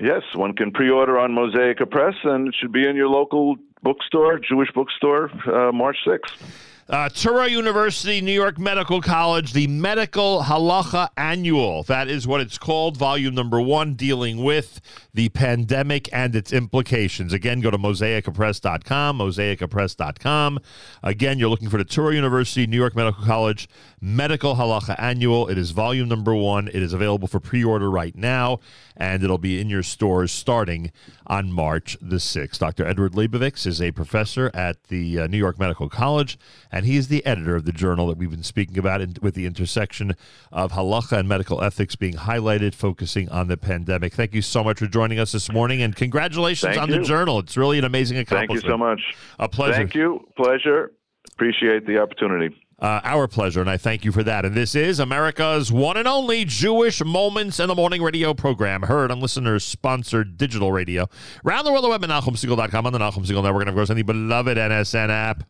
Yes, 0.00 0.22
one 0.34 0.54
can 0.54 0.70
pre-order 0.72 1.18
on 1.18 1.32
Mosaica 1.32 1.88
Press, 1.90 2.14
and 2.24 2.48
it 2.48 2.54
should 2.60 2.72
be 2.72 2.86
in 2.86 2.96
your 2.96 3.08
local 3.08 3.56
bookstore, 3.82 4.38
Jewish 4.38 4.70
bookstore, 4.74 5.30
uh, 5.46 5.72
March 5.72 5.96
sixth. 6.06 6.69
Uh, 6.90 7.08
Touro 7.08 7.48
University, 7.48 8.20
New 8.20 8.32
York 8.32 8.58
Medical 8.58 9.00
College, 9.00 9.52
the 9.52 9.68
Medical 9.68 10.42
Halacha 10.42 11.08
Annual. 11.16 11.84
That 11.84 12.08
is 12.08 12.26
what 12.26 12.40
it's 12.40 12.58
called, 12.58 12.96
volume 12.96 13.32
number 13.32 13.60
one, 13.60 13.94
dealing 13.94 14.42
with 14.42 14.80
the 15.14 15.28
pandemic 15.28 16.08
and 16.12 16.34
its 16.34 16.52
implications. 16.52 17.32
Again, 17.32 17.60
go 17.60 17.70
to 17.70 17.78
mosaicapress.com, 17.78 19.18
mosaicapress.com. 19.18 20.58
Again, 21.04 21.38
you're 21.38 21.48
looking 21.48 21.68
for 21.68 21.78
the 21.78 21.84
Touro 21.84 22.12
University, 22.12 22.66
New 22.66 22.76
York 22.76 22.96
Medical 22.96 23.24
College 23.24 23.68
Medical 24.00 24.56
Halacha 24.56 24.94
Annual. 24.98 25.48
It 25.48 25.58
is 25.58 25.72
volume 25.72 26.08
number 26.08 26.34
one. 26.34 26.68
It 26.68 26.76
is 26.76 26.92
available 26.94 27.28
for 27.28 27.38
pre 27.38 27.62
order 27.62 27.90
right 27.90 28.16
now, 28.16 28.60
and 28.96 29.22
it'll 29.22 29.38
be 29.38 29.60
in 29.60 29.68
your 29.68 29.82
stores 29.82 30.32
starting 30.32 30.90
on 31.26 31.52
March 31.52 31.98
the 32.00 32.16
6th. 32.16 32.58
Dr. 32.58 32.86
Edward 32.86 33.12
Leibovitz 33.12 33.66
is 33.66 33.82
a 33.82 33.92
professor 33.92 34.50
at 34.54 34.84
the 34.84 35.20
uh, 35.20 35.26
New 35.26 35.36
York 35.36 35.58
Medical 35.58 35.90
College, 35.90 36.38
and 36.72 36.86
he 36.86 36.96
is 36.96 37.08
the 37.08 37.24
editor 37.26 37.56
of 37.56 37.66
the 37.66 37.72
journal 37.72 38.06
that 38.06 38.16
we've 38.16 38.30
been 38.30 38.42
speaking 38.42 38.78
about 38.78 39.02
in, 39.02 39.16
with 39.20 39.34
the 39.34 39.44
intersection 39.44 40.16
of 40.50 40.72
halacha 40.72 41.18
and 41.18 41.28
medical 41.28 41.62
ethics 41.62 41.94
being 41.94 42.14
highlighted, 42.14 42.74
focusing 42.74 43.28
on 43.28 43.48
the 43.48 43.58
pandemic. 43.58 44.14
Thank 44.14 44.34
you 44.34 44.42
so 44.42 44.64
much 44.64 44.78
for 44.78 44.86
joining 44.86 45.18
us 45.18 45.32
this 45.32 45.52
morning, 45.52 45.82
and 45.82 45.94
congratulations 45.94 46.74
Thank 46.74 46.82
on 46.82 46.88
you. 46.88 46.98
the 47.00 47.04
journal. 47.04 47.38
It's 47.38 47.56
really 47.56 47.78
an 47.78 47.84
amazing 47.84 48.16
accomplishment. 48.16 48.62
Thank 48.62 48.64
you 48.64 48.70
so 48.70 48.78
much. 48.78 49.00
A 49.38 49.48
pleasure. 49.48 49.74
Thank 49.74 49.94
you. 49.94 50.26
Pleasure. 50.36 50.92
Appreciate 51.34 51.86
the 51.86 51.98
opportunity. 51.98 52.56
Uh, 52.80 53.00
our 53.04 53.28
pleasure, 53.28 53.60
and 53.60 53.68
I 53.68 53.76
thank 53.76 54.04
you 54.06 54.12
for 54.12 54.22
that. 54.22 54.46
And 54.46 54.54
this 54.54 54.74
is 54.74 54.98
America's 54.98 55.70
one 55.70 55.98
and 55.98 56.08
only 56.08 56.46
Jewish 56.46 57.04
Moments 57.04 57.60
in 57.60 57.68
the 57.68 57.74
Morning 57.74 58.02
radio 58.02 58.32
program, 58.32 58.82
heard 58.82 59.10
on 59.10 59.20
listeners 59.20 59.64
sponsored 59.64 60.38
digital 60.38 60.72
radio. 60.72 61.06
Around 61.44 61.64
the 61.66 61.72
world, 61.72 61.84
the 61.84 61.90
web 61.90 62.02
at 62.02 62.08
NachumSegal.com 62.10 62.86
on 62.86 62.92
the 62.92 62.98
Segal 62.98 63.42
Network, 63.42 63.62
and 63.62 63.68
of 63.68 63.74
course, 63.74 63.90
on 63.90 63.96
the 63.96 64.02
beloved 64.02 64.56
NSN 64.56 65.10
app. 65.10 65.44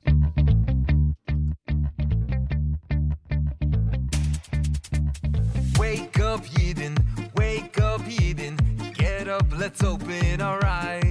Wake 5.79 6.19
up, 6.19 6.43
Eden. 6.59 6.97
Wake 7.37 7.81
up, 7.81 8.07
Eden. 8.09 8.57
Get 8.95 9.29
up, 9.29 9.47
let's 9.57 9.85
open 9.85 10.41
our 10.41 10.65
eyes. 10.65 11.10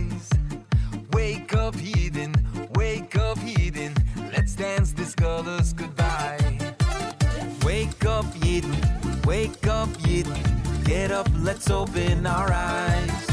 Up. 9.89 10.83
Get 10.83 11.11
up, 11.11 11.27
let's 11.39 11.69
open 11.69 12.25
our 12.25 12.51
eyes. 12.51 13.27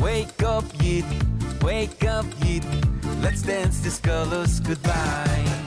Wake 0.00 0.42
up, 0.42 0.64
Yidden. 0.78 1.62
Wake 1.62 2.04
up, 2.04 2.24
Yidden. 2.40 3.22
Let's 3.22 3.42
dance 3.42 3.80
this 3.80 3.98
color's 3.98 4.60
goodbye. 4.60 5.58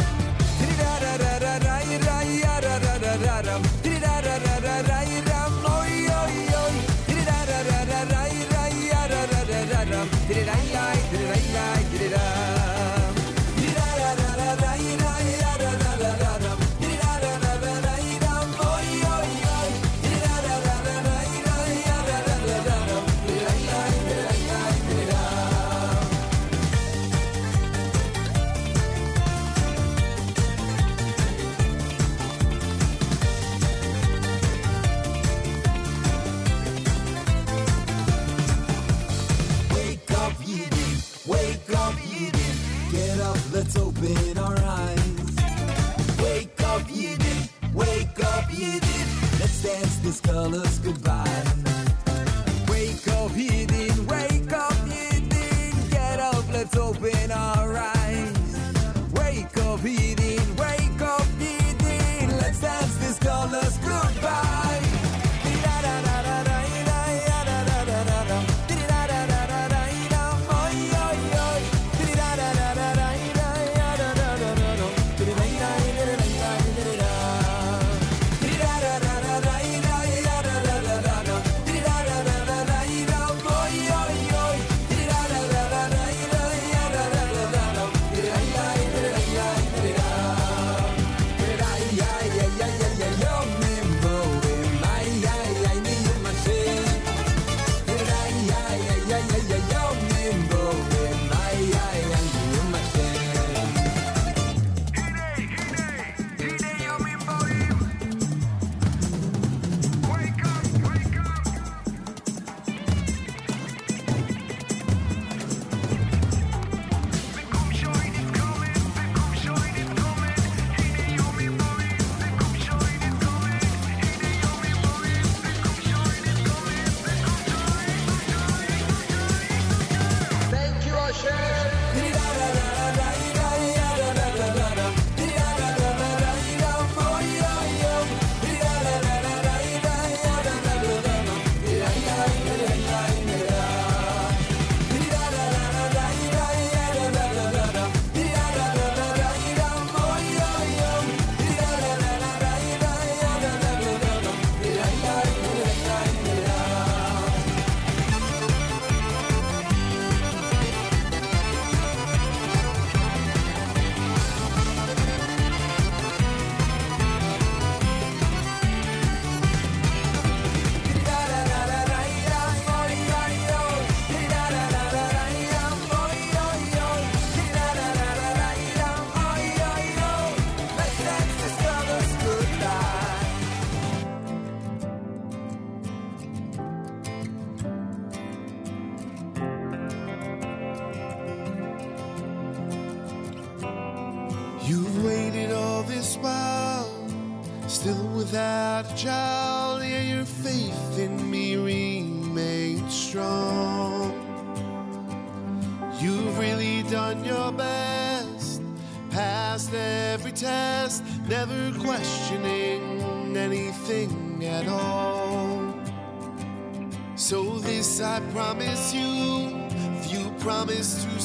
This 50.11 50.19
colors 50.19 50.79
goodbye. 50.79 51.60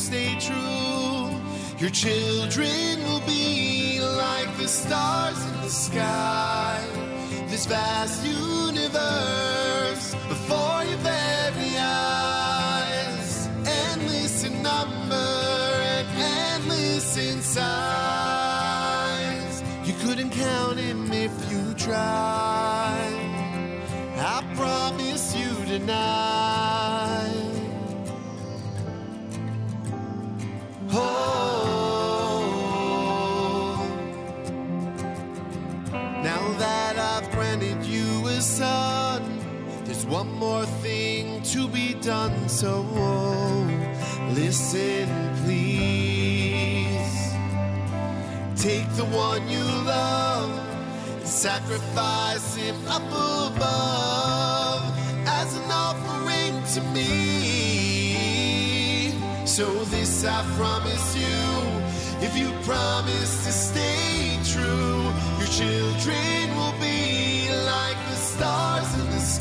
Stay 0.07 0.39
true, 0.39 1.29
your 1.79 1.91
children 1.91 3.03
will 3.09 3.25
be 3.27 4.01
like 4.01 4.57
the 4.57 4.69
stars 4.69 5.37
in 5.47 5.61
the 5.63 5.69
sky. 5.69 6.81
This 7.49 7.67
vast 7.67 8.25
universe 8.25 8.56
granted 37.59 37.87
you 37.87 38.27
a 38.27 38.41
son, 38.41 39.23
there's 39.85 40.05
one 40.07 40.31
more 40.35 40.67
thing 40.83 41.43
to 41.43 41.67
be 41.69 41.95
done. 41.95 42.49
So 42.49 42.83
listen, 44.31 45.09
please. 45.45 46.97
Take 48.57 48.89
the 48.97 49.05
one 49.07 49.49
you 49.49 49.65
love 49.65 50.51
and 51.19 51.27
sacrifice 51.27 52.55
him 52.57 52.77
up 52.89 53.03
above 53.03 54.83
as 55.27 55.57
an 55.57 55.71
offering 55.71 56.63
to 56.75 56.81
me. 56.93 57.07
So 59.47 59.65
this 59.85 60.25
I 60.25 60.43
promise 60.57 61.17
you, 61.17 61.39
if 62.27 62.37
you 62.37 62.51
promise 62.65 63.45
to 63.47 63.53
stay 63.53 64.39
true, 64.45 65.13
your 65.39 65.49
children 65.49 66.56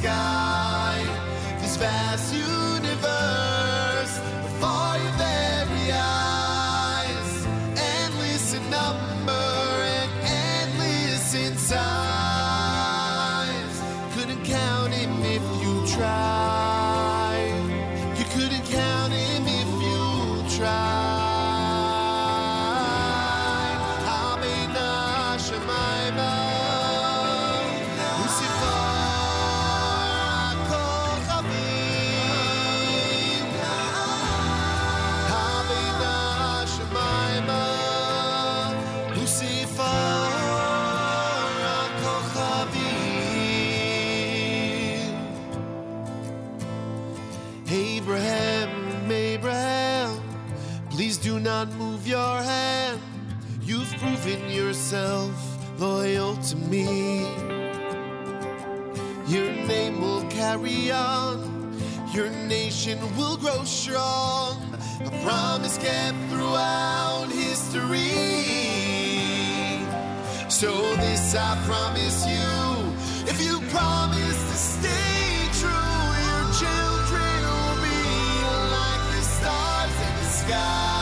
sky. 0.06 0.35
Loyal 55.80 56.36
to 56.38 56.56
me. 56.56 57.22
Your 59.28 59.52
name 59.52 60.02
will 60.02 60.24
carry 60.30 60.91
on, 60.91 61.74
your 62.14 62.30
nation 62.30 62.99
will 63.18 63.38
grow 63.38 63.64
strong. 63.64 64.62
A 65.03 65.12
promise 65.24 65.78
kept 65.78 66.18
throughout 66.30 67.28
history. 67.32 68.12
So, 70.49 70.72
this 70.98 71.36
I 71.36 71.57
promise 71.66 72.26
you 72.28 72.76
if 73.28 73.41
you 73.44 73.60
promise 73.70 74.40
to 74.52 74.57
stay 74.74 75.49
true, 75.62 76.03
your 76.30 76.44
children 76.62 77.38
will 77.49 77.78
be 77.82 78.03
like 78.78 79.03
the 79.16 79.22
stars 79.24 79.95
in 80.07 80.14
the 80.22 80.30
sky. 80.30 80.94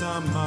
time. 0.00 0.43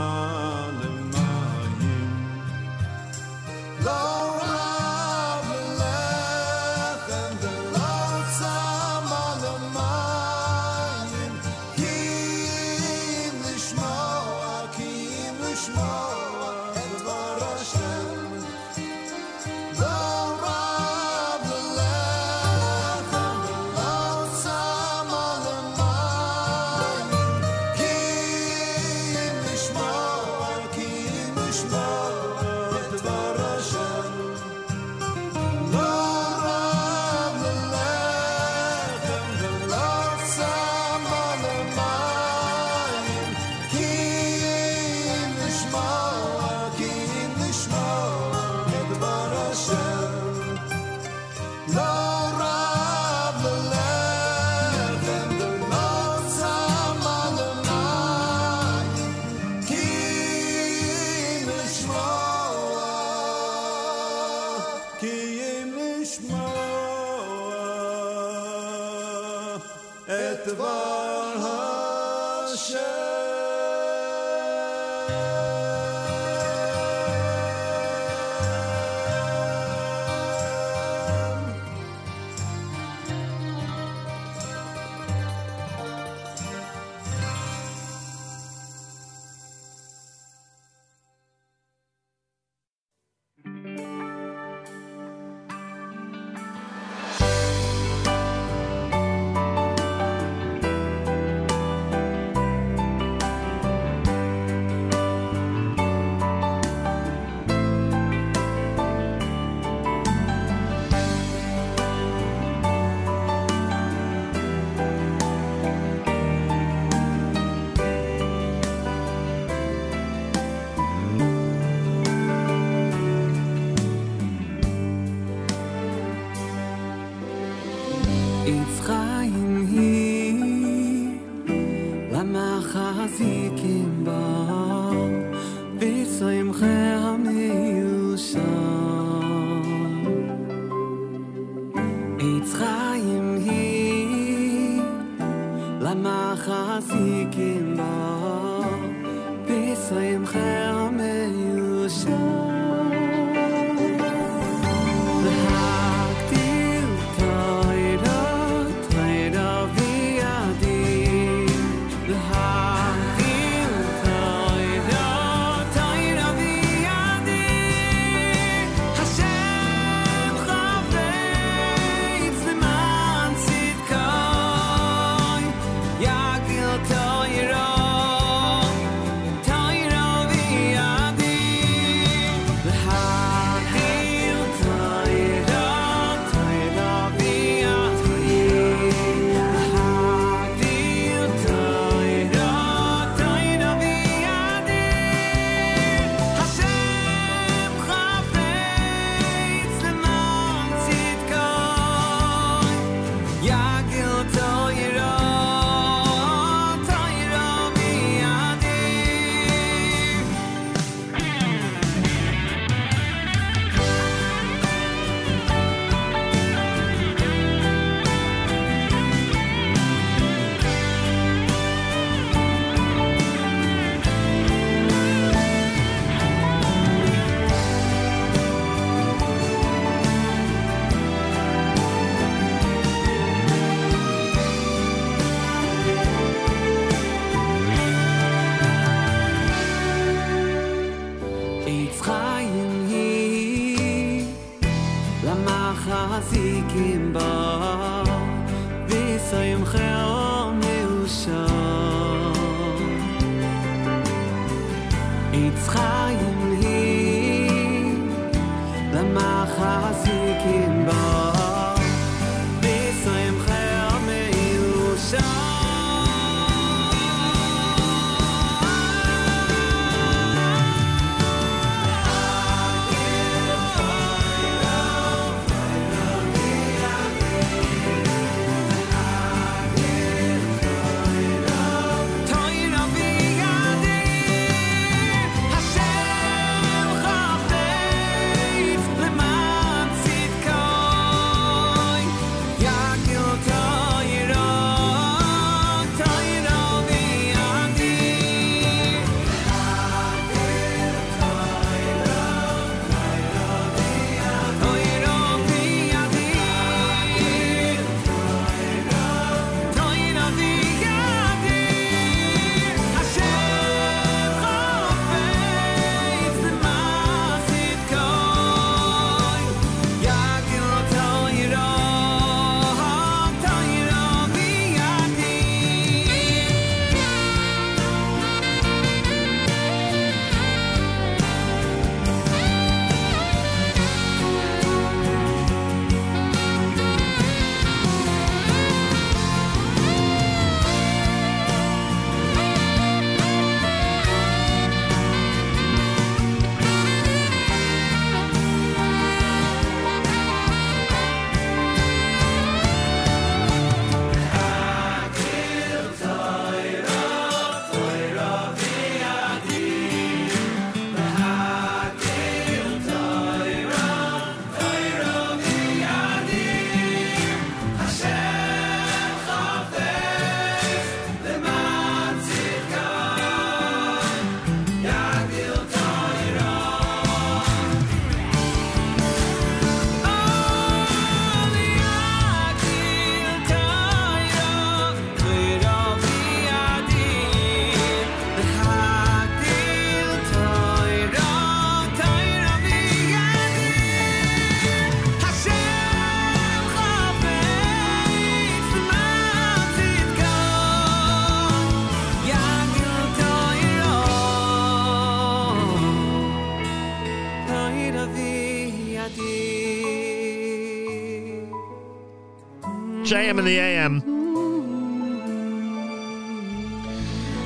JM 413.07 413.39
in 413.39 413.45
the 413.45 413.57
AM. 413.57 414.01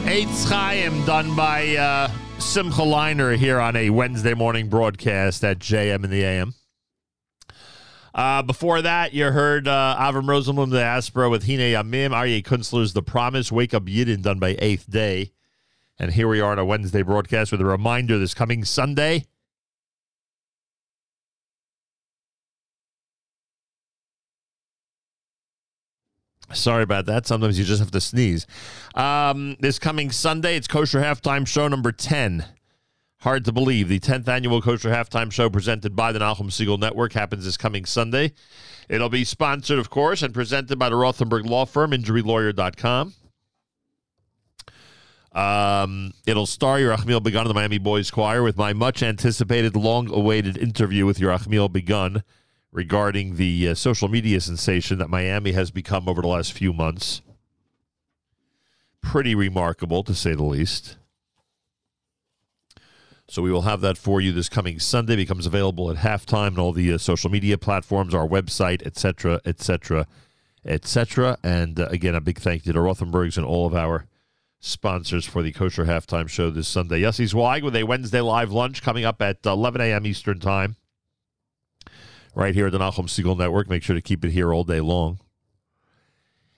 Eitz 0.05 0.49
Chaim 0.49 1.05
done 1.05 1.35
by 1.35 1.75
uh, 1.75 2.11
Simcha 2.39 2.81
Leiner 2.81 3.37
here 3.37 3.59
on 3.59 3.75
a 3.75 3.91
Wednesday 3.91 4.33
morning 4.33 4.69
broadcast 4.69 5.43
at 5.43 5.59
JM 5.59 6.03
in 6.03 6.09
the 6.09 6.23
AM. 6.23 6.55
Uh, 8.15 8.41
before 8.41 8.81
that, 8.81 9.13
you 9.13 9.25
heard 9.25 9.67
uh, 9.67 9.97
Avram 9.99 10.25
Rosenblum, 10.25 10.71
the 10.71 10.77
Aspera 10.77 11.29
with 11.29 11.45
Hine 11.45 11.59
Yamim, 11.59 12.09
Aryeh 12.09 12.43
Kunstler's 12.43 12.93
The 12.93 13.03
Promise, 13.03 13.51
Wake 13.51 13.75
Up 13.75 13.83
Yidden 13.83 14.23
done 14.23 14.39
by 14.39 14.55
Eighth 14.57 14.89
Day. 14.89 15.31
And 15.99 16.11
here 16.13 16.27
we 16.27 16.41
are 16.41 16.53
on 16.53 16.57
a 16.57 16.65
Wednesday 16.65 17.03
broadcast 17.03 17.51
with 17.51 17.61
a 17.61 17.65
reminder 17.65 18.17
this 18.17 18.33
coming 18.33 18.65
Sunday. 18.65 19.27
Sorry 26.53 26.83
about 26.83 27.05
that. 27.07 27.27
Sometimes 27.27 27.57
you 27.57 27.65
just 27.65 27.79
have 27.79 27.91
to 27.91 28.01
sneeze. 28.01 28.45
Um, 28.95 29.55
this 29.59 29.79
coming 29.79 30.11
Sunday, 30.11 30.55
it's 30.55 30.67
Kosher 30.67 30.99
Halftime 30.99 31.47
Show 31.47 31.67
number 31.67 31.91
10. 31.91 32.45
Hard 33.21 33.45
to 33.45 33.51
believe. 33.51 33.87
The 33.87 33.99
10th 33.99 34.27
annual 34.27 34.61
Kosher 34.61 34.89
Halftime 34.89 35.31
Show 35.31 35.49
presented 35.49 35.95
by 35.95 36.11
the 36.11 36.19
Nachum 36.19 36.47
Segal 36.47 36.79
Network 36.79 37.13
happens 37.13 37.45
this 37.45 37.57
coming 37.57 37.85
Sunday. 37.85 38.33
It'll 38.89 39.09
be 39.09 39.23
sponsored, 39.23 39.77
of 39.77 39.89
course, 39.89 40.23
and 40.23 40.33
presented 40.33 40.79
by 40.79 40.89
the 40.89 40.95
Rothenberg 40.95 41.45
Law 41.45 41.65
Firm, 41.65 41.91
injurylawyer.com. 41.91 43.13
Um, 45.33 46.13
it'll 46.25 46.45
star 46.45 46.77
Yerachmiel 46.79 47.23
Begun 47.23 47.43
of 47.43 47.47
the 47.47 47.53
Miami 47.53 47.77
Boys 47.77 48.11
Choir 48.11 48.43
with 48.43 48.57
my 48.57 48.73
much 48.73 49.01
anticipated, 49.01 49.75
long 49.75 50.11
awaited 50.11 50.57
interview 50.57 51.05
with 51.05 51.19
Yerachmiel 51.19 51.71
Begun 51.71 52.23
regarding 52.71 53.35
the 53.35 53.69
uh, 53.69 53.75
social 53.75 54.07
media 54.07 54.39
sensation 54.39 54.97
that 54.99 55.09
Miami 55.09 55.51
has 55.51 55.71
become 55.71 56.07
over 56.07 56.21
the 56.21 56.27
last 56.27 56.53
few 56.53 56.73
months. 56.73 57.21
Pretty 59.01 59.35
remarkable, 59.35 60.03
to 60.03 60.13
say 60.13 60.33
the 60.33 60.43
least. 60.43 60.97
So 63.27 63.41
we 63.41 63.51
will 63.51 63.63
have 63.63 63.81
that 63.81 63.97
for 63.97 64.19
you 64.19 64.31
this 64.31 64.49
coming 64.49 64.79
Sunday. 64.79 65.15
Becomes 65.15 65.45
available 65.45 65.89
at 65.89 65.97
halftime 65.97 66.47
and 66.47 66.59
all 66.59 66.73
the 66.73 66.93
uh, 66.93 66.97
social 66.97 67.29
media 67.29 67.57
platforms, 67.57 68.13
our 68.13 68.27
website, 68.27 68.85
etc., 68.85 69.39
etc., 69.45 70.05
etc. 70.65 71.37
And 71.43 71.79
uh, 71.79 71.87
again, 71.89 72.13
a 72.13 72.21
big 72.21 72.39
thank 72.39 72.65
you 72.65 72.73
to 72.73 72.79
Rothenbergs 72.79 73.37
and 73.37 73.45
all 73.45 73.65
of 73.65 73.73
our 73.73 74.05
sponsors 74.59 75.25
for 75.25 75.41
the 75.41 75.51
Kosher 75.51 75.85
Halftime 75.85 76.27
Show 76.27 76.51
this 76.51 76.67
Sunday. 76.67 76.99
Yes, 76.99 77.17
he's 77.17 77.31
Zweig 77.31 77.63
with 77.63 77.75
a 77.75 77.83
Wednesday 77.83 78.21
live 78.21 78.51
lunch 78.51 78.83
coming 78.83 79.05
up 79.05 79.21
at 79.21 79.37
11 79.45 79.81
a.m. 79.81 80.05
Eastern 80.05 80.39
Time 80.39 80.75
right 82.35 82.55
here 82.55 82.67
at 82.67 82.71
the 82.71 82.79
Nachum 82.79 83.07
Segal 83.07 83.37
Network. 83.37 83.69
Make 83.69 83.83
sure 83.83 83.95
to 83.95 84.01
keep 84.01 84.23
it 84.25 84.31
here 84.31 84.53
all 84.53 84.63
day 84.63 84.81
long. 84.81 85.19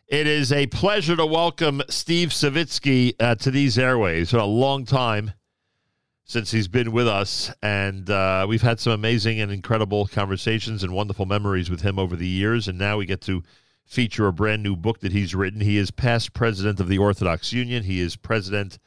It 0.08 0.28
is 0.28 0.52
a 0.52 0.68
pleasure 0.68 1.16
to 1.16 1.26
welcome 1.26 1.82
Steve 1.90 2.30
Savitsky 2.30 3.16
uh, 3.20 3.36
to 3.36 3.50
these 3.50 3.80
airways. 3.80 4.24
It's 4.24 4.32
been 4.32 4.42
a 4.42 4.46
long 4.46 4.86
time 4.86 5.32
since 6.26 6.52
he's 6.52 6.68
been 6.68 6.92
with 6.92 7.08
us, 7.08 7.52
and 7.62 8.10
uh, 8.10 8.46
we've 8.48 8.62
had 8.62 8.80
some 8.80 8.94
amazing 8.94 9.40
and 9.40 9.52
incredible 9.52 10.08
conversations 10.08 10.84
and 10.84 10.94
wonderful 10.94 11.26
memories 11.26 11.70
with 11.70 11.82
him 11.82 11.98
over 11.98 12.16
the 12.16 12.28
years. 12.28 12.68
And 12.68 12.78
now 12.78 12.98
we 12.98 13.06
get 13.06 13.22
to 13.22 13.44
feature 13.86 14.28
a 14.28 14.34
brand 14.34 14.64
new 14.64 14.76
book 14.76 15.00
that 15.00 15.12
he's 15.12 15.36
written. 15.36 15.62
He 15.62 15.78
is 15.78 15.92
past 15.92 16.34
president 16.34 16.80
of 16.80 16.88
the 16.88 16.98
Orthodox 16.98 17.52
Union. 17.52 17.84
He 17.84 18.00
is 18.00 18.16
president 18.16 18.78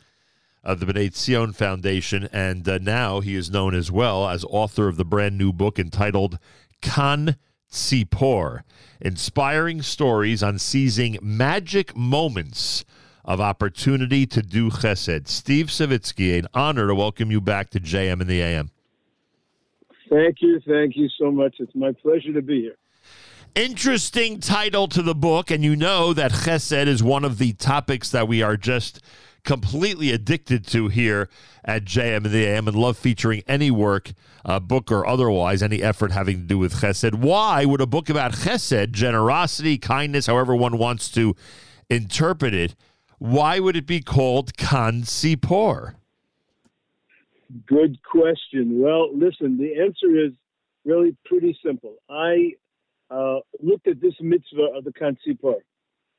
of 0.63 0.81
the 0.81 0.87
B'nai 0.87 1.15
Zion 1.15 1.53
Foundation, 1.53 2.29
and 2.33 2.69
uh, 2.69 2.79
now 2.79 3.21
he 3.21 3.37
is 3.37 3.51
known 3.51 3.75
as 3.75 3.91
well 3.91 4.29
as 4.29 4.45
author 4.45 4.89
of 4.89 4.97
the 4.97 5.05
brand 5.05 5.39
new 5.39 5.53
book 5.53 5.79
entitled 5.79 6.39
Kan 6.81 7.37
Tzipor, 7.71 8.63
inspiring 9.01 9.83
stories 9.83 10.43
on 10.43 10.59
seizing 10.59 11.19
magic 11.21 11.97
moments 11.97 12.85
of 13.25 13.41
opportunity 13.41 14.25
to 14.27 14.41
do 14.41 14.71
chesed. 14.71 15.29
Steve 15.29 15.67
Savitsky, 15.67 16.39
an 16.39 16.47
honor 16.55 16.87
to 16.87 16.95
welcome 16.95 17.31
you 17.31 17.41
back 17.41 17.71
to 17.71 17.81
JM 17.81 18.21
and 18.21 18.31
the 18.31 18.41
AM. 18.41 18.71
Thank 20.09 20.37
you. 20.41 20.61
Thank 20.67 20.97
you 20.97 21.09
so 21.19 21.33
much. 21.33 21.57
It's 21.59 21.75
my 21.75 21.93
pleasure 21.93 22.33
to 22.33 22.43
be 22.43 22.63
here. 22.63 22.77
Interesting 23.57 24.39
title 24.39 24.87
to 24.89 25.03
the 25.03 25.15
book, 25.15 25.51
and 25.51 25.65
you 25.65 25.75
know 25.75 26.13
that 26.13 26.31
chesed 26.31 26.87
is 26.87 27.03
one 27.03 27.25
of 27.25 27.39
the 27.39 27.55
topics 27.55 28.11
that 28.11 28.29
we 28.29 28.43
are 28.43 28.57
just 28.57 29.01
completely 29.47 30.11
addicted 30.11 30.67
to 30.67 30.89
here 30.89 31.31
at 31.65 31.85
JM 31.85 32.17
and 32.17 32.27
the 32.27 32.45
AM 32.45 32.69
and 32.69 32.77
love 32.77 32.99
featuring 32.99 33.43
any 33.47 33.71
work, 33.71 34.13
uh, 34.45 34.61
book 34.61 34.93
or 34.93 35.07
otherwise, 35.07 35.63
any 35.63 35.83
effort 35.83 36.13
having 36.13 36.37
to 36.37 36.43
do 36.43 36.59
with 36.59 36.75
chesed. 36.75 37.15
Why 37.15 37.65
would 37.65 37.81
a 37.81 37.87
book 37.87 38.11
about 38.11 38.33
chesed, 38.33 38.91
generosity, 38.91 39.79
kindness, 39.79 40.27
however 40.27 40.55
one 40.55 40.77
wants 40.77 41.09
to 41.13 41.35
interpret 41.89 42.53
it, 42.53 42.75
why 43.19 43.61
would 43.61 43.77
it 43.77 43.87
be 43.87 44.01
called 44.01 44.57
Kan 44.59 45.03
Tzipor? 45.03 45.95
Good 47.67 48.03
question. 48.03 48.81
Well, 48.81 49.17
listen, 49.17 49.57
the 49.57 49.81
answer 49.81 50.27
is 50.27 50.33
really 50.85 51.17
pretty 51.25 51.59
simple. 51.65 51.95
I 52.11 52.53
uh, 53.11 53.39
looked 53.63 53.87
at 53.87 54.01
this 54.01 54.15
mitzvah 54.21 54.69
of 54.77 54.85
the 54.85 54.93
Kan 54.93 55.17
Tzipor, 55.27 55.61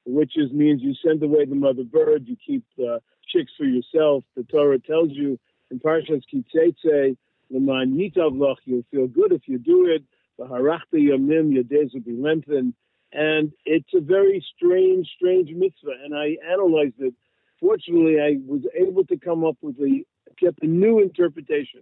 which 0.06 0.38
is 0.38 0.52
means 0.52 0.82
you 0.82 0.96
send 1.06 1.22
away 1.22 1.46
the 1.46 1.56
mother 1.56 1.84
bird, 1.84 2.28
you 2.28 2.38
keep 2.46 2.64
the 2.78 3.02
chicks 3.28 3.52
for 3.58 3.66
yourself. 3.66 4.24
The 4.36 4.44
Torah 4.44 4.80
tells 4.80 5.10
you 5.12 5.40
in 5.72 5.80
Parshas 5.80 6.24
Kitzeitze, 6.34 7.18
Leman 7.50 7.98
Yitav 7.98 8.38
Lach, 8.38 8.58
you'll 8.66 8.86
feel 8.92 9.08
good 9.08 9.32
if 9.32 9.48
you 9.48 9.58
do 9.58 9.86
it. 9.86 10.04
V'harachta 10.40 10.96
yamim, 10.96 11.54
your 11.54 11.64
days 11.64 11.92
will 11.94 12.02
be 12.02 12.16
lengthened. 12.16 12.74
And 13.14 13.52
it's 13.66 13.90
a 13.96 14.02
very 14.02 14.46
strange, 14.56 15.08
strange 15.16 15.50
mitzvah. 15.52 15.96
And 16.04 16.16
I 16.16 16.38
analyzed 16.52 16.96
it. 17.00 17.14
Fortunately, 17.60 18.20
I 18.20 18.38
was 18.46 18.62
able 18.76 19.06
to 19.06 19.18
come 19.18 19.44
up 19.44 19.58
with 19.62 19.78
a, 19.80 20.04
kept 20.40 20.62
a 20.62 20.68
new 20.68 21.00
interpretation, 21.02 21.82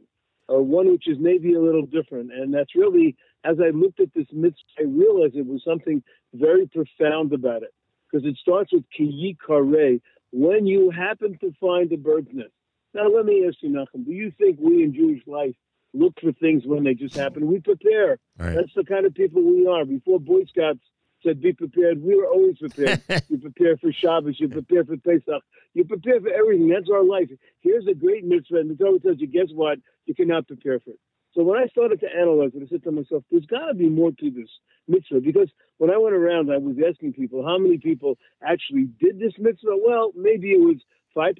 uh, 0.49 0.61
one 0.61 0.89
which 0.91 1.07
is 1.07 1.17
maybe 1.19 1.53
a 1.53 1.59
little 1.59 1.85
different. 1.85 2.31
And 2.31 2.53
that's 2.53 2.75
really, 2.75 3.15
as 3.43 3.57
I 3.59 3.71
looked 3.71 3.99
at 3.99 4.13
this 4.13 4.27
mitzvah, 4.31 4.61
I 4.79 4.83
realized 4.83 5.35
it 5.35 5.45
was 5.45 5.63
something 5.65 6.01
very 6.33 6.67
profound 6.67 7.33
about 7.33 7.63
it. 7.63 7.73
Because 8.09 8.25
it 8.25 8.37
starts 8.37 8.71
with 8.71 8.83
Kiyi 8.97 9.35
Kare, 9.45 9.99
when 10.35 10.67
you 10.67 10.91
happen 10.91 11.37
to 11.39 11.53
find 11.61 11.89
a 11.93 11.97
bird's 11.97 12.27
nest. 12.33 12.51
Now, 12.93 13.07
let 13.07 13.25
me 13.25 13.45
ask 13.47 13.55
you, 13.61 13.69
Nachum, 13.69 14.05
do 14.05 14.11
you 14.11 14.33
think 14.37 14.59
we 14.59 14.83
in 14.83 14.93
Jewish 14.93 15.21
life 15.25 15.55
look 15.93 16.13
for 16.21 16.33
things 16.33 16.63
when 16.65 16.83
they 16.83 16.93
just 16.93 17.15
happen? 17.15 17.47
We 17.47 17.61
prepare. 17.61 18.19
Right. 18.37 18.53
That's 18.55 18.73
the 18.75 18.83
kind 18.83 19.05
of 19.05 19.13
people 19.13 19.41
we 19.41 19.65
are. 19.65 19.85
Before 19.85 20.19
Boy 20.19 20.43
Scouts 20.49 20.81
said 21.23 21.41
be 21.41 21.53
prepared, 21.53 22.03
we 22.03 22.15
were 22.15 22.27
always 22.27 22.57
prepared. 22.57 23.01
you 23.29 23.37
prepare 23.37 23.77
for 23.77 23.93
Shabbos, 23.93 24.37
you 24.37 24.49
prepare 24.49 24.83
for 24.83 24.97
Pesach, 24.97 25.41
you 25.73 25.85
prepare 25.85 26.19
for 26.19 26.29
everything. 26.29 26.67
That's 26.67 26.89
our 26.93 27.03
life. 27.03 27.29
Here's 27.61 27.87
a 27.87 27.93
great 27.93 28.25
mitzvah, 28.25 28.57
and 28.57 28.69
the 28.69 28.75
Torah 28.75 28.99
tells 28.99 29.19
you, 29.19 29.27
guess 29.27 29.49
what? 29.53 29.79
You 30.05 30.15
cannot 30.15 30.47
prepare 30.47 30.81
for 30.81 30.91
it. 30.91 30.99
So 31.35 31.43
when 31.43 31.59
I 31.59 31.67
started 31.67 31.99
to 31.99 32.07
analyze 32.07 32.51
it, 32.55 32.63
I 32.63 32.67
said 32.69 32.83
to 32.83 32.91
myself, 32.91 33.23
there's 33.29 33.45
got 33.45 33.67
to 33.67 33.73
be 33.73 33.89
more 33.89 34.11
to 34.11 34.31
this 34.31 34.47
mitzvah. 34.87 35.19
Because 35.19 35.49
when 35.77 35.91
I 35.91 35.97
went 35.97 36.15
around, 36.15 36.49
I 36.49 36.57
was 36.57 36.77
asking 36.79 37.13
people 37.13 37.45
how 37.45 37.57
many 37.57 37.77
people 37.77 38.17
actually 38.41 38.87
did 39.01 39.19
this 39.19 39.33
mitzvah. 39.37 39.75
Well, 39.85 40.13
maybe 40.15 40.51
it 40.51 40.61
was 40.61 40.77
5%, 41.15 41.35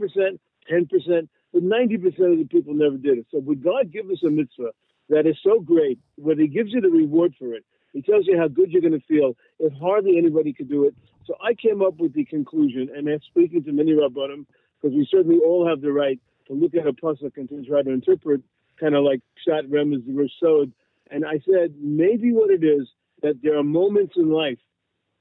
10%, 0.69 1.27
but 1.53 1.63
90% 1.63 2.05
of 2.33 2.37
the 2.39 2.47
people 2.49 2.73
never 2.73 2.97
did 2.97 3.19
it. 3.19 3.27
So 3.31 3.39
would 3.39 3.63
God 3.63 3.91
give 3.91 4.09
us 4.11 4.21
a 4.25 4.29
mitzvah 4.29 4.71
that 5.07 5.25
is 5.25 5.37
so 5.41 5.61
great, 5.61 5.97
where 6.15 6.35
He 6.35 6.47
gives 6.47 6.73
you 6.73 6.81
the 6.81 6.89
reward 6.89 7.33
for 7.39 7.53
it? 7.53 7.63
He 7.93 8.01
tells 8.01 8.27
you 8.27 8.37
how 8.37 8.49
good 8.49 8.71
you're 8.71 8.81
going 8.81 8.99
to 8.99 9.07
feel. 9.07 9.37
If 9.59 9.71
hardly 9.79 10.17
anybody 10.17 10.51
could 10.51 10.67
do 10.67 10.85
it. 10.87 10.95
So 11.25 11.35
I 11.41 11.53
came 11.53 11.81
up 11.81 11.97
with 11.97 12.13
the 12.13 12.25
conclusion, 12.25 12.89
and 12.93 13.07
after 13.07 13.23
speaking 13.27 13.63
to 13.63 13.71
many 13.71 13.93
rabbanim, 13.93 14.45
because 14.81 14.93
we 14.93 15.07
certainly 15.09 15.39
all 15.39 15.65
have 15.65 15.79
the 15.79 15.93
right 15.93 16.19
to 16.47 16.53
look 16.53 16.75
at 16.75 16.85
a 16.85 16.91
pasuk 16.91 17.37
and 17.37 17.47
to 17.47 17.63
try 17.63 17.81
to 17.81 17.89
interpret, 17.89 18.41
kind 18.79 18.95
of 18.95 19.03
like 19.03 19.21
Shat 19.45 19.69
Remez 19.69 20.03
Rosod. 20.07 20.71
And 21.11 21.25
I 21.25 21.39
said, 21.49 21.75
maybe 21.79 22.31
what 22.33 22.49
it 22.49 22.63
is 22.63 22.87
that 23.21 23.41
there 23.41 23.57
are 23.57 23.63
moments 23.63 24.13
in 24.17 24.31
life, 24.31 24.59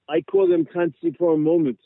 I 0.09 0.21
call 0.21 0.49
them 0.49 0.65
Kan 0.65 0.95
Tzipor 1.03 1.39
moments, 1.39 1.83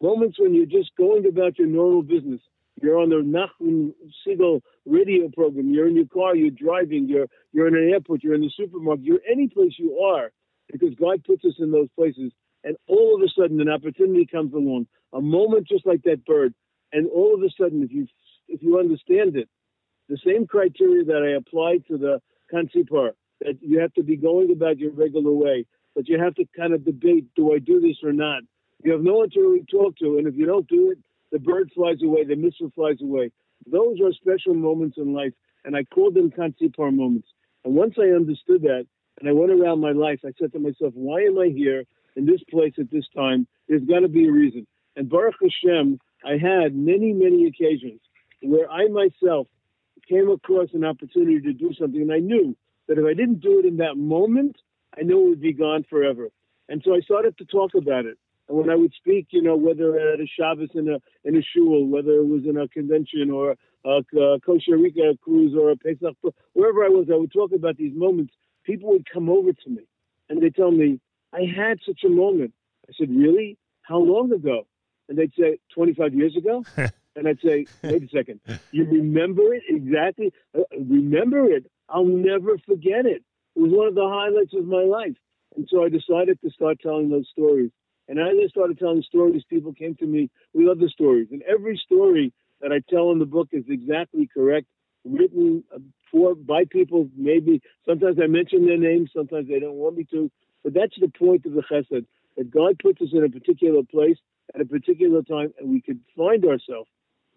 moments 0.00 0.38
when 0.38 0.54
you're 0.54 0.66
just 0.66 0.90
going 0.96 1.26
about 1.26 1.58
your 1.58 1.68
normal 1.68 2.02
business. 2.02 2.40
You're 2.80 2.98
on 2.98 3.08
the 3.08 3.16
Nachum 3.16 3.92
Segal 4.24 4.60
radio 4.86 5.28
program. 5.28 5.74
You're 5.74 5.88
in 5.88 5.96
your 5.96 6.06
car. 6.06 6.36
You're 6.36 6.50
driving. 6.50 7.08
You're 7.08 7.26
you're 7.52 7.66
in 7.66 7.74
an 7.74 7.90
airport. 7.90 8.22
You're 8.22 8.36
in 8.36 8.42
the 8.42 8.52
supermarket. 8.56 9.04
You're 9.04 9.20
any 9.30 9.48
place 9.48 9.72
you 9.78 9.98
are, 9.98 10.30
because 10.70 10.94
God 10.94 11.24
puts 11.24 11.44
us 11.44 11.54
in 11.58 11.72
those 11.72 11.88
places. 11.96 12.30
And 12.62 12.76
all 12.86 13.16
of 13.16 13.22
a 13.22 13.28
sudden, 13.36 13.60
an 13.60 13.68
opportunity 13.68 14.26
comes 14.26 14.54
along, 14.54 14.86
a 15.12 15.20
moment 15.20 15.66
just 15.66 15.86
like 15.86 16.02
that 16.04 16.24
bird, 16.24 16.54
and 16.92 17.08
all 17.10 17.34
of 17.34 17.42
a 17.42 17.50
sudden, 17.60 17.82
if 17.82 17.90
you 17.90 18.06
if 18.46 18.62
you 18.62 18.78
understand 18.78 19.36
it, 19.36 19.48
the 20.08 20.18
same 20.24 20.46
criteria 20.46 21.04
that 21.04 21.22
I 21.22 21.36
applied 21.36 21.86
to 21.88 21.98
the 21.98 22.20
Kan 22.50 22.68
Tzipor, 22.74 23.12
that 23.40 23.58
you 23.60 23.78
have 23.80 23.92
to 23.94 24.02
be 24.02 24.16
going 24.16 24.50
about 24.50 24.78
your 24.78 24.92
regular 24.92 25.32
way, 25.32 25.66
but 25.94 26.08
you 26.08 26.18
have 26.18 26.34
to 26.36 26.44
kind 26.56 26.72
of 26.72 26.84
debate, 26.84 27.26
do 27.36 27.52
I 27.52 27.58
do 27.58 27.80
this 27.80 27.96
or 28.02 28.12
not? 28.12 28.42
You 28.82 28.92
have 28.92 29.02
no 29.02 29.14
one 29.14 29.30
to 29.30 29.40
really 29.40 29.64
talk 29.70 29.96
to, 29.98 30.18
and 30.18 30.26
if 30.26 30.34
you 30.34 30.46
don't 30.46 30.68
do 30.68 30.90
it, 30.90 30.98
the 31.30 31.38
bird 31.38 31.70
flies 31.74 31.98
away, 32.02 32.24
the 32.24 32.36
missile 32.36 32.72
flies 32.74 33.02
away. 33.02 33.30
Those 33.70 34.00
are 34.00 34.12
special 34.12 34.54
moments 34.54 34.96
in 34.96 35.12
life, 35.12 35.32
and 35.64 35.76
I 35.76 35.84
call 35.84 36.10
them 36.10 36.30
Kan 36.30 36.54
Tzipor 36.60 36.94
moments. 36.94 37.28
And 37.64 37.74
once 37.74 37.94
I 37.98 38.14
understood 38.14 38.62
that, 38.62 38.86
and 39.20 39.28
I 39.28 39.32
went 39.32 39.50
around 39.50 39.80
my 39.80 39.92
life, 39.92 40.20
I 40.24 40.30
said 40.38 40.52
to 40.52 40.58
myself, 40.58 40.94
why 40.94 41.22
am 41.22 41.38
I 41.38 41.48
here 41.48 41.84
in 42.16 42.24
this 42.24 42.40
place 42.50 42.74
at 42.78 42.90
this 42.90 43.04
time? 43.14 43.46
There's 43.68 43.84
got 43.84 44.00
to 44.00 44.08
be 44.08 44.28
a 44.28 44.32
reason. 44.32 44.66
And 44.96 45.08
Baruch 45.08 45.34
Hashem, 45.42 45.98
I 46.24 46.38
had 46.38 46.74
many, 46.74 47.12
many 47.12 47.46
occasions 47.46 48.00
where 48.42 48.70
I 48.70 48.86
myself 48.86 49.48
came 50.08 50.30
across 50.30 50.68
an 50.74 50.84
opportunity 50.84 51.40
to 51.40 51.52
do 51.52 51.72
something, 51.78 52.00
and 52.00 52.12
I 52.12 52.18
knew 52.18 52.56
that 52.86 52.98
if 52.98 53.04
I 53.04 53.14
didn't 53.14 53.40
do 53.40 53.58
it 53.58 53.66
in 53.66 53.76
that 53.78 53.96
moment, 53.96 54.56
I 54.96 55.02
knew 55.02 55.26
it 55.26 55.28
would 55.30 55.40
be 55.40 55.52
gone 55.52 55.84
forever. 55.88 56.28
And 56.68 56.82
so 56.84 56.94
I 56.94 57.00
started 57.00 57.36
to 57.38 57.44
talk 57.44 57.72
about 57.74 58.06
it. 58.06 58.18
And 58.48 58.56
when 58.56 58.70
I 58.70 58.76
would 58.76 58.92
speak, 58.94 59.28
you 59.30 59.42
know, 59.42 59.56
whether 59.56 59.98
at 59.98 60.20
a 60.20 60.26
Shabbos 60.26 60.70
in 60.74 60.88
a 60.88 60.98
in 61.24 61.36
a 61.36 61.42
shul, 61.42 61.86
whether 61.86 62.12
it 62.12 62.26
was 62.26 62.44
in 62.46 62.56
a 62.56 62.66
convention 62.68 63.30
or 63.30 63.56
a, 63.84 64.00
a 64.18 64.40
Costa 64.40 64.76
Rica 64.76 65.18
cruise 65.22 65.54
or 65.54 65.70
a 65.70 65.76
Pesach, 65.76 66.16
wherever 66.54 66.84
I 66.84 66.88
was, 66.88 67.08
I 67.12 67.16
would 67.16 67.32
talk 67.32 67.52
about 67.52 67.76
these 67.76 67.94
moments. 67.94 68.32
People 68.64 68.90
would 68.90 69.06
come 69.12 69.28
over 69.28 69.52
to 69.52 69.70
me 69.70 69.82
and 70.30 70.42
they 70.42 70.48
tell 70.48 70.70
me, 70.70 70.98
"I 71.34 71.40
had 71.40 71.78
such 71.86 72.04
a 72.04 72.08
moment." 72.08 72.54
I 72.88 72.92
said, 72.98 73.10
"Really? 73.10 73.58
how 73.88 73.98
long 73.98 74.32
ago? 74.32 74.66
And 75.08 75.16
they'd 75.18 75.32
say, 75.38 75.58
25 75.74 76.14
years 76.14 76.36
ago? 76.36 76.64
and 77.16 77.26
I'd 77.28 77.40
say, 77.44 77.66
wait 77.82 78.02
a 78.02 78.08
second, 78.08 78.40
you 78.70 78.84
remember 78.84 79.54
it 79.54 79.62
exactly? 79.68 80.32
Uh, 80.56 80.62
remember 80.78 81.44
it? 81.50 81.70
I'll 81.88 82.04
never 82.04 82.58
forget 82.58 83.06
it. 83.06 83.22
It 83.56 83.60
was 83.60 83.72
one 83.72 83.88
of 83.88 83.94
the 83.94 84.08
highlights 84.08 84.54
of 84.54 84.66
my 84.66 84.82
life. 84.82 85.16
And 85.56 85.66
so 85.70 85.84
I 85.84 85.88
decided 85.88 86.40
to 86.42 86.50
start 86.50 86.78
telling 86.80 87.10
those 87.10 87.28
stories. 87.32 87.70
And 88.08 88.18
as 88.18 88.36
I 88.42 88.48
started 88.48 88.78
telling 88.78 89.02
stories, 89.02 89.42
people 89.48 89.72
came 89.72 89.94
to 89.96 90.06
me 90.06 90.30
with 90.54 90.68
other 90.68 90.88
stories. 90.88 91.28
And 91.30 91.42
every 91.42 91.80
story 91.84 92.32
that 92.60 92.72
I 92.72 92.80
tell 92.88 93.10
in 93.12 93.18
the 93.18 93.26
book 93.26 93.48
is 93.52 93.64
exactly 93.68 94.28
correct, 94.32 94.66
written 95.04 95.64
uh, 95.74 95.78
for 96.10 96.34
by 96.34 96.64
people. 96.70 97.08
Maybe 97.16 97.60
sometimes 97.86 98.18
I 98.22 98.26
mention 98.26 98.66
their 98.66 98.78
names, 98.78 99.10
sometimes 99.14 99.48
they 99.48 99.60
don't 99.60 99.74
want 99.74 99.96
me 99.96 100.06
to. 100.12 100.30
But 100.64 100.74
that's 100.74 100.94
the 101.00 101.08
point 101.08 101.46
of 101.46 101.52
the 101.52 101.62
chesed 101.62 102.06
that 102.36 102.50
God 102.50 102.78
puts 102.78 103.00
us 103.00 103.08
in 103.12 103.24
a 103.24 103.28
particular 103.28 103.82
place 103.82 104.16
at 104.54 104.60
a 104.60 104.64
particular 104.64 105.22
time, 105.22 105.52
and 105.58 105.70
we 105.70 105.80
could 105.82 106.00
find 106.16 106.44
ourselves 106.44 106.88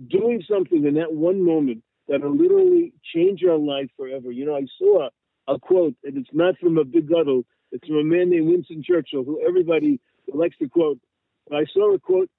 doing 0.09 0.43
something 0.49 0.85
in 0.85 0.95
that 0.95 1.13
one 1.13 1.43
moment 1.43 1.83
that'll 2.07 2.35
literally 2.35 2.93
change 3.13 3.43
our 3.43 3.57
life 3.57 3.89
forever. 3.97 4.31
You 4.31 4.45
know, 4.45 4.55
I 4.55 4.65
saw 4.77 5.09
a 5.47 5.59
quote, 5.59 5.95
and 6.03 6.17
it's 6.17 6.29
not 6.33 6.57
from 6.59 6.77
a 6.77 6.85
big 6.85 7.09
guddle. 7.09 7.43
It's 7.71 7.87
from 7.87 7.97
a 7.97 8.03
man 8.03 8.29
named 8.29 8.47
Winston 8.47 8.83
Churchill, 8.83 9.23
who 9.23 9.41
everybody 9.47 9.99
likes 10.33 10.57
to 10.57 10.67
quote. 10.67 10.99
But 11.47 11.57
I 11.57 11.65
saw 11.73 11.93
a 11.93 11.99
quote 11.99 12.29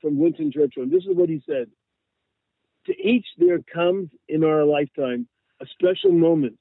from 0.00 0.18
Winston 0.18 0.52
Churchill, 0.52 0.84
and 0.84 0.92
this 0.92 1.04
is 1.04 1.16
what 1.16 1.28
he 1.28 1.42
said. 1.46 1.68
To 2.86 2.92
each 2.98 3.26
there 3.38 3.60
comes 3.72 4.10
in 4.28 4.44
our 4.44 4.64
lifetime 4.64 5.28
a 5.60 5.66
special 5.66 6.10
moment 6.10 6.58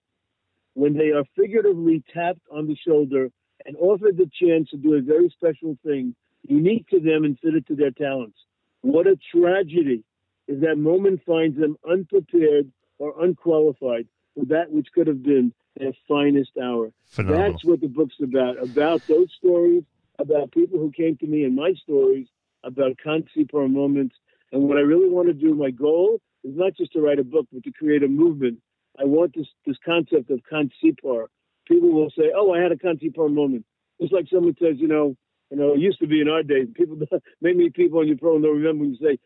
when 0.76 0.94
they 0.94 1.10
are 1.10 1.24
figuratively 1.36 2.04
tapped 2.14 2.42
on 2.52 2.68
the 2.68 2.78
shoulder 2.88 3.30
and 3.66 3.76
offered 3.78 4.18
the 4.18 4.30
chance 4.42 4.70
to 4.70 4.78
do 4.78 4.94
a 4.94 5.02
very 5.02 5.30
special 5.30 5.78
thing, 5.84 6.16
unique 6.48 6.88
to 6.90 7.00
them 7.00 7.24
and 7.24 7.38
fitted 7.40 7.66
to 7.68 7.76
their 7.76 7.92
talents. 7.92 8.38
What 8.82 9.08
a 9.08 9.18
tragedy 9.36 10.04
if 10.48 10.60
that 10.62 10.78
moment 10.78 11.22
finds 11.26 11.60
them 11.60 11.78
unprepared 11.90 12.72
or 13.00 13.14
unqualified 13.24 14.08
for 14.36 14.46
that 14.46 14.72
which 14.72 14.88
could 14.94 15.08
have 15.08 15.24
been 15.24 15.54
their 15.78 15.94
finest 16.08 16.52
hour. 16.62 16.92
Phenomenal. 17.06 17.52
That's 17.52 17.66
what 17.66 17.82
the 17.82 17.88
book's 17.88 18.16
about. 18.22 18.62
About 18.62 19.06
those 19.08 19.30
stories, 19.38 19.84
about 20.20 20.52
people 20.52 20.80
who 20.80 20.92
came 20.92 21.18
to 21.18 21.28
me 21.28 21.44
and 21.44 21.56
my 21.56 21.74
stories, 21.84 22.28
about 22.64 22.98
Kan 23.04 23.24
Tzipor 23.36 23.72
moments. 23.72 24.16
And 24.52 24.64
what 24.64 24.78
I 24.78 24.82
really 24.82 25.10
want 25.10 25.28
to 25.28 25.34
do, 25.34 25.56
my 25.56 25.72
goal 25.72 26.20
is 26.44 26.56
not 26.56 26.76
just 26.76 26.94
to 26.94 27.02
write 27.02 27.20
a 27.20 27.24
book, 27.24 27.48
but 27.52 27.64
to 27.64 27.72
create 27.72 28.04
a 28.04 28.08
movement. 28.08 28.60
I 29.00 29.06
want 29.06 29.34
this 29.36 29.48
this 29.66 29.78
concept 29.86 30.30
of 30.30 30.42
Kan 30.50 30.70
Tzipor. 30.84 31.28
People 31.66 31.92
will 31.92 32.12
say, 32.12 32.32
"Oh, 32.36 32.52
I 32.54 32.60
had 32.60 32.72
a 32.72 32.78
Kan 32.78 32.98
Tzipor 32.98 33.34
moment." 33.34 33.66
It's 34.00 34.12
like 34.12 34.28
someone 34.28 34.58
says, 34.60 34.76
you 34.78 34.88
know, 34.88 35.16
you 35.50 35.58
know, 35.58 35.74
it 35.74 35.80
used 35.80 36.00
to 36.00 36.08
be 36.08 36.22
in 36.22 36.28
our 36.28 36.44
days. 36.44 36.68
People, 36.74 36.98
maybe 37.42 37.70
people 37.70 38.00
on 38.00 38.08
your 38.08 38.18
program 38.18 38.42
don't 38.42 38.58
remember 38.58 38.84
when 38.84 38.94
you 38.94 38.98
say, 38.98 39.20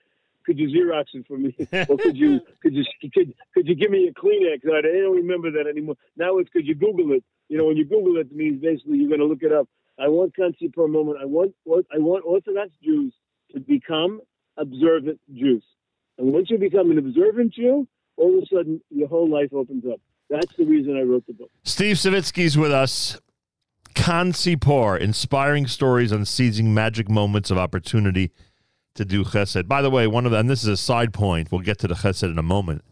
"Could 0.46 0.60
you 0.60 0.68
Xerox 0.68 1.06
it 1.14 1.26
for 1.28 1.38
me?" 1.38 1.56
or 1.90 1.98
could 1.98 2.18
you, 2.18 2.40
could 2.62 2.74
you, 2.74 2.84
could, 3.14 3.34
could 3.54 3.68
you 3.68 3.76
give 3.76 3.92
me 3.92 4.08
a 4.08 4.14
Kleenex? 4.14 4.60
I 4.66 4.82
don't 4.82 5.16
remember 5.16 5.52
that 5.52 5.68
anymore. 5.68 5.96
Now 6.18 6.38
it's 6.38 6.50
could 6.50 6.66
you 6.66 6.76
Google 6.76 7.12
it? 7.14 7.24
You 7.50 7.58
know, 7.58 7.66
when 7.66 7.78
you 7.78 7.86
Google 7.86 8.18
it, 8.18 8.28
it 8.32 8.36
means 8.36 8.62
basically 8.62 8.98
you're 8.98 9.10
going 9.10 9.20
to 9.20 9.26
look 9.26 9.44
it 9.44 9.52
up. 9.52 9.68
I 10.00 10.08
want 10.08 10.36
Kan 10.36 10.54
Tzipor 10.62 10.90
moment. 10.90 11.20
I 11.22 11.26
want, 11.26 11.54
I 11.68 11.98
want 12.00 12.26
Orthodox 12.26 12.72
Jews 12.84 13.14
to 13.54 13.60
become 13.60 14.22
observant 14.58 15.20
Jews. 15.34 15.64
And 16.18 16.34
once 16.34 16.50
you 16.50 16.58
become 16.58 16.92
an 16.92 16.98
observant 16.98 17.54
Jew, 17.54 17.88
all 18.18 18.38
of 18.38 18.44
a 18.44 18.46
sudden 18.48 18.82
your 18.90 19.08
whole 19.08 19.30
life 19.30 19.54
opens 19.54 19.86
up. 19.86 20.00
That's 20.30 20.56
the 20.58 20.66
reason 20.66 20.98
I 20.98 21.02
wrote 21.02 21.26
the 21.28 21.34
book. 21.34 21.52
Steve 21.64 21.98
Savitsky's 21.98 22.58
with 22.58 22.72
us. 22.72 23.20
Kan 23.94 24.34
Tzipor, 24.34 25.00
inspiring 25.00 25.68
stories 25.68 26.12
on 26.12 26.26
seizing 26.26 26.74
magic 26.74 27.10
moments 27.10 27.50
of 27.50 27.58
opportunity 27.58 28.32
to 28.96 29.06
do 29.06 29.24
chesed. 29.24 29.68
By 29.68 29.82
the 29.82 29.90
way, 29.90 30.08
one 30.08 30.26
of 30.26 30.32
the, 30.32 30.40
and 30.40 30.50
this 30.50 30.64
is 30.64 30.70
a 30.70 30.78
side 30.78 31.14
point, 31.14 31.52
we'll 31.52 31.62
get 31.62 31.78
to 31.80 31.88
the 31.88 31.96
chesed 31.96 32.24
in 32.24 32.40
a 32.40 32.44
moment. 32.44 32.84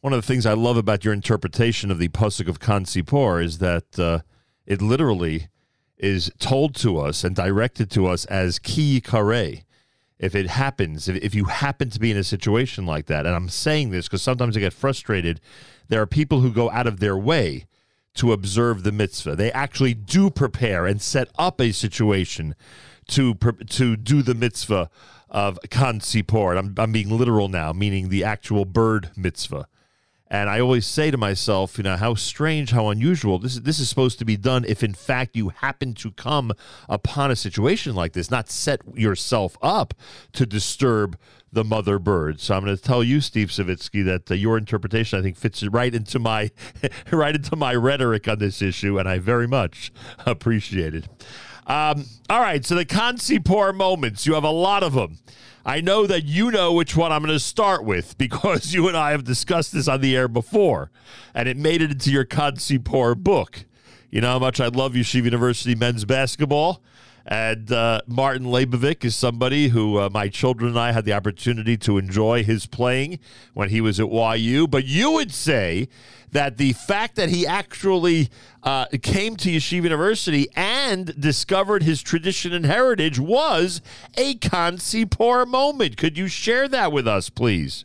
One 0.00 0.12
of 0.12 0.20
the 0.20 0.26
things 0.26 0.46
I 0.46 0.54
love 0.54 0.76
about 0.76 1.04
your 1.04 1.14
interpretation 1.14 1.90
of 1.90 1.98
the 1.98 2.08
Pusuk 2.08 2.48
of 2.48 2.60
Kan 2.60 2.84
Tzipor 2.84 3.42
is 3.42 3.58
that 3.58 3.98
uh, 3.98 4.20
it 4.66 4.82
literally 4.82 5.48
is 5.96 6.30
told 6.38 6.74
to 6.74 6.98
us 6.98 7.24
and 7.24 7.36
directed 7.36 7.90
to 7.92 8.06
us 8.06 8.24
as 8.26 8.58
ki 8.58 9.00
kare. 9.00 9.62
If 10.18 10.34
it 10.34 10.48
happens, 10.48 11.08
if, 11.08 11.16
if 11.16 11.34
you 11.34 11.44
happen 11.44 11.90
to 11.90 11.98
be 11.98 12.10
in 12.10 12.16
a 12.16 12.24
situation 12.24 12.84
like 12.84 13.06
that, 13.06 13.26
and 13.26 13.34
I'm 13.34 13.48
saying 13.48 13.90
this 13.90 14.06
because 14.06 14.22
sometimes 14.22 14.56
I 14.56 14.60
get 14.60 14.72
frustrated, 14.72 15.40
there 15.88 16.00
are 16.00 16.06
people 16.06 16.40
who 16.40 16.52
go 16.52 16.70
out 16.70 16.86
of 16.86 17.00
their 17.00 17.16
way 17.16 17.66
to 18.14 18.32
observe 18.32 18.82
the 18.82 18.92
mitzvah. 18.92 19.36
They 19.36 19.52
actually 19.52 19.94
do 19.94 20.30
prepare 20.30 20.86
and 20.86 21.00
set 21.00 21.28
up 21.38 21.60
a 21.60 21.72
situation 21.72 22.54
to 23.08 23.34
to 23.34 23.96
do 23.96 24.22
the 24.22 24.34
mitzvah 24.34 24.90
of 25.32 25.58
Kan 25.70 25.98
Tzipor. 25.98 26.50
And 26.50 26.58
I'm, 26.58 26.74
I'm 26.78 26.92
being 26.92 27.10
literal 27.10 27.48
now, 27.48 27.72
meaning 27.72 28.10
the 28.10 28.22
actual 28.22 28.64
bird 28.64 29.10
mitzvah. 29.16 29.66
And 30.28 30.48
I 30.48 30.60
always 30.60 30.86
say 30.86 31.10
to 31.10 31.18
myself, 31.18 31.76
you 31.76 31.84
know, 31.84 31.96
how 31.96 32.14
strange, 32.14 32.70
how 32.70 32.88
unusual. 32.88 33.38
This 33.38 33.56
is 33.56 33.62
this 33.62 33.78
is 33.78 33.90
supposed 33.90 34.18
to 34.18 34.24
be 34.24 34.38
done 34.38 34.64
if 34.66 34.82
in 34.82 34.94
fact 34.94 35.36
you 35.36 35.50
happen 35.50 35.92
to 35.94 36.10
come 36.10 36.52
upon 36.88 37.30
a 37.30 37.36
situation 37.36 37.94
like 37.94 38.14
this, 38.14 38.30
not 38.30 38.48
set 38.48 38.80
yourself 38.94 39.58
up 39.60 39.92
to 40.32 40.46
disturb 40.46 41.18
the 41.52 41.64
mother 41.64 41.98
bird. 41.98 42.40
So 42.40 42.54
I'm 42.54 42.64
going 42.64 42.74
to 42.74 42.82
tell 42.82 43.04
you, 43.04 43.20
Steve 43.20 43.48
Savitsky, 43.48 44.02
that 44.06 44.30
uh, 44.30 44.34
your 44.34 44.56
interpretation 44.56 45.18
I 45.18 45.22
think 45.22 45.36
fits 45.36 45.62
right 45.64 45.94
into 45.94 46.18
my 46.18 46.50
right 47.12 47.34
into 47.34 47.54
my 47.54 47.74
rhetoric 47.74 48.26
on 48.26 48.38
this 48.38 48.62
issue, 48.62 48.98
and 48.98 49.06
I 49.06 49.18
very 49.18 49.46
much 49.46 49.92
appreciate 50.24 50.94
it. 50.94 51.08
Um, 51.66 52.06
all 52.28 52.40
right, 52.40 52.64
so 52.64 52.74
the 52.74 52.84
Kan 52.84 53.16
Tzipor 53.16 53.74
moments, 53.74 54.26
you 54.26 54.34
have 54.34 54.44
a 54.44 54.50
lot 54.50 54.82
of 54.82 54.94
them. 54.94 55.18
I 55.64 55.80
know 55.80 56.06
that 56.06 56.24
you 56.24 56.50
know 56.50 56.72
which 56.72 56.96
one 56.96 57.12
I'm 57.12 57.22
going 57.22 57.32
to 57.32 57.38
start 57.38 57.84
with 57.84 58.18
because 58.18 58.74
you 58.74 58.88
and 58.88 58.96
I 58.96 59.12
have 59.12 59.24
discussed 59.24 59.72
this 59.72 59.88
on 59.88 60.00
the 60.00 60.16
air 60.16 60.28
before, 60.28 60.90
and 61.34 61.48
it 61.48 61.56
made 61.56 61.82
it 61.82 61.90
into 61.90 62.10
your 62.10 62.24
Kan 62.24 62.56
Tzipor 62.56 63.16
book. 63.16 63.64
You 64.10 64.20
know 64.20 64.32
how 64.32 64.38
much 64.38 64.60
I 64.60 64.66
love 64.66 64.92
Yeshiva 64.92 65.24
University 65.24 65.74
men's 65.74 66.04
basketball. 66.04 66.82
And 67.26 67.70
uh, 67.70 68.00
Martin 68.06 68.46
Leibovich 68.46 69.04
is 69.04 69.14
somebody 69.14 69.68
who 69.68 69.98
uh, 69.98 70.10
my 70.12 70.28
children 70.28 70.70
and 70.70 70.78
I 70.78 70.92
had 70.92 71.04
the 71.04 71.12
opportunity 71.12 71.76
to 71.78 71.98
enjoy 71.98 72.42
his 72.44 72.66
playing 72.66 73.18
when 73.54 73.68
he 73.68 73.80
was 73.80 74.00
at 74.00 74.10
YU. 74.10 74.66
But 74.66 74.84
you 74.84 75.12
would 75.12 75.32
say 75.32 75.88
that 76.32 76.56
the 76.56 76.72
fact 76.72 77.16
that 77.16 77.28
he 77.28 77.46
actually 77.46 78.28
uh, 78.62 78.86
came 79.02 79.36
to 79.36 79.50
Yeshiva 79.50 79.84
University 79.84 80.48
and 80.56 81.18
discovered 81.20 81.82
his 81.82 82.02
tradition 82.02 82.52
and 82.52 82.66
heritage 82.66 83.20
was 83.20 83.80
a 84.16 84.34
Kan 84.34 84.78
Tzipor 84.78 85.46
moment. 85.46 85.96
Could 85.96 86.18
you 86.18 86.26
share 86.26 86.68
that 86.68 86.90
with 86.90 87.06
us, 87.06 87.28
please? 87.28 87.84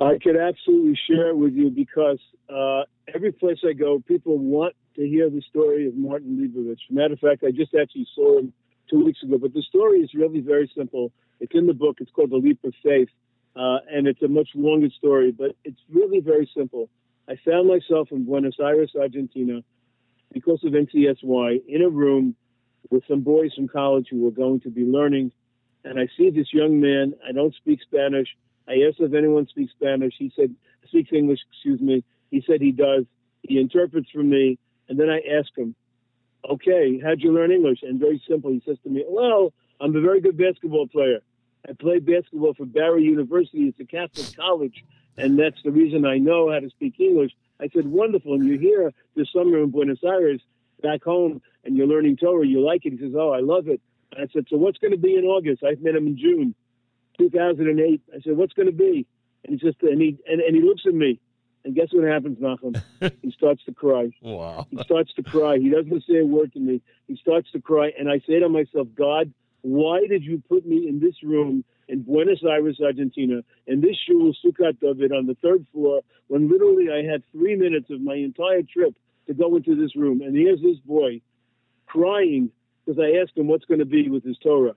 I 0.00 0.18
could 0.22 0.36
absolutely 0.36 0.98
share 1.08 1.28
it 1.28 1.36
with 1.36 1.54
you 1.54 1.70
because 1.70 2.18
uh, 2.48 2.82
every 3.14 3.30
place 3.32 3.58
I 3.64 3.72
go, 3.72 4.02
people 4.06 4.36
want 4.36 4.74
to 4.96 5.06
hear 5.06 5.30
the 5.30 5.42
story 5.48 5.86
of 5.88 5.94
Martin 5.94 6.36
Leibovich. 6.38 6.80
Matter 6.90 7.14
of 7.14 7.20
fact, 7.20 7.44
I 7.44 7.50
just 7.50 7.74
actually 7.74 8.06
saw 8.14 8.38
him 8.38 8.52
two 8.88 9.04
weeks 9.04 9.22
ago. 9.22 9.38
But 9.38 9.54
the 9.54 9.62
story 9.62 10.00
is 10.00 10.14
really 10.14 10.40
very 10.40 10.70
simple. 10.76 11.12
It's 11.40 11.52
in 11.54 11.66
the 11.66 11.74
book. 11.74 11.98
It's 12.00 12.10
called 12.10 12.30
The 12.30 12.36
Leap 12.36 12.60
of 12.64 12.74
Faith, 12.82 13.08
uh, 13.56 13.78
and 13.90 14.06
it's 14.06 14.22
a 14.22 14.28
much 14.28 14.50
longer 14.54 14.88
story, 14.96 15.32
but 15.32 15.56
it's 15.64 15.80
really 15.92 16.20
very 16.20 16.48
simple. 16.56 16.88
I 17.28 17.36
found 17.44 17.68
myself 17.68 18.08
in 18.12 18.24
Buenos 18.24 18.56
Aires, 18.60 18.92
Argentina, 18.98 19.62
because 20.32 20.62
of 20.64 20.72
NCSY, 20.72 21.62
in 21.66 21.82
a 21.82 21.88
room 21.88 22.36
with 22.90 23.02
some 23.08 23.20
boys 23.20 23.52
from 23.54 23.68
college 23.68 24.08
who 24.10 24.22
were 24.22 24.30
going 24.30 24.60
to 24.60 24.70
be 24.70 24.82
learning. 24.82 25.32
And 25.84 25.98
I 25.98 26.08
see 26.16 26.30
this 26.30 26.52
young 26.52 26.80
man. 26.80 27.14
I 27.26 27.32
don't 27.32 27.54
speak 27.54 27.80
Spanish. 27.82 28.28
I 28.68 28.86
asked 28.88 29.00
if 29.00 29.14
anyone 29.14 29.46
speaks 29.48 29.72
Spanish. 29.72 30.14
He 30.18 30.32
said, 30.36 30.54
speaks 30.88 31.10
English, 31.12 31.40
excuse 31.50 31.80
me. 31.80 32.04
He 32.30 32.42
said 32.46 32.60
he 32.60 32.72
does. 32.72 33.04
He 33.42 33.58
interprets 33.58 34.10
for 34.10 34.22
me. 34.22 34.58
And 34.88 34.98
then 34.98 35.08
I 35.10 35.20
ask 35.38 35.56
him, 35.56 35.74
okay, 36.48 37.00
how'd 37.02 37.20
you 37.20 37.32
learn 37.32 37.52
English? 37.52 37.80
And 37.82 37.98
very 37.98 38.22
simple, 38.28 38.50
he 38.50 38.62
says 38.66 38.76
to 38.84 38.90
me, 38.90 39.04
well, 39.08 39.52
I'm 39.80 39.96
a 39.96 40.00
very 40.00 40.20
good 40.20 40.36
basketball 40.36 40.86
player. 40.86 41.20
I 41.68 41.72
played 41.72 42.04
basketball 42.04 42.54
for 42.54 42.66
Barry 42.66 43.04
University. 43.04 43.68
It's 43.68 43.80
a 43.80 43.84
Catholic 43.84 44.36
college, 44.36 44.84
and 45.16 45.38
that's 45.38 45.62
the 45.64 45.70
reason 45.70 46.04
I 46.04 46.18
know 46.18 46.52
how 46.52 46.60
to 46.60 46.68
speak 46.68 47.00
English. 47.00 47.32
I 47.60 47.68
said, 47.74 47.86
wonderful. 47.86 48.34
And 48.34 48.46
you're 48.46 48.58
here 48.58 48.92
this 49.16 49.28
summer 49.32 49.62
in 49.62 49.70
Buenos 49.70 50.02
Aires, 50.04 50.42
back 50.82 51.02
home, 51.02 51.40
and 51.64 51.76
you're 51.76 51.86
learning 51.86 52.18
Torah. 52.18 52.46
You 52.46 52.60
like 52.60 52.84
it. 52.84 52.92
He 52.92 52.98
says, 52.98 53.14
oh, 53.16 53.30
I 53.32 53.40
love 53.40 53.68
it. 53.68 53.80
And 54.12 54.28
I 54.28 54.32
said, 54.32 54.46
so 54.50 54.56
what's 54.56 54.78
going 54.78 54.90
to 54.90 54.98
be 54.98 55.16
in 55.16 55.24
August? 55.24 55.62
I 55.64 55.74
met 55.80 55.94
him 55.94 56.06
in 56.06 56.18
June 56.18 56.54
2008. 57.18 58.02
I 58.12 58.20
said, 58.20 58.36
what's 58.36 58.52
going 58.52 58.66
to 58.66 58.72
be? 58.72 59.06
And 59.44 59.58
he 59.58 59.66
just, 59.66 59.82
and 59.82 60.00
he, 60.00 60.18
and, 60.26 60.40
and 60.40 60.54
he 60.54 60.62
looks 60.62 60.82
at 60.86 60.94
me. 60.94 61.20
And 61.64 61.74
guess 61.74 61.88
what 61.92 62.04
happens, 62.04 62.38
Nachum? 62.38 62.80
he 63.22 63.30
starts 63.30 63.64
to 63.64 63.72
cry. 63.72 64.10
Wow. 64.20 64.66
He 64.70 64.78
starts 64.82 65.12
to 65.14 65.22
cry. 65.22 65.56
He 65.58 65.70
doesn't 65.70 66.04
say 66.08 66.18
a 66.18 66.26
word 66.26 66.52
to 66.52 66.60
me. 66.60 66.82
He 67.08 67.16
starts 67.16 67.50
to 67.52 67.60
cry. 67.60 67.90
And 67.98 68.08
I 68.10 68.20
say 68.26 68.38
to 68.40 68.48
myself, 68.48 68.88
God, 68.94 69.32
why 69.62 70.00
did 70.06 70.22
you 70.22 70.42
put 70.48 70.66
me 70.66 70.86
in 70.88 71.00
this 71.00 71.22
room 71.22 71.64
in 71.88 72.02
Buenos 72.02 72.42
Aires, 72.44 72.80
Argentina, 72.84 73.42
in 73.66 73.80
this 73.80 73.96
shul, 74.06 74.32
Sukkot 74.44 74.78
David, 74.80 75.12
on 75.12 75.26
the 75.26 75.36
third 75.42 75.66
floor, 75.72 76.02
when 76.28 76.50
literally 76.50 76.88
I 76.90 77.10
had 77.10 77.22
three 77.32 77.56
minutes 77.56 77.88
of 77.90 78.00
my 78.00 78.14
entire 78.14 78.62
trip 78.62 78.94
to 79.26 79.32
go 79.34 79.56
into 79.56 79.74
this 79.74 79.96
room? 79.96 80.20
And 80.20 80.36
here's 80.36 80.60
this 80.60 80.78
boy 80.84 81.22
crying 81.86 82.50
because 82.84 83.00
I 83.00 83.20
asked 83.22 83.36
him 83.38 83.46
what's 83.46 83.64
going 83.64 83.80
to 83.80 83.86
be 83.86 84.10
with 84.10 84.24
his 84.24 84.36
Torah. 84.38 84.74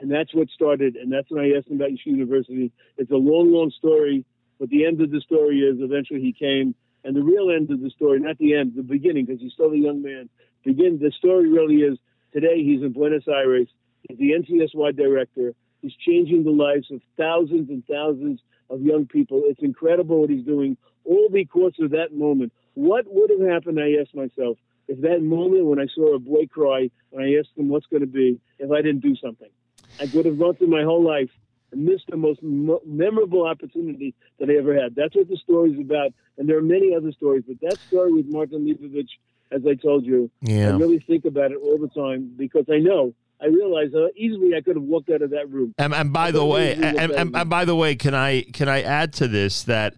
and 0.00 0.10
that's 0.10 0.34
what 0.34 0.48
started. 0.50 0.96
And 0.96 1.10
that's 1.10 1.30
when 1.30 1.42
I 1.42 1.56
asked 1.56 1.68
him 1.68 1.76
about 1.76 1.90
Yeshiva 1.90 2.06
University. 2.18 2.70
It's 2.98 3.10
a 3.10 3.16
long, 3.16 3.52
long 3.52 3.70
story, 3.70 4.24
but 4.58 4.68
the 4.68 4.86
end 4.86 5.00
of 5.00 5.10
the 5.10 5.20
story 5.20 5.60
is 5.60 5.78
eventually 5.80 6.20
he 6.20 6.32
came. 6.32 6.74
And 7.04 7.14
the 7.14 7.22
real 7.22 7.50
end 7.50 7.70
of 7.70 7.80
the 7.80 7.90
story, 7.90 8.18
not 8.18 8.38
the 8.38 8.54
end, 8.54 8.72
the 8.74 8.82
beginning, 8.82 9.26
because 9.26 9.40
he's 9.40 9.52
still 9.52 9.70
a 9.70 9.76
young 9.76 10.02
man. 10.02 10.28
Begin 10.64 10.98
the 10.98 11.12
story 11.12 11.48
really 11.48 11.76
is 11.76 11.98
today 12.32 12.62
he's 12.64 12.82
in 12.82 12.92
Buenos 12.92 13.28
Aires. 13.28 13.68
He's 14.08 14.18
the 14.18 14.32
NCSY 14.32 14.96
director. 14.96 15.54
He's 15.82 15.94
changing 15.94 16.42
the 16.42 16.50
lives 16.50 16.90
of 16.90 17.00
thousands 17.16 17.70
and 17.70 17.86
thousands 17.86 18.40
of 18.70 18.82
young 18.82 19.06
people. 19.06 19.42
It's 19.44 19.62
incredible 19.62 20.20
what 20.20 20.30
he's 20.30 20.44
doing, 20.44 20.76
all 21.04 21.28
because 21.30 21.74
of 21.80 21.90
that 21.90 22.12
moment. 22.12 22.52
What 22.74 23.04
would 23.08 23.30
have 23.30 23.48
happened, 23.48 23.78
I 23.78 24.00
asked 24.00 24.14
myself, 24.14 24.58
if 24.88 25.00
that 25.02 25.22
moment 25.22 25.66
when 25.66 25.80
I 25.80 25.86
saw 25.94 26.14
a 26.14 26.18
boy 26.18 26.46
cry, 26.46 26.90
and 27.12 27.22
I 27.22 27.38
asked 27.38 27.56
him 27.56 27.68
what's 27.68 27.86
going 27.86 28.00
to 28.00 28.06
be, 28.06 28.40
if 28.58 28.70
I 28.70 28.82
didn't 28.82 29.00
do 29.00 29.14
something? 29.16 29.48
I 30.00 30.10
would 30.12 30.26
have 30.26 30.38
gone 30.38 30.56
through 30.56 30.68
my 30.68 30.82
whole 30.82 31.02
life 31.02 31.30
and 31.76 31.84
missed 31.84 32.06
the 32.08 32.16
most 32.16 32.42
mo- 32.42 32.82
memorable 32.84 33.46
opportunity 33.46 34.14
that 34.40 34.50
I 34.50 34.54
ever 34.54 34.74
had. 34.74 34.94
That's 34.94 35.14
what 35.14 35.28
the 35.28 35.36
story's 35.36 35.78
about. 35.78 36.12
And 36.38 36.48
there 36.48 36.56
are 36.58 36.62
many 36.62 36.94
other 36.94 37.12
stories, 37.12 37.44
but 37.46 37.60
that 37.62 37.78
story 37.88 38.12
with 38.12 38.26
Martin 38.26 38.66
Leibovich, 38.66 39.10
as 39.50 39.62
I 39.66 39.74
told 39.74 40.04
you, 40.04 40.30
Yeah. 40.40 40.70
I 40.74 40.76
really 40.76 40.98
think 40.98 41.24
about 41.24 41.52
it 41.52 41.58
all 41.62 41.78
the 41.78 41.88
time 41.88 42.32
because 42.36 42.64
I 42.70 42.78
know, 42.78 43.14
I 43.40 43.46
realize 43.46 43.90
how 43.92 44.08
easily 44.16 44.56
I 44.56 44.60
could 44.62 44.76
have 44.76 44.84
walked 44.84 45.10
out 45.10 45.22
of 45.22 45.30
that 45.30 45.50
room. 45.50 45.74
And, 45.78 45.94
and 45.94 46.12
by 46.12 46.30
the 46.30 46.44
way, 46.44 46.72
and, 46.72 46.98
and, 46.98 47.36
and 47.36 47.50
by 47.50 47.64
the 47.64 47.76
way, 47.76 47.94
can 47.94 48.14
I 48.14 48.42
can 48.42 48.68
I 48.68 48.82
add 48.82 49.12
to 49.14 49.28
this 49.28 49.62
that 49.64 49.94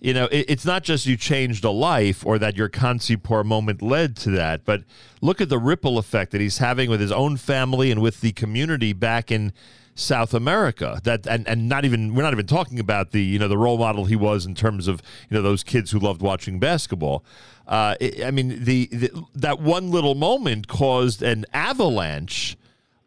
you 0.00 0.12
know 0.12 0.24
it, 0.24 0.46
it's 0.48 0.64
not 0.64 0.82
just 0.82 1.06
you 1.06 1.16
changed 1.16 1.64
a 1.64 1.70
life 1.70 2.26
or 2.26 2.36
that 2.40 2.56
your 2.56 2.68
Kan 2.68 2.98
Tzipor 2.98 3.44
moment 3.44 3.80
led 3.80 4.16
to 4.16 4.30
that, 4.30 4.64
but 4.64 4.82
look 5.20 5.40
at 5.40 5.48
the 5.48 5.58
ripple 5.58 5.98
effect 5.98 6.32
that 6.32 6.40
he's 6.40 6.58
having 6.58 6.90
with 6.90 7.00
his 7.00 7.12
own 7.12 7.36
family 7.36 7.92
and 7.92 8.02
with 8.02 8.22
the 8.22 8.32
community 8.32 8.92
back 8.92 9.30
in 9.30 9.52
South 10.00 10.34
America. 10.34 11.00
That 11.04 11.26
and, 11.26 11.46
and 11.46 11.68
not 11.68 11.84
even 11.84 12.14
we're 12.14 12.22
not 12.22 12.32
even 12.32 12.46
talking 12.46 12.78
about 12.78 13.12
the 13.12 13.22
you 13.22 13.38
know 13.38 13.48
the 13.48 13.58
role 13.58 13.78
model 13.78 14.06
he 14.06 14.16
was 14.16 14.46
in 14.46 14.54
terms 14.54 14.88
of 14.88 15.02
you 15.28 15.36
know 15.36 15.42
those 15.42 15.62
kids 15.62 15.90
who 15.90 15.98
loved 15.98 16.22
watching 16.22 16.58
basketball. 16.58 17.24
Uh, 17.66 17.94
I 18.00 18.12
I 18.26 18.30
mean 18.30 18.64
the, 18.64 18.86
the 18.86 19.24
that 19.34 19.60
one 19.60 19.90
little 19.90 20.14
moment 20.14 20.68
caused 20.68 21.22
an 21.22 21.46
avalanche 21.52 22.56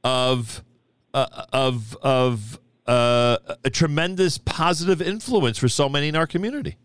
of 0.04 0.64
uh, 1.14 1.46
of 1.52 1.98
of 2.02 2.60
uh, 2.88 3.38
a 3.64 3.70
tremendous 3.70 4.38
positive 4.38 5.02
influence 5.02 5.58
for 5.58 5.70
so 5.70 5.88
many 5.88 6.08
in 6.08 6.16
our 6.16 6.28
community. 6.28 6.78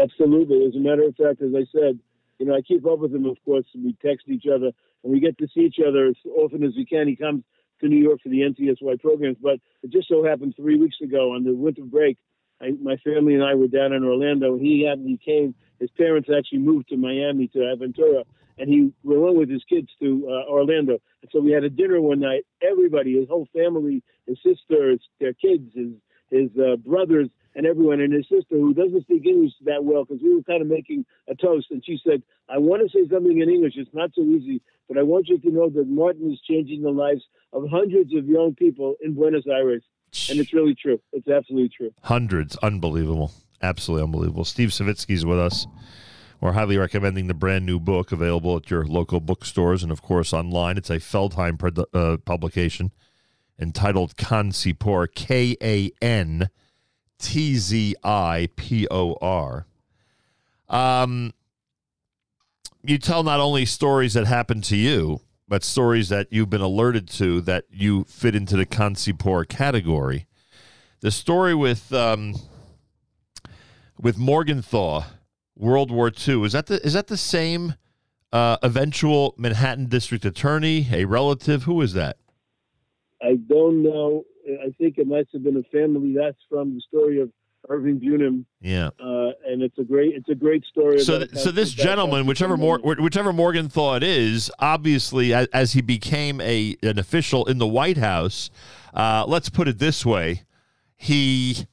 Absolutely. 0.00 0.66
As 0.66 0.74
a 0.74 0.80
matter 0.80 1.04
of 1.04 1.14
fact, 1.14 1.40
as 1.40 1.54
I 1.54 1.66
said, 1.72 1.98
you 2.38 2.46
know, 2.46 2.54
I 2.54 2.62
keep 2.62 2.84
up 2.84 2.98
with 2.98 3.14
him, 3.14 3.26
of 3.26 3.36
course. 3.44 3.64
We 3.74 3.96
text 4.02 4.28
each 4.28 4.46
other 4.52 4.72
and 5.02 5.12
we 5.12 5.20
get 5.20 5.38
to 5.38 5.46
see 5.54 5.60
each 5.60 5.78
other 5.86 6.06
as 6.06 6.16
often 6.36 6.64
as 6.64 6.74
we 6.76 6.84
can. 6.84 7.06
He 7.06 7.16
comes 7.16 7.44
to 7.84 7.88
New 7.88 8.02
York 8.02 8.20
for 8.22 8.30
the 8.30 8.40
NCSY 8.40 9.00
programs, 9.00 9.36
but 9.40 9.60
it 9.82 9.90
just 9.90 10.08
so 10.08 10.24
happened 10.24 10.54
three 10.56 10.78
weeks 10.78 10.96
ago 11.02 11.34
on 11.34 11.44
the 11.44 11.54
winter 11.54 11.84
break, 11.84 12.16
I, 12.60 12.70
my 12.80 12.96
family 12.98 13.34
and 13.34 13.44
I 13.44 13.54
were 13.54 13.68
down 13.68 13.92
in 13.92 14.04
Orlando. 14.04 14.56
He 14.56 14.86
happened, 14.88 15.08
he 15.08 15.18
came. 15.18 15.54
His 15.80 15.90
parents 15.90 16.28
actually 16.34 16.60
moved 16.60 16.88
to 16.88 16.96
Miami 16.96 17.48
to 17.48 17.58
Aventura, 17.58 18.24
and 18.58 18.68
he 18.68 18.92
went 19.02 19.36
with 19.36 19.50
his 19.50 19.62
kids 19.68 19.88
to 20.00 20.26
uh, 20.28 20.50
Orlando. 20.50 20.98
And 21.22 21.30
so 21.30 21.40
we 21.40 21.52
had 21.52 21.64
a 21.64 21.70
dinner 21.70 22.00
one 22.00 22.20
night. 22.20 22.44
Everybody, 22.62 23.18
his 23.18 23.28
whole 23.28 23.48
family, 23.54 24.02
his 24.26 24.38
sisters, 24.44 25.00
their 25.20 25.34
kids, 25.34 25.72
his 25.74 25.92
his 26.30 26.50
uh, 26.58 26.76
brothers, 26.76 27.28
and 27.54 27.66
everyone, 27.66 28.00
and 28.00 28.12
his 28.12 28.28
sister 28.28 28.56
who 28.56 28.74
doesn't 28.74 29.02
speak 29.02 29.24
English 29.26 29.52
that 29.64 29.84
well 29.84 30.04
because 30.04 30.22
we 30.22 30.34
were 30.34 30.42
kind 30.42 30.62
of 30.62 30.68
making 30.68 31.04
a 31.28 31.34
toast. 31.34 31.68
And 31.70 31.84
she 31.84 32.00
said, 32.06 32.22
"I 32.48 32.58
want 32.58 32.82
to 32.82 32.88
say 32.88 33.08
something 33.08 33.40
in 33.40 33.48
English. 33.48 33.74
It's 33.76 33.94
not 33.94 34.10
so 34.14 34.22
easy, 34.22 34.60
but 34.88 34.98
I 34.98 35.02
want 35.02 35.28
you 35.28 35.38
to 35.38 35.50
know 35.50 35.68
that 35.70 35.86
Martin 35.86 36.32
is 36.32 36.40
changing 36.40 36.82
the 36.82 36.90
lives 36.90 37.22
of 37.52 37.68
hundreds 37.68 38.14
of 38.14 38.26
young 38.26 38.54
people 38.54 38.96
in 39.00 39.14
Buenos 39.14 39.46
Aires." 39.46 39.82
And 40.30 40.38
it's 40.38 40.52
really 40.52 40.74
true. 40.74 41.00
It's 41.12 41.28
absolutely 41.28 41.70
true. 41.70 41.92
Hundreds, 42.02 42.56
unbelievable, 42.58 43.32
absolutely 43.62 44.04
unbelievable. 44.04 44.44
Steve 44.44 44.68
Savitsky's 44.68 45.26
with 45.26 45.40
us. 45.40 45.66
We're 46.40 46.52
highly 46.52 46.76
recommending 46.76 47.26
the 47.26 47.34
brand 47.34 47.64
new 47.64 47.80
book 47.80 48.12
available 48.12 48.56
at 48.56 48.70
your 48.70 48.84
local 48.84 49.18
bookstores 49.18 49.82
and, 49.82 49.90
of 49.90 50.02
course, 50.02 50.32
online. 50.32 50.76
It's 50.76 50.90
a 50.90 50.98
Feldheim 50.98 51.58
uh, 51.94 52.18
publication 52.18 52.92
entitled 53.58 54.16
Kan 54.16 54.50
Tzipor, 54.50 55.08
K 55.14 55.56
A 55.62 55.90
N 56.02 56.48
T 57.18 57.56
Z 57.56 57.96
I 58.02 58.48
P 58.56 58.86
O 58.90 59.16
R. 59.20 59.66
Um, 60.68 61.32
you 62.82 62.98
tell 62.98 63.22
not 63.22 63.40
only 63.40 63.64
stories 63.64 64.14
that 64.14 64.26
happen 64.26 64.60
to 64.62 64.76
you, 64.76 65.20
but 65.48 65.62
stories 65.62 66.08
that 66.08 66.28
you've 66.30 66.50
been 66.50 66.60
alerted 66.60 67.08
to 67.08 67.40
that 67.42 67.64
you 67.70 68.04
fit 68.04 68.34
into 68.34 68.56
the 68.56 68.66
Kan 68.66 68.94
Tzipor 68.94 69.48
category. 69.48 70.26
The 71.00 71.10
story 71.10 71.54
with 71.54 71.92
um, 71.92 72.34
with 74.00 74.18
Morgenthau, 74.18 75.04
World 75.56 75.90
War 75.90 76.10
II, 76.10 76.44
is 76.44 76.52
that 76.52 76.66
the 76.66 76.84
is 76.84 76.94
that 76.94 77.08
the 77.08 77.16
same 77.16 77.74
uh, 78.32 78.56
eventual 78.62 79.34
Manhattan 79.36 79.86
District 79.86 80.24
Attorney, 80.24 80.88
a 80.92 81.04
relative? 81.04 81.64
Who 81.64 81.80
is 81.82 81.92
that? 81.92 82.16
I 83.22 83.34
don't 83.48 83.82
know. 83.82 84.24
I 84.46 84.70
think 84.78 84.98
it 84.98 85.06
must 85.06 85.28
have 85.32 85.42
been 85.42 85.56
a 85.56 85.62
family. 85.64 86.14
That's 86.16 86.38
from 86.48 86.74
the 86.74 86.80
story 86.80 87.20
of 87.20 87.30
Irving 87.68 87.98
Bunim, 87.98 88.44
Yeah. 88.60 88.88
uh, 89.00 89.30
and 89.46 89.62
it's 89.62 89.78
a 89.78 89.84
great 89.84 90.14
it's 90.14 90.28
a 90.28 90.34
great 90.34 90.64
story. 90.66 91.00
So, 91.00 91.20
th- 91.20 91.34
so 91.36 91.50
this 91.50 91.72
gentleman, 91.72 92.26
whichever 92.26 92.56
Mor- 92.58 92.80
whichever 92.82 93.32
Morgenthau 93.32 93.94
it 93.94 94.02
is, 94.02 94.50
obviously, 94.58 95.32
as, 95.32 95.46
as 95.52 95.72
he 95.72 95.80
became 95.80 96.40
a 96.42 96.76
an 96.82 96.98
official 96.98 97.46
in 97.46 97.56
the 97.58 97.66
White 97.66 97.96
House, 97.96 98.50
uh, 98.92 99.24
let's 99.26 99.48
put 99.48 99.66
it 99.66 99.78
this 99.78 100.04
way, 100.04 100.42
he, 100.96 101.66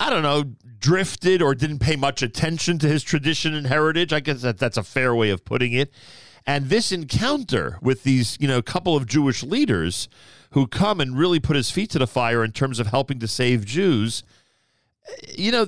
I 0.00 0.10
don't 0.10 0.22
know, 0.22 0.44
drifted 0.80 1.42
or 1.42 1.54
didn't 1.54 1.78
pay 1.78 1.94
much 1.94 2.20
attention 2.22 2.78
to 2.80 2.88
his 2.88 3.02
tradition 3.04 3.54
and 3.54 3.68
heritage. 3.68 4.12
I 4.12 4.18
guess 4.20 4.42
that 4.42 4.58
that's 4.58 4.76
a 4.76 4.82
fair 4.82 5.14
way 5.14 5.30
of 5.30 5.44
putting 5.44 5.72
it. 5.72 5.92
And 6.46 6.70
this 6.70 6.90
encounter 6.92 7.78
with 7.82 8.02
these, 8.04 8.36
you 8.40 8.48
know, 8.48 8.62
couple 8.62 8.96
of 8.96 9.06
Jewish 9.06 9.42
leaders 9.42 10.08
who 10.52 10.66
come 10.66 11.00
and 11.00 11.18
really 11.18 11.40
put 11.40 11.56
his 11.56 11.70
feet 11.70 11.90
to 11.90 11.98
the 11.98 12.06
fire 12.06 12.42
in 12.44 12.52
terms 12.52 12.78
of 12.78 12.88
helping 12.88 13.18
to 13.20 13.28
save 13.28 13.64
Jews 13.64 14.22
you 15.36 15.52
know, 15.52 15.66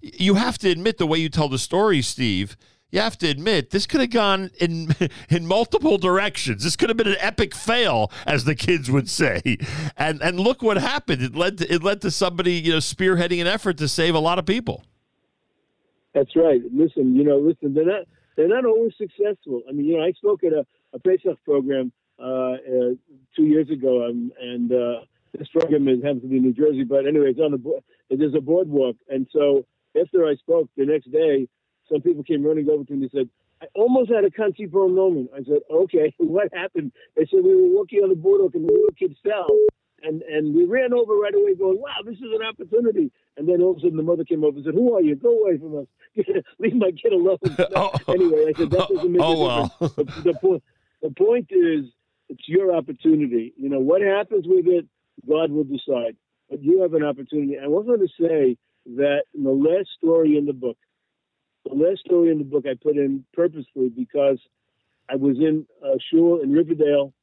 you 0.00 0.34
have 0.34 0.58
to 0.58 0.70
admit 0.70 0.98
the 0.98 1.06
way 1.06 1.18
you 1.18 1.28
tell 1.28 1.48
the 1.48 1.58
story, 1.58 2.02
Steve. 2.02 2.56
You 2.90 3.00
have 3.00 3.18
to 3.18 3.28
admit 3.28 3.70
this 3.70 3.86
could 3.86 4.00
have 4.00 4.10
gone 4.10 4.50
in 4.60 4.94
in 5.28 5.46
multiple 5.46 5.98
directions. 5.98 6.62
This 6.62 6.76
could 6.76 6.90
have 6.90 6.96
been 6.96 7.08
an 7.08 7.16
epic 7.18 7.54
fail, 7.54 8.12
as 8.26 8.44
the 8.44 8.54
kids 8.54 8.90
would 8.90 9.10
say. 9.10 9.58
And 9.96 10.22
and 10.22 10.38
look 10.38 10.62
what 10.62 10.76
happened. 10.76 11.22
It 11.22 11.34
led 11.34 11.58
to, 11.58 11.72
it 11.72 11.82
led 11.82 12.00
to 12.02 12.10
somebody 12.10 12.52
you 12.52 12.72
know 12.72 12.78
spearheading 12.78 13.40
an 13.40 13.46
effort 13.46 13.78
to 13.78 13.88
save 13.88 14.14
a 14.14 14.20
lot 14.20 14.38
of 14.38 14.46
people. 14.46 14.84
That's 16.12 16.36
right. 16.36 16.60
Listen, 16.72 17.16
you 17.16 17.24
know, 17.24 17.38
listen, 17.38 17.74
they're 17.74 17.84
not 17.84 18.06
they're 18.36 18.48
not 18.48 18.64
always 18.64 18.92
successful. 18.96 19.62
I 19.68 19.72
mean, 19.72 19.86
you 19.86 19.96
know, 19.96 20.04
I 20.04 20.12
spoke 20.12 20.44
at 20.44 20.52
a, 20.52 20.64
a 20.92 21.00
Pesach 21.00 21.42
program 21.44 21.90
uh, 22.20 22.22
uh, 22.22 22.94
two 23.36 23.44
years 23.44 23.68
ago, 23.70 24.06
um, 24.06 24.32
and 24.40 24.72
uh, 24.72 25.00
this 25.36 25.48
program 25.48 25.88
is, 25.88 26.02
happens 26.02 26.22
to 26.22 26.28
be 26.28 26.36
in 26.36 26.42
New 26.42 26.52
Jersey. 26.52 26.84
But 26.84 27.06
anyway, 27.06 27.30
it's 27.30 27.40
on 27.40 27.52
the 27.52 27.58
bo- 27.58 27.82
there's 28.10 28.34
a 28.34 28.40
boardwalk, 28.40 28.96
and 29.08 29.26
so 29.32 29.66
after 30.00 30.26
I 30.26 30.34
spoke 30.36 30.68
the 30.76 30.86
next 30.86 31.10
day, 31.12 31.48
some 31.90 32.00
people 32.00 32.22
came 32.24 32.44
running 32.44 32.68
over 32.70 32.84
to 32.84 32.92
me 32.92 33.02
and 33.04 33.10
said. 33.12 33.28
I 33.62 33.66
almost 33.76 34.10
had 34.10 34.24
a 34.24 34.30
Kan 34.30 34.52
Tzipor 34.52 34.92
moment. 34.92 35.30
I 35.32 35.38
said, 35.44 35.60
"Okay, 35.70 36.12
what 36.18 36.52
happened?" 36.52 36.92
They 37.16 37.24
said 37.24 37.40
we 37.44 37.54
were 37.54 37.68
walking 37.72 38.00
on 38.00 38.10
the 38.10 38.14
boardwalk 38.16 38.54
and 38.54 38.68
the 38.68 38.72
little 38.72 38.90
kid 38.98 39.16
fell, 39.22 39.48
and 40.02 40.20
and 40.22 40.54
we 40.54 40.64
ran 40.66 40.92
over 40.92 41.14
right 41.14 41.32
away, 41.34 41.54
going, 41.54 41.80
"Wow, 41.80 42.02
this 42.04 42.16
is 42.16 42.24
an 42.34 42.42
opportunity!" 42.44 43.10
And 43.38 43.48
then 43.48 43.62
all 43.62 43.70
of 43.70 43.76
a 43.78 43.80
sudden, 43.80 43.96
the 43.96 44.02
mother 44.02 44.24
came 44.24 44.44
over 44.44 44.56
and 44.56 44.64
said, 44.66 44.74
"Who 44.74 44.92
are 44.94 45.00
you? 45.00 45.14
Go 45.14 45.40
away 45.44 45.56
from 45.58 45.78
us! 45.78 45.86
Leave 46.58 46.74
my 46.74 46.90
kid 46.90 47.12
alone." 47.12 47.38
anyway, 48.08 48.46
I 48.48 48.52
said, 48.58 48.70
"That 48.70 48.88
doesn't 48.92 49.12
make 49.12 49.22
Oh, 49.22 49.32
a 49.32 49.46
well. 49.46 49.76
the, 49.80 50.04
the 50.24 50.34
point, 50.42 50.62
the 51.00 51.10
point 51.10 51.46
is, 51.50 51.86
it's 52.34 52.48
your 52.48 52.74
opportunity. 52.74 53.52
You 53.56 53.68
know 53.68 53.80
what 53.80 54.02
happens 54.02 54.44
with 54.46 54.66
it, 54.66 54.86
God 55.28 55.50
will 55.52 55.64
decide. 55.64 56.16
But 56.50 56.62
you 56.62 56.82
have 56.82 56.94
an 56.94 57.04
opportunity. 57.04 57.56
I 57.62 57.68
was 57.68 57.86
going 57.86 58.00
to 58.00 58.08
say 58.20 58.56
that 58.96 59.22
in 59.34 59.44
the 59.44 59.50
last 59.50 59.88
story 59.96 60.36
in 60.36 60.44
the 60.44 60.52
book, 60.52 60.76
the 61.64 61.74
last 61.74 62.00
story 62.00 62.30
in 62.30 62.38
the 62.38 62.44
book 62.44 62.64
I 62.66 62.74
put 62.80 62.96
in 62.96 63.24
purposely 63.32 63.88
because 63.88 64.38
I 65.08 65.16
was 65.16 65.38
in 65.38 65.66
a 65.82 65.96
shul 66.10 66.40
in 66.42 66.52
Riverdale 66.52 67.14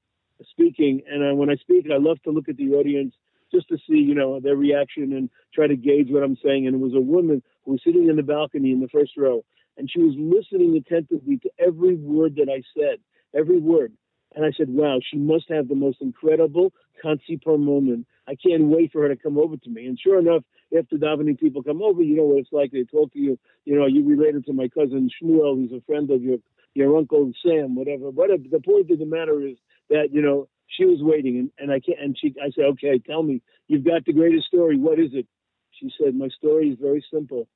speaking, 0.49 1.01
and 1.07 1.23
I, 1.23 1.33
when 1.33 1.49
I 1.49 1.55
speak, 1.55 1.87
I 1.93 1.97
love 1.97 2.21
to 2.23 2.31
look 2.31 2.49
at 2.49 2.57
the 2.57 2.71
audience 2.71 3.13
just 3.53 3.67
to 3.67 3.77
see, 3.77 3.97
you 3.97 4.15
know, 4.15 4.39
their 4.39 4.55
reaction 4.55 5.13
and 5.13 5.29
try 5.53 5.67
to 5.67 5.75
gauge 5.75 6.07
what 6.09 6.23
I'm 6.23 6.37
saying. 6.43 6.67
And 6.67 6.75
it 6.75 6.79
was 6.79 6.95
a 6.95 7.01
woman 7.01 7.43
who 7.65 7.73
was 7.73 7.81
sitting 7.83 8.07
in 8.09 8.15
the 8.15 8.23
balcony 8.23 8.71
in 8.71 8.79
the 8.79 8.87
first 8.87 9.17
row, 9.17 9.43
and 9.77 9.91
she 9.91 9.99
was 9.99 10.15
listening 10.17 10.75
attentively 10.77 11.37
to 11.39 11.49
every 11.59 11.95
word 11.95 12.37
that 12.37 12.49
I 12.49 12.63
said, 12.75 12.99
every 13.35 13.59
word. 13.59 13.93
And 14.33 14.45
I 14.45 14.51
said, 14.57 14.69
wow, 14.69 14.99
she 15.09 15.17
must 15.17 15.49
have 15.49 15.67
the 15.67 15.75
most 15.75 15.97
incredible 16.01 16.71
Kan 17.01 17.19
Tzipor 17.27 17.59
moment. 17.59 18.07
I 18.27 18.35
can't 18.35 18.65
wait 18.65 18.91
for 18.91 19.01
her 19.01 19.09
to 19.09 19.15
come 19.15 19.37
over 19.37 19.57
to 19.57 19.69
me. 19.69 19.87
And 19.87 19.99
sure 19.99 20.19
enough, 20.19 20.43
after 20.77 20.95
davening, 20.95 21.39
people 21.39 21.63
come 21.63 21.81
over. 21.81 22.01
You 22.01 22.15
know 22.15 22.23
what 22.23 22.39
it's 22.39 22.53
like. 22.53 22.71
They 22.71 22.83
talk 22.83 23.11
to 23.13 23.19
you. 23.19 23.37
You 23.65 23.77
know, 23.77 23.87
you 23.87 24.07
related 24.07 24.45
to 24.45 24.53
my 24.53 24.69
cousin 24.69 25.09
Shmuel. 25.21 25.61
He's 25.61 25.77
a 25.77 25.81
friend 25.85 26.09
of 26.11 26.21
your 26.21 26.37
your 26.73 26.95
uncle 26.97 27.33
Sam, 27.43 27.75
whatever. 27.75 28.09
Whatever. 28.09 28.43
The 28.49 28.61
point 28.61 28.89
of 28.89 28.99
the 28.99 29.05
matter 29.05 29.45
is 29.45 29.57
that 29.89 30.09
you 30.13 30.21
know 30.21 30.47
she 30.67 30.85
was 30.85 30.99
waiting, 31.01 31.37
and, 31.37 31.51
and 31.57 31.71
I 31.71 31.81
can't. 31.81 31.99
And 31.99 32.17
she, 32.17 32.33
I 32.41 32.51
said, 32.51 32.65
okay, 32.73 32.99
tell 32.99 33.23
me, 33.23 33.41
you've 33.67 33.83
got 33.83 34.05
the 34.05 34.13
greatest 34.13 34.47
story. 34.47 34.77
What 34.77 34.99
is 34.99 35.09
it? 35.13 35.27
She 35.71 35.91
said, 36.01 36.15
my 36.15 36.29
story 36.29 36.69
is 36.69 36.77
very 36.79 37.03
simple. 37.11 37.47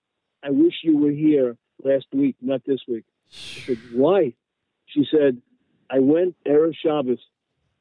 I 0.43 0.49
wish 0.49 0.73
you 0.83 0.97
were 0.97 1.11
here 1.11 1.55
last 1.83 2.07
week, 2.11 2.35
not 2.41 2.61
this 2.65 2.81
week. 2.87 3.05
I 3.31 3.61
said, 3.65 3.77
why? 3.93 4.33
She 4.87 5.05
said, 5.09 5.41
I 5.89 5.99
went 5.99 6.35
Erev 6.47 6.75
Shabbos, 6.75 7.19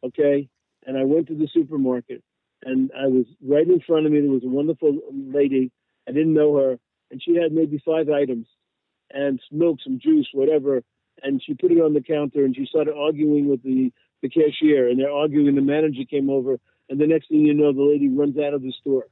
okay, 0.04 0.48
and 0.86 0.96
I 0.96 1.04
went 1.04 1.28
to 1.28 1.34
the 1.34 1.48
supermarket, 1.52 2.22
and 2.62 2.90
I 2.98 3.06
was 3.06 3.26
right 3.42 3.66
in 3.66 3.80
front 3.80 4.06
of 4.06 4.12
me. 4.12 4.20
There 4.20 4.30
was 4.30 4.44
a 4.44 4.48
wonderful 4.48 4.98
lady. 5.12 5.72
I 6.08 6.12
didn't 6.12 6.34
know 6.34 6.56
her, 6.58 6.78
and 7.10 7.22
she 7.22 7.36
had 7.36 7.52
maybe 7.52 7.82
five 7.84 8.08
items, 8.10 8.46
and 9.10 9.40
milk, 9.50 9.78
some 9.82 9.98
juice, 10.02 10.28
whatever. 10.32 10.82
And 11.22 11.40
she 11.42 11.54
put 11.54 11.70
it 11.70 11.80
on 11.80 11.94
the 11.94 12.02
counter, 12.02 12.44
and 12.44 12.54
she 12.54 12.66
started 12.66 12.94
arguing 12.94 13.48
with 13.48 13.62
the 13.62 13.92
the 14.22 14.28
cashier, 14.28 14.88
and 14.88 14.98
they're 14.98 15.12
arguing. 15.12 15.48
and 15.48 15.56
The 15.56 15.62
manager 15.62 16.02
came 16.08 16.28
over, 16.30 16.58
and 16.88 17.00
the 17.00 17.06
next 17.06 17.28
thing 17.28 17.40
you 17.40 17.54
know, 17.54 17.72
the 17.72 17.82
lady 17.82 18.08
runs 18.08 18.36
out 18.38 18.54
of 18.54 18.62
the 18.62 18.72
store. 18.80 19.06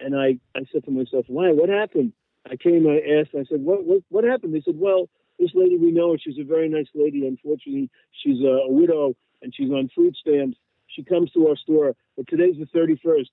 And 0.00 0.16
I, 0.16 0.38
I 0.56 0.64
said 0.72 0.84
to 0.84 0.90
myself, 0.90 1.26
why? 1.28 1.52
What 1.52 1.68
happened? 1.68 2.12
I 2.50 2.56
came, 2.56 2.86
I 2.86 3.20
asked, 3.20 3.30
I 3.34 3.44
said, 3.48 3.60
what, 3.60 3.84
what, 3.84 4.02
what 4.08 4.24
happened? 4.24 4.54
They 4.54 4.62
said, 4.62 4.76
well, 4.78 5.08
this 5.40 5.50
lady, 5.54 5.78
we 5.78 5.90
know. 5.90 6.16
She's 6.16 6.38
a 6.38 6.44
very 6.44 6.68
nice 6.68 6.88
lady. 6.94 7.26
Unfortunately, 7.26 7.90
she's 8.22 8.40
a, 8.40 8.68
a 8.68 8.70
widow 8.70 9.14
and 9.42 9.52
she's 9.54 9.70
on 9.70 9.88
food 9.96 10.14
stamps. 10.20 10.58
She 10.88 11.02
comes 11.02 11.32
to 11.32 11.48
our 11.48 11.56
store, 11.56 11.94
but 12.16 12.28
today's 12.28 12.56
the 12.58 12.66
31st. 12.78 13.28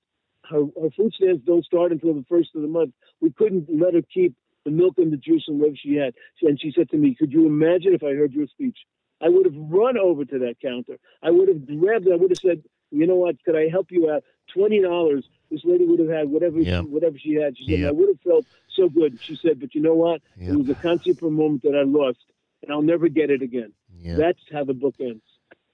Her, 0.49 0.61
her 0.81 0.89
food 0.95 1.13
stamps 1.13 1.43
don't 1.45 1.65
start 1.65 1.91
until 1.91 2.13
the 2.13 2.25
first 2.29 2.49
of 2.55 2.61
the 2.61 2.67
month. 2.67 2.93
We 3.19 3.31
couldn't 3.31 3.67
let 3.69 3.93
her 3.93 4.01
keep 4.01 4.35
the 4.63 4.71
milk 4.71 4.95
and 4.97 5.11
the 5.11 5.17
juice 5.17 5.45
and 5.47 5.59
whatever 5.59 5.75
she 5.75 5.95
had. 5.95 6.13
And 6.41 6.59
she 6.59 6.71
said 6.75 6.89
to 6.89 6.97
me, 6.97 7.15
could 7.15 7.31
you 7.31 7.45
imagine 7.45 7.93
if 7.93 8.03
I 8.03 8.13
heard 8.13 8.33
your 8.33 8.47
speech? 8.47 8.77
I 9.21 9.29
would 9.29 9.45
have 9.45 9.55
run 9.55 9.97
over 9.97 10.25
to 10.25 10.39
that 10.39 10.55
counter. 10.61 10.97
I 11.23 11.31
would 11.31 11.47
have 11.47 11.65
grabbed. 11.65 12.07
I 12.07 12.15
would 12.15 12.31
have 12.31 12.37
said, 12.37 12.63
you 12.91 13.05
know 13.07 13.15
what? 13.15 13.43
Could 13.43 13.55
I 13.55 13.69
help 13.69 13.91
you 13.91 14.09
out? 14.11 14.23
Twenty 14.53 14.81
dollars. 14.81 15.25
This 15.51 15.61
lady 15.63 15.85
would 15.85 15.99
have 15.99 16.09
had 16.09 16.29
whatever 16.29 16.59
Yeah. 16.59 16.81
she, 16.81 16.87
whatever 16.87 17.17
she 17.17 17.33
had. 17.35 17.57
She 17.57 17.65
said, 17.65 17.79
Yeah. 17.79 17.87
I 17.87 17.91
would 17.91 18.09
have 18.09 18.19
felt 18.21 18.45
so 18.75 18.89
good. 18.89 19.17
She 19.21 19.37
said, 19.41 19.59
but 19.59 19.73
you 19.73 19.81
know 19.81 19.93
what? 19.95 20.21
Yeah. 20.37 20.51
It 20.51 20.57
was 20.57 20.69
a 20.69 21.25
a 21.25 21.31
moment 21.31 21.63
that 21.63 21.73
I 21.75 21.83
lost, 21.83 22.19
and 22.61 22.71
I'll 22.71 22.81
never 22.81 23.07
get 23.07 23.29
it 23.29 23.41
again. 23.41 23.71
That's 24.17 24.39
how 24.51 24.63
the 24.63 24.73
book 24.73 24.95
ends. 24.99 25.23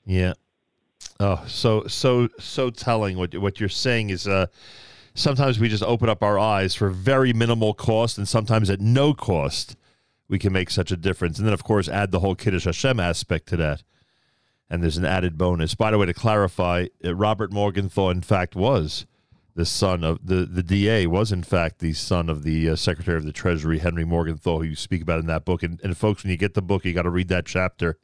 Yeah. 0.05 0.33
Oh, 1.19 1.43
so 1.47 1.85
so 1.87 2.29
so 2.39 2.69
telling. 2.69 3.17
What 3.17 3.35
what 3.37 3.59
you're 3.59 3.69
saying 3.69 4.09
is, 4.09 4.27
uh, 4.27 4.47
sometimes 5.13 5.59
we 5.59 5.69
just 5.69 5.83
open 5.83 6.09
up 6.09 6.23
our 6.23 6.39
eyes 6.39 6.75
for 6.75 6.89
very 6.89 7.33
minimal 7.33 7.73
cost, 7.73 8.17
and 8.17 8.27
sometimes 8.27 8.69
at 8.69 8.79
no 8.79 9.13
cost, 9.13 9.75
we 10.27 10.39
can 10.39 10.53
make 10.53 10.69
such 10.69 10.91
a 10.91 10.97
difference. 10.97 11.37
And 11.37 11.47
then, 11.47 11.53
of 11.53 11.63
course, 11.63 11.87
add 11.89 12.11
the 12.11 12.19
whole 12.19 12.35
Kiddush 12.35 12.65
Hashem 12.65 12.99
aspect 12.99 13.47
to 13.49 13.57
that. 13.57 13.83
And 14.69 14.81
there's 14.81 14.97
an 14.97 15.05
added 15.05 15.37
bonus. 15.37 15.75
By 15.75 15.91
the 15.91 15.97
way, 15.97 16.07
to 16.07 16.13
clarify, 16.13 16.87
uh, 17.05 17.13
Robert 17.13 17.51
Morgenthau, 17.51 18.09
in 18.09 18.21
fact, 18.21 18.55
was 18.55 19.05
the 19.55 19.65
son 19.65 20.03
of 20.03 20.25
the 20.25 20.45
the 20.45 20.63
DA 20.63 21.05
was 21.05 21.31
in 21.31 21.43
fact 21.43 21.77
the 21.79 21.93
son 21.93 22.27
of 22.27 22.43
the 22.43 22.69
uh, 22.69 22.75
Secretary 22.75 23.17
of 23.17 23.25
the 23.25 23.31
Treasury 23.31 23.79
Henry 23.79 24.03
Morgenthau, 24.03 24.59
who 24.59 24.63
you 24.63 24.75
speak 24.75 25.01
about 25.01 25.19
in 25.19 25.27
that 25.27 25.45
book. 25.45 25.61
And, 25.61 25.79
and 25.83 25.95
folks, 25.95 26.23
when 26.23 26.31
you 26.31 26.37
get 26.37 26.55
the 26.55 26.61
book, 26.61 26.85
you 26.85 26.93
got 26.93 27.03
to 27.03 27.09
read 27.09 27.27
that 27.27 27.45
chapter. 27.45 27.99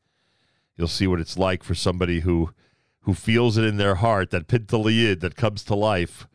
You'll 0.77 0.87
see 0.87 1.07
what 1.07 1.19
it's 1.19 1.37
like 1.37 1.63
for 1.63 1.75
somebody 1.75 2.21
who 2.21 2.53
who 3.01 3.13
feels 3.13 3.57
it 3.57 3.63
in 3.65 3.77
their 3.77 3.95
heart 3.95 4.29
that 4.29 4.47
pintele 4.47 4.93
Yid 4.93 5.21
that 5.21 5.35
comes 5.35 5.63
to 5.63 5.75
life 5.75 6.27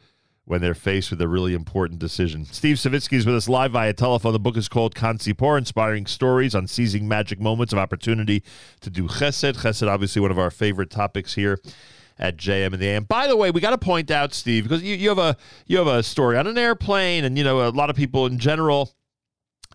when 0.47 0.60
they're 0.60 0.74
faced 0.74 1.10
with 1.10 1.20
a 1.20 1.28
really 1.28 1.55
important 1.55 1.98
decision. 1.98 2.44
Steve 2.44 2.76
Savitsky 2.76 3.14
is 3.14 3.26
with 3.26 3.34
us 3.34 3.48
live 3.48 3.73
via 3.73 3.92
telephone. 3.92 4.32
The 4.32 4.39
book 4.39 4.56
is 4.56 4.68
called 4.68 4.94
Kan 4.94 5.18
Tzipor, 5.18 5.56
Inspiring 5.56 6.06
Stories 6.06 6.55
on 6.55 6.66
Seizing 6.66 7.08
Magic 7.08 7.40
Moments 7.40 7.73
of 7.73 7.78
Opportunity 7.78 8.42
to 8.81 8.90
Do 8.90 9.08
Chesed. 9.08 9.55
Chesed, 9.55 9.89
obviously 9.89 10.20
one 10.20 10.31
of 10.31 10.39
our 10.39 10.50
favorite 10.50 10.90
topics 10.90 11.34
here 11.34 11.58
at 12.18 12.36
JM 12.36 12.73
and 12.73 12.78
the 12.81 12.89
AM. 12.89 13.05
By 13.05 13.26
the 13.26 13.36
way, 13.36 13.50
we 13.50 13.60
got 13.60 13.70
to 13.70 13.78
point 13.78 14.10
out, 14.10 14.34
Steve, 14.34 14.64
because 14.64 14.82
you, 14.82 14.94
you 14.94 15.08
have 15.08 15.18
a 15.18 15.36
you 15.66 15.78
have 15.78 15.86
a 15.86 16.02
story 16.02 16.36
on 16.36 16.47
an 16.47 16.58
airplane, 16.58 17.24
and 17.24 17.36
you 17.36 17.44
know 17.44 17.66
a 17.66 17.70
lot 17.70 17.90
of 17.90 17.97
people 17.97 18.26
in 18.26 18.39
general 18.39 18.92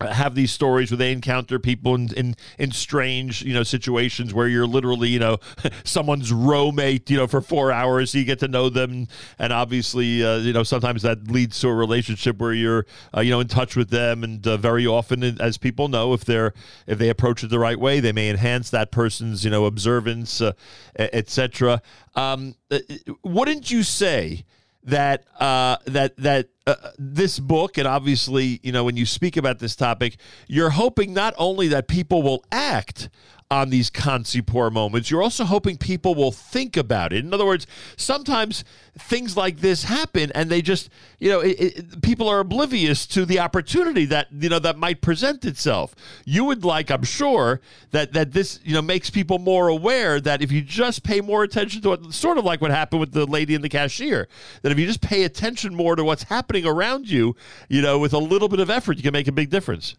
have 0.00 0.34
these 0.34 0.50
stories 0.50 0.90
where 0.90 0.98
they 0.98 1.12
encounter 1.12 1.58
people 1.58 1.94
in, 1.94 2.12
in 2.14 2.34
in 2.58 2.70
strange 2.70 3.42
you 3.42 3.52
know 3.52 3.62
situations 3.62 4.32
where 4.32 4.48
you're 4.48 4.66
literally 4.66 5.08
you 5.08 5.18
know 5.18 5.38
someone's 5.84 6.32
roommate 6.32 7.10
you 7.10 7.16
know 7.16 7.26
for 7.26 7.40
four 7.40 7.70
hours 7.70 8.10
so 8.10 8.18
you 8.18 8.24
get 8.24 8.38
to 8.40 8.48
know 8.48 8.68
them. 8.68 9.06
And 9.38 9.52
obviously 9.52 10.24
uh, 10.24 10.38
you 10.38 10.52
know 10.52 10.62
sometimes 10.62 11.02
that 11.02 11.30
leads 11.30 11.60
to 11.60 11.68
a 11.68 11.74
relationship 11.74 12.38
where 12.38 12.52
you're 12.52 12.86
uh, 13.16 13.20
you 13.20 13.30
know 13.30 13.40
in 13.40 13.48
touch 13.48 13.76
with 13.76 13.90
them. 13.90 14.24
And 14.24 14.46
uh, 14.46 14.56
very 14.56 14.86
often 14.86 15.22
as 15.40 15.58
people 15.58 15.88
know 15.88 16.12
if 16.12 16.24
they're 16.24 16.54
if 16.86 16.98
they 16.98 17.08
approach 17.08 17.44
it 17.44 17.50
the 17.50 17.58
right 17.58 17.78
way 17.78 18.00
they 18.00 18.12
may 18.12 18.30
enhance 18.30 18.70
that 18.70 18.90
person's 18.90 19.44
you 19.44 19.50
know 19.50 19.64
observance 19.66 20.40
uh, 20.40 20.52
etc 20.98 21.82
um, 22.14 22.54
uh, 22.70 22.78
wouldn't 23.22 23.70
you 23.70 23.82
say 23.82 24.44
that 24.84 25.24
uh, 25.38 25.76
that 25.86 26.16
that 26.16 26.48
uh, 26.70 26.90
this 26.98 27.38
book 27.38 27.78
and 27.78 27.86
obviously 27.86 28.60
you 28.62 28.72
know 28.72 28.84
when 28.84 28.96
you 28.96 29.06
speak 29.06 29.36
about 29.36 29.58
this 29.58 29.76
topic, 29.76 30.16
you're 30.46 30.70
hoping 30.70 31.12
not 31.12 31.34
only 31.38 31.68
that 31.68 31.88
people 31.88 32.22
will 32.22 32.44
act 32.50 33.08
on 33.50 33.68
these 33.68 33.90
Kan 33.90 34.22
Tzipor 34.22 34.70
moments, 34.70 35.10
you're 35.10 35.22
also 35.22 35.44
hoping 35.44 35.76
people 35.76 36.14
will 36.14 36.30
think 36.30 36.76
about 36.76 37.12
it. 37.12 37.24
In 37.24 37.34
other 37.34 37.44
words, 37.44 37.66
sometimes 37.96 38.62
things 38.96 39.36
like 39.36 39.58
this 39.58 39.84
happen 39.84 40.30
and 40.34 40.50
they 40.50 40.62
just 40.62 40.90
you 41.18 41.30
know 41.30 41.40
it, 41.40 41.60
it, 41.60 42.02
people 42.02 42.28
are 42.28 42.40
oblivious 42.40 43.06
to 43.06 43.24
the 43.24 43.40
opportunity 43.40 44.04
that 44.04 44.28
you 44.30 44.48
know 44.48 44.60
that 44.60 44.78
might 44.78 45.00
present 45.00 45.44
itself. 45.44 45.96
You 46.24 46.44
would 46.44 46.64
like, 46.64 46.90
I'm 46.90 47.02
sure, 47.02 47.60
that 47.90 48.12
that 48.12 48.32
this 48.32 48.60
you 48.62 48.74
know 48.74 48.82
makes 48.82 49.10
people 49.10 49.40
more 49.40 49.66
aware 49.66 50.20
that 50.20 50.42
if 50.42 50.52
you 50.52 50.62
just 50.62 51.02
pay 51.02 51.20
more 51.20 51.42
attention 51.42 51.82
to 51.82 51.94
it, 51.94 52.12
sort 52.12 52.38
of 52.38 52.44
like 52.44 52.60
what 52.60 52.70
happened 52.70 53.00
with 53.00 53.12
the 53.12 53.26
lady 53.26 53.54
in 53.56 53.62
the 53.62 53.68
cashier, 53.68 54.28
that 54.62 54.70
if 54.70 54.78
you 54.78 54.86
just 54.86 55.00
pay 55.00 55.24
attention 55.24 55.74
more 55.74 55.96
to 55.96 56.04
what's 56.04 56.22
happening 56.22 56.59
around 56.66 57.08
you, 57.08 57.36
you 57.68 57.82
know, 57.82 57.98
with 57.98 58.12
a 58.12 58.18
little 58.18 58.48
bit 58.48 58.60
of 58.60 58.70
effort, 58.70 58.96
you 58.96 59.02
can 59.02 59.12
make 59.12 59.28
a 59.28 59.32
big 59.32 59.50
difference. 59.50 59.96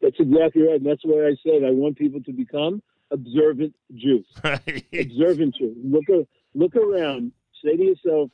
That's 0.00 0.16
exactly 0.18 0.62
right. 0.62 0.80
And 0.80 0.86
that's 0.86 1.02
why 1.04 1.26
I 1.26 1.36
said 1.42 1.64
I 1.64 1.70
want 1.70 1.96
people 1.96 2.20
to 2.22 2.32
become 2.32 2.82
observant 3.10 3.74
Jews. 3.94 4.26
Observant 4.44 5.54
Jews. 5.54 5.76
Look, 5.84 6.26
look 6.54 6.74
around. 6.74 7.32
Say 7.64 7.76
to 7.76 7.82
yourself, 7.82 8.30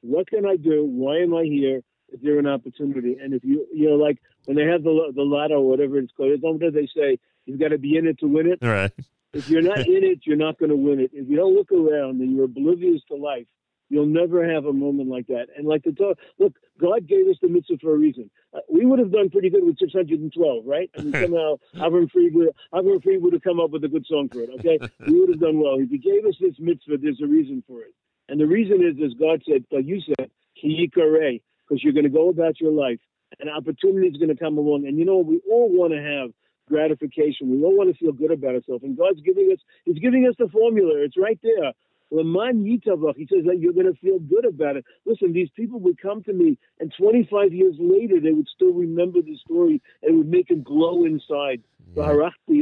what 0.00 0.28
can 0.28 0.44
I 0.44 0.56
do? 0.56 0.84
Why 0.84 1.18
am 1.18 1.34
I 1.34 1.44
here? 1.44 1.82
Is 2.12 2.20
there 2.22 2.38
an 2.38 2.46
opportunity? 2.46 3.16
And 3.22 3.32
if 3.32 3.44
you, 3.44 3.66
you 3.72 3.88
know, 3.88 3.96
like 3.96 4.18
when 4.44 4.56
they 4.56 4.64
have 4.64 4.82
the 4.82 5.12
the 5.14 5.22
lotto 5.22 5.54
or 5.54 5.68
whatever 5.68 5.98
it's 5.98 6.12
called, 6.12 6.42
what 6.42 6.60
do 6.60 6.70
they 6.70 6.88
say? 6.94 7.18
You've 7.46 7.60
got 7.60 7.68
to 7.68 7.78
be 7.78 7.96
in 7.96 8.06
it 8.06 8.18
to 8.18 8.26
win 8.26 8.48
it. 8.48 8.58
All 8.62 8.68
right. 8.68 8.92
If 9.32 9.48
you're 9.48 9.62
not 9.62 9.78
in 9.78 10.04
it, 10.04 10.20
you're 10.24 10.36
not 10.36 10.58
going 10.58 10.70
to 10.70 10.76
win 10.76 11.00
it. 11.00 11.10
If 11.14 11.28
you 11.28 11.36
don't 11.36 11.54
look 11.54 11.72
around 11.72 12.20
and 12.20 12.36
you're 12.36 12.44
oblivious 12.44 13.00
to 13.08 13.16
life, 13.16 13.46
you'll 13.92 14.06
never 14.06 14.50
have 14.50 14.64
a 14.64 14.72
moment 14.72 15.10
like 15.10 15.26
that. 15.26 15.48
And 15.54 15.68
like 15.68 15.82
to 15.82 15.92
talk, 15.92 16.18
look, 16.38 16.54
God 16.80 17.06
gave 17.06 17.28
us 17.28 17.36
the 17.42 17.48
mitzvah 17.48 17.76
for 17.78 17.94
a 17.94 17.98
reason. 17.98 18.30
Uh, 18.54 18.60
we 18.72 18.86
would 18.86 18.98
have 18.98 19.12
done 19.12 19.28
pretty 19.28 19.50
good 19.50 19.64
with 19.64 19.78
612, 19.78 20.64
right? 20.66 20.90
I 20.96 21.02
mean, 21.02 21.12
somehow 21.12 21.58
Avram 21.76 22.10
Fried 22.10 22.32
would, 22.32 22.48
Avram 22.72 23.02
Fried 23.02 23.20
would 23.20 23.34
have 23.34 23.42
come 23.42 23.60
up 23.60 23.70
with 23.70 23.84
a 23.84 23.88
good 23.88 24.06
song 24.08 24.30
for 24.30 24.40
it. 24.40 24.50
Okay, 24.60 24.78
we 25.06 25.20
would 25.20 25.28
have 25.28 25.40
done 25.40 25.60
well. 25.60 25.76
If 25.78 25.90
He 25.90 25.98
gave 25.98 26.24
us 26.24 26.34
this 26.40 26.54
mitzvah, 26.58 26.96
there's 26.96 27.20
a 27.22 27.26
reason 27.26 27.62
for 27.68 27.82
it, 27.82 27.94
and 28.30 28.40
the 28.40 28.46
reason 28.46 28.80
is, 28.82 28.96
as 29.04 29.12
God 29.12 29.42
said, 29.46 29.64
like 29.70 29.84
you 29.86 30.00
said, 30.00 30.30
ki 30.58 30.88
yikareh, 30.88 31.42
because 31.68 31.84
you're 31.84 31.92
going 31.92 32.08
to 32.08 32.10
go 32.10 32.30
about 32.30 32.60
your 32.60 32.72
life, 32.72 32.98
and 33.40 33.50
opportunity 33.50 34.08
is 34.08 34.16
going 34.16 34.34
to 34.34 34.42
come 34.42 34.56
along, 34.56 34.86
and 34.86 34.98
you 34.98 35.04
know 35.04 35.18
we 35.18 35.42
all 35.50 35.68
want 35.68 35.92
to 35.92 36.00
have 36.00 36.30
gratification. 36.66 37.50
We 37.50 37.62
all 37.62 37.76
want 37.76 37.92
to 37.92 37.98
feel 38.02 38.12
good 38.12 38.30
about 38.32 38.54
ourselves, 38.54 38.84
and 38.84 38.96
God's 38.96 39.20
giving 39.20 39.50
us, 39.52 39.58
He's 39.84 39.98
giving 39.98 40.26
us 40.26 40.34
the 40.38 40.48
formula. 40.48 40.94
It's 41.04 41.18
right 41.18 41.38
there. 41.42 41.72
Leman 42.12 42.64
Yitavach, 42.64 43.16
he 43.16 43.26
says 43.26 43.44
that 43.46 43.58
you're 43.58 43.72
going 43.72 43.90
to 43.92 43.98
feel 44.00 44.18
good 44.18 44.44
about 44.44 44.76
it. 44.76 44.84
Listen, 45.06 45.32
these 45.32 45.48
people 45.56 45.80
would 45.80 46.00
come 46.00 46.22
to 46.24 46.32
me, 46.32 46.58
and 46.78 46.92
25 46.98 47.52
years 47.54 47.74
later, 47.78 48.20
they 48.20 48.32
would 48.32 48.48
still 48.54 48.72
remember 48.74 49.22
the 49.22 49.36
story, 49.38 49.80
and 50.02 50.14
it 50.14 50.18
would 50.18 50.28
make 50.28 50.48
them 50.48 50.62
glow 50.62 51.04
inside. 51.06 51.62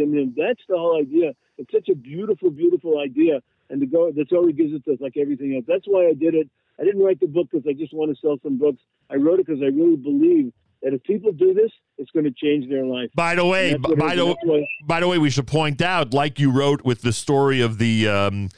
I 0.03 0.07
mean, 0.07 0.35
that's 0.37 0.63
the 0.69 0.77
whole 0.79 1.01
idea. 1.01 1.33
It's 1.59 1.71
such 1.73 1.89
a 1.89 1.95
beautiful, 1.97 2.51
beautiful 2.51 3.01
idea, 3.01 3.41
and 3.69 3.83
the 3.83 3.87
go 3.87 4.11
the 4.13 4.25
Torah 4.25 4.53
gives 4.53 4.73
it 4.73 4.85
to 4.85 4.93
us 4.95 5.01
like 5.01 5.17
everything 5.17 5.55
else. 5.57 5.65
That's 5.69 5.85
why 5.87 6.07
I 6.07 6.15
did 6.15 6.35
it. 6.35 6.49
I 6.81 6.85
didn't 6.85 7.03
write 7.03 7.21
the 7.21 7.27
book 7.27 7.49
because 7.51 7.67
I 7.69 7.75
just 7.75 7.93
want 7.93 8.15
to 8.15 8.21
sell 8.21 8.39
some 8.43 8.57
books. 8.59 8.81
I 9.11 9.17
wrote 9.17 9.41
it 9.41 9.47
because 9.47 9.61
I 9.63 9.67
really 9.67 9.97
believe 9.97 10.53
that 10.83 10.95
if 10.95 11.03
people 11.03 11.31
do 11.33 11.53
this, 11.53 11.71
it's 11.99 12.11
going 12.13 12.25
to 12.25 12.31
change 12.33 12.71
their 12.71 12.87
life. 12.87 13.11
By 13.15 13.35
the 13.35 13.45
way, 13.45 13.77
by 13.77 14.15
the 14.15 14.25
why- 14.45 14.67
by 14.87 15.01
the 15.01 15.09
way, 15.09 15.19
we 15.19 15.29
should 15.29 15.47
point 15.47 15.83
out, 15.83 16.15
like 16.15 16.39
you 16.41 16.51
wrote 16.51 16.83
with 16.85 17.03
the 17.03 17.13
story 17.13 17.61
of 17.61 17.77
the 17.79 18.09
um, 18.09 18.49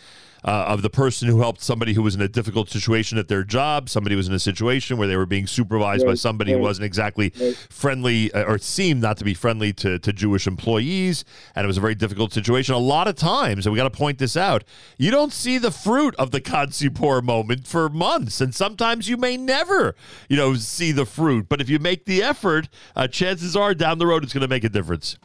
uh, 0.45 0.65
of 0.69 0.83
the 0.83 0.91
person 0.91 1.29
who 1.29 1.41
helped 1.41 1.61
somebody 1.61 1.93
who 1.93 2.03
was 2.03 2.15
in 2.15 2.21
a 2.21 2.29
difficult 2.29 2.69
situation 2.69 3.19
at 3.19 3.29
their 3.29 3.45
job. 3.45 3.89
Somebody 3.89 4.17
was 4.17 4.29
in 4.29 4.35
a 4.35 4.39
situation 4.39 4.97
where 4.97 5.07
they 5.07 5.17
were 5.17 5.27
being 5.27 5.47
supervised 5.47 6.05
by 6.05 6.11
Right, 6.11 6.19
somebody 6.19 6.53
who 6.53 6.59
wasn't 6.59 6.87
exactly 6.87 7.33
Right. 7.41 7.57
friendly 7.71 8.33
uh, 8.33 8.45
or 8.45 8.59
seemed 8.59 9.01
not 9.01 9.17
to 9.19 9.25
be 9.25 9.35
friendly 9.35 9.73
to, 9.75 9.99
to 9.99 10.13
Jewish 10.13 10.47
employees, 10.47 11.25
and 11.55 11.65
it 11.65 11.67
was 11.67 11.79
a 11.79 11.81
very 11.81 11.95
difficult 11.95 12.33
situation. 12.33 12.75
A 12.75 12.79
lot 12.79 13.09
of 13.09 13.15
times, 13.15 13.67
and 13.67 13.73
we 13.73 13.77
got 13.77 13.85
to 13.85 13.99
point 13.99 14.19
this 14.19 14.37
out, 14.37 14.65
you 14.99 15.11
don't 15.11 15.33
see 15.33 15.59
the 15.59 15.71
fruit 15.71 16.15
of 16.17 16.31
the 16.31 16.41
Kan 16.41 16.69
Tzipor 16.69 17.23
moment 17.23 17.67
for 17.67 17.89
months, 17.89 18.41
and 18.41 18.55
sometimes 18.55 19.09
you 19.09 19.17
may 19.17 19.37
never, 19.37 19.95
you 20.29 20.37
know, 20.37 20.55
see 20.55 20.93
the 20.93 21.07
fruit. 21.07 21.49
But 21.49 21.61
if 21.61 21.69
you 21.69 21.79
make 21.79 22.05
the 22.05 22.23
effort, 22.23 22.69
uh, 22.97 23.07
chances 23.09 23.55
are 23.57 23.75
down 23.75 23.99
the 23.99 24.07
road 24.07 24.25
it's 24.25 24.33
going 24.33 24.43
to 24.43 24.49
make 24.49 24.65
a 24.65 24.69
difference. 24.69 25.19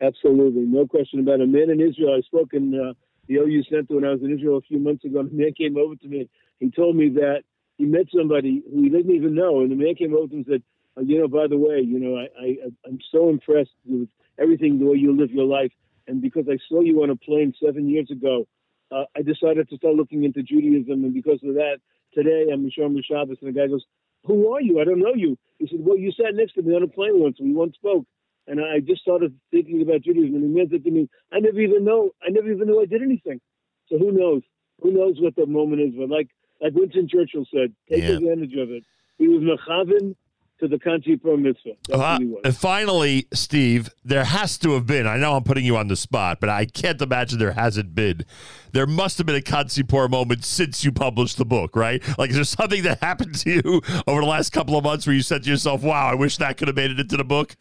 Absolutely, 0.00 0.62
no 0.62 0.86
question 0.86 1.20
about 1.20 1.40
it. 1.40 1.48
Man 1.48 1.70
in 1.70 1.80
Israel, 1.80 2.14
I 2.16 2.20
spoke 2.22 2.52
in 2.52 2.74
uh, 2.74 2.92
the 3.28 3.36
OU 3.36 3.62
Center 3.70 3.94
when 3.94 4.04
I 4.04 4.10
was 4.10 4.22
in 4.22 4.32
Israel 4.32 4.58
a 4.58 4.62
few 4.62 4.78
months 4.78 5.04
ago. 5.04 5.20
And 5.20 5.30
the 5.30 5.34
man 5.34 5.52
came 5.56 5.76
over 5.76 5.96
to 5.96 6.08
me. 6.08 6.28
He 6.60 6.70
told 6.70 6.96
me 6.96 7.08
that 7.10 7.42
he 7.78 7.84
met 7.84 8.06
somebody 8.14 8.62
who 8.70 8.82
he 8.82 8.88
didn't 8.88 9.14
even 9.14 9.34
know, 9.34 9.60
and 9.60 9.70
the 9.70 9.76
man 9.76 9.94
came 9.94 10.14
over 10.14 10.28
to 10.28 10.32
him 10.34 10.44
and 10.46 10.46
said, 10.46 10.62
uh, 10.96 11.02
"You 11.02 11.20
know, 11.20 11.28
by 11.28 11.46
the 11.48 11.58
way, 11.58 11.80
you 11.80 11.98
know, 11.98 12.16
I, 12.16 12.28
I 12.40 12.56
I'm 12.86 12.98
so 13.10 13.28
impressed 13.28 13.74
with 13.84 14.08
everything 14.38 14.78
the 14.78 14.86
way 14.86 14.96
you 14.96 15.16
live 15.16 15.30
your 15.30 15.46
life, 15.46 15.72
and 16.06 16.20
because 16.20 16.46
I 16.48 16.58
saw 16.68 16.80
you 16.80 17.02
on 17.02 17.10
a 17.10 17.16
plane 17.16 17.52
seven 17.62 17.88
years 17.88 18.10
ago, 18.10 18.46
uh, 18.92 19.04
I 19.16 19.22
decided 19.22 19.68
to 19.70 19.76
start 19.76 19.94
looking 19.94 20.24
into 20.24 20.42
Judaism, 20.42 21.04
and 21.04 21.12
because 21.12 21.40
of 21.42 21.54
that, 21.54 21.78
today 22.12 22.46
I'm 22.52 22.64
Misham 22.64 22.96
Shabbos." 23.02 23.38
And 23.40 23.54
the 23.54 23.58
guy 23.58 23.66
goes, 23.66 23.84
"Who 24.24 24.52
are 24.54 24.60
you? 24.60 24.80
I 24.80 24.84
don't 24.84 25.00
know 25.00 25.14
you." 25.14 25.36
He 25.58 25.66
said, 25.66 25.80
"Well, 25.80 25.98
you 25.98 26.12
sat 26.12 26.34
next 26.34 26.54
to 26.54 26.62
me 26.62 26.74
on 26.76 26.84
a 26.84 26.88
plane 26.88 27.18
once. 27.18 27.38
We 27.40 27.52
once 27.52 27.74
spoke." 27.74 28.06
And 28.46 28.60
I 28.60 28.80
just 28.80 29.00
started 29.00 29.34
thinking 29.50 29.80
about 29.82 30.02
Judaism, 30.02 30.34
and 30.34 30.44
the 30.44 30.48
man 30.48 30.68
said 30.70 30.84
to 30.84 30.90
me, 30.90 31.08
"I 31.32 31.40
never 31.40 31.60
even 31.60 31.84
know. 31.84 32.10
I 32.22 32.30
never 32.30 32.50
even 32.52 32.66
knew 32.68 32.80
I 32.80 32.86
did 32.86 33.02
anything." 33.02 33.40
So 33.88 33.98
who 33.98 34.12
knows? 34.12 34.42
Who 34.82 34.92
knows 34.92 35.16
what 35.20 35.34
the 35.36 35.46
moment 35.46 35.80
is? 35.82 35.94
But 35.96 36.10
like 36.10 36.28
like 36.60 36.74
Winston 36.74 37.08
Churchill 37.08 37.46
said, 37.52 37.74
take 37.90 38.02
Yeah. 38.04 38.10
advantage 38.16 38.54
of 38.54 38.70
it. 38.70 38.84
He 39.18 39.28
was 39.28 39.42
mechavin 39.42 40.14
to 40.60 40.68
the 40.68 40.78
Kan 40.78 41.00
Tzipor 41.02 41.36
Mitzvah. 41.38 41.72
Uh, 41.92 42.18
he 42.18 42.34
and 42.44 42.56
finally, 42.56 43.26
Steve, 43.34 43.90
there 44.04 44.24
has 44.24 44.56
to 44.58 44.70
have 44.72 44.86
been. 44.86 45.06
I 45.06 45.16
know 45.16 45.34
I'm 45.34 45.42
putting 45.42 45.64
you 45.64 45.76
on 45.76 45.88
the 45.88 45.96
spot, 45.96 46.38
but 46.40 46.48
I 46.48 46.64
can't 46.64 47.00
imagine 47.02 47.38
there 47.40 47.52
hasn't 47.52 47.94
been. 47.94 48.24
There 48.72 48.86
must 48.86 49.18
have 49.18 49.26
been 49.26 49.34
a 49.36 49.42
Kan 49.42 49.66
Tzipor 49.66 50.08
moment 50.08 50.44
since 50.44 50.84
you 50.84 50.92
published 50.92 51.38
the 51.38 51.44
book, 51.44 51.74
right? 51.74 52.00
Like, 52.18 52.30
is 52.30 52.36
there 52.36 52.44
something 52.44 52.82
that 52.84 52.98
happened 53.02 53.34
to 53.40 53.50
you 53.50 53.82
over 54.06 54.20
the 54.20 54.26
last 54.28 54.50
couple 54.52 54.76
of 54.78 54.84
months 54.84 55.06
where 55.06 55.14
you 55.16 55.22
said 55.22 55.42
to 55.42 55.50
yourself, 55.50 55.82
"Wow, 55.82 56.06
I 56.06 56.14
wish 56.14 56.36
that 56.38 56.56
could 56.56 56.68
have 56.68 56.76
made 56.76 56.92
it 56.92 57.00
into 57.00 57.16
the 57.16 57.24
book"? 57.24 57.56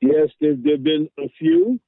Yes, 0.00 0.28
there 0.40 0.50
have 0.50 0.84
been 0.84 1.08
a 1.18 1.28
few, 1.38 1.80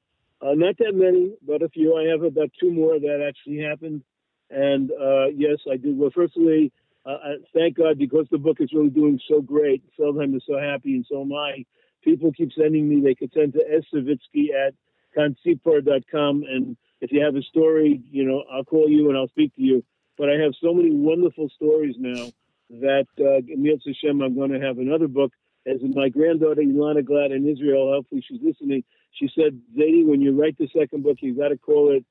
uh, 0.42 0.54
not 0.54 0.76
that 0.78 0.94
many, 0.94 1.34
but 1.46 1.62
a 1.62 1.68
few. 1.68 1.96
I 1.96 2.10
have 2.10 2.22
about 2.22 2.50
two 2.58 2.72
more 2.72 2.98
that 2.98 3.24
actually 3.26 3.62
happened. 3.62 4.02
And 4.50 4.90
uh, 4.90 5.26
yes, 5.36 5.58
I 5.70 5.76
did. 5.76 5.96
Well, 5.96 6.10
firstly, 6.14 6.72
uh, 7.06 7.16
thank 7.54 7.76
God 7.76 7.98
because 7.98 8.26
the 8.30 8.38
book 8.38 8.56
is 8.60 8.72
really 8.72 8.90
doing 8.90 9.20
so 9.28 9.40
great. 9.40 9.82
Feldheim 9.98 10.34
is 10.34 10.42
so 10.46 10.58
happy, 10.58 10.94
and 10.94 11.06
so 11.08 11.22
am 11.22 11.32
I. 11.32 11.64
People 12.02 12.32
keep 12.32 12.50
sending 12.52 12.88
me. 12.88 13.00
They 13.00 13.14
could 13.14 13.32
send 13.32 13.52
to 13.52 13.64
savitsky 13.94 14.48
at 14.54 14.74
kantzipor.com. 15.16 16.44
And 16.48 16.76
if 17.00 17.12
you 17.12 17.22
have 17.22 17.36
a 17.36 17.42
story, 17.42 18.02
you 18.10 18.24
know, 18.24 18.44
I'll 18.50 18.64
call 18.64 18.88
you 18.88 19.08
and 19.08 19.18
I'll 19.18 19.28
speak 19.28 19.54
to 19.56 19.62
you. 19.62 19.84
But 20.18 20.28
I 20.30 20.34
have 20.42 20.52
so 20.60 20.74
many 20.74 20.90
wonderful 20.90 21.48
stories 21.54 21.94
now 21.98 22.26
that 22.70 23.06
uh, 23.18 23.52
Emil 23.52 23.76
Hashem, 23.84 24.20
I'm 24.20 24.34
going 24.34 24.52
to 24.52 24.60
have 24.60 24.78
another 24.78 25.08
book. 25.08 25.32
As 25.66 25.76
my 25.82 26.08
granddaughter 26.08 26.62
Ilana 26.62 27.04
Glad 27.04 27.32
in 27.32 27.46
Israel, 27.46 27.92
hopefully 27.92 28.24
she's 28.26 28.40
listening. 28.42 28.82
She 29.12 29.28
said, 29.34 29.60
Zadie, 29.76 30.06
when 30.06 30.20
you 30.20 30.40
write 30.40 30.56
the 30.58 30.68
second 30.76 31.02
book, 31.02 31.18
you've 31.20 31.36
got 31.36 31.48
to 31.48 31.58
call 31.58 31.94
it 31.94 32.04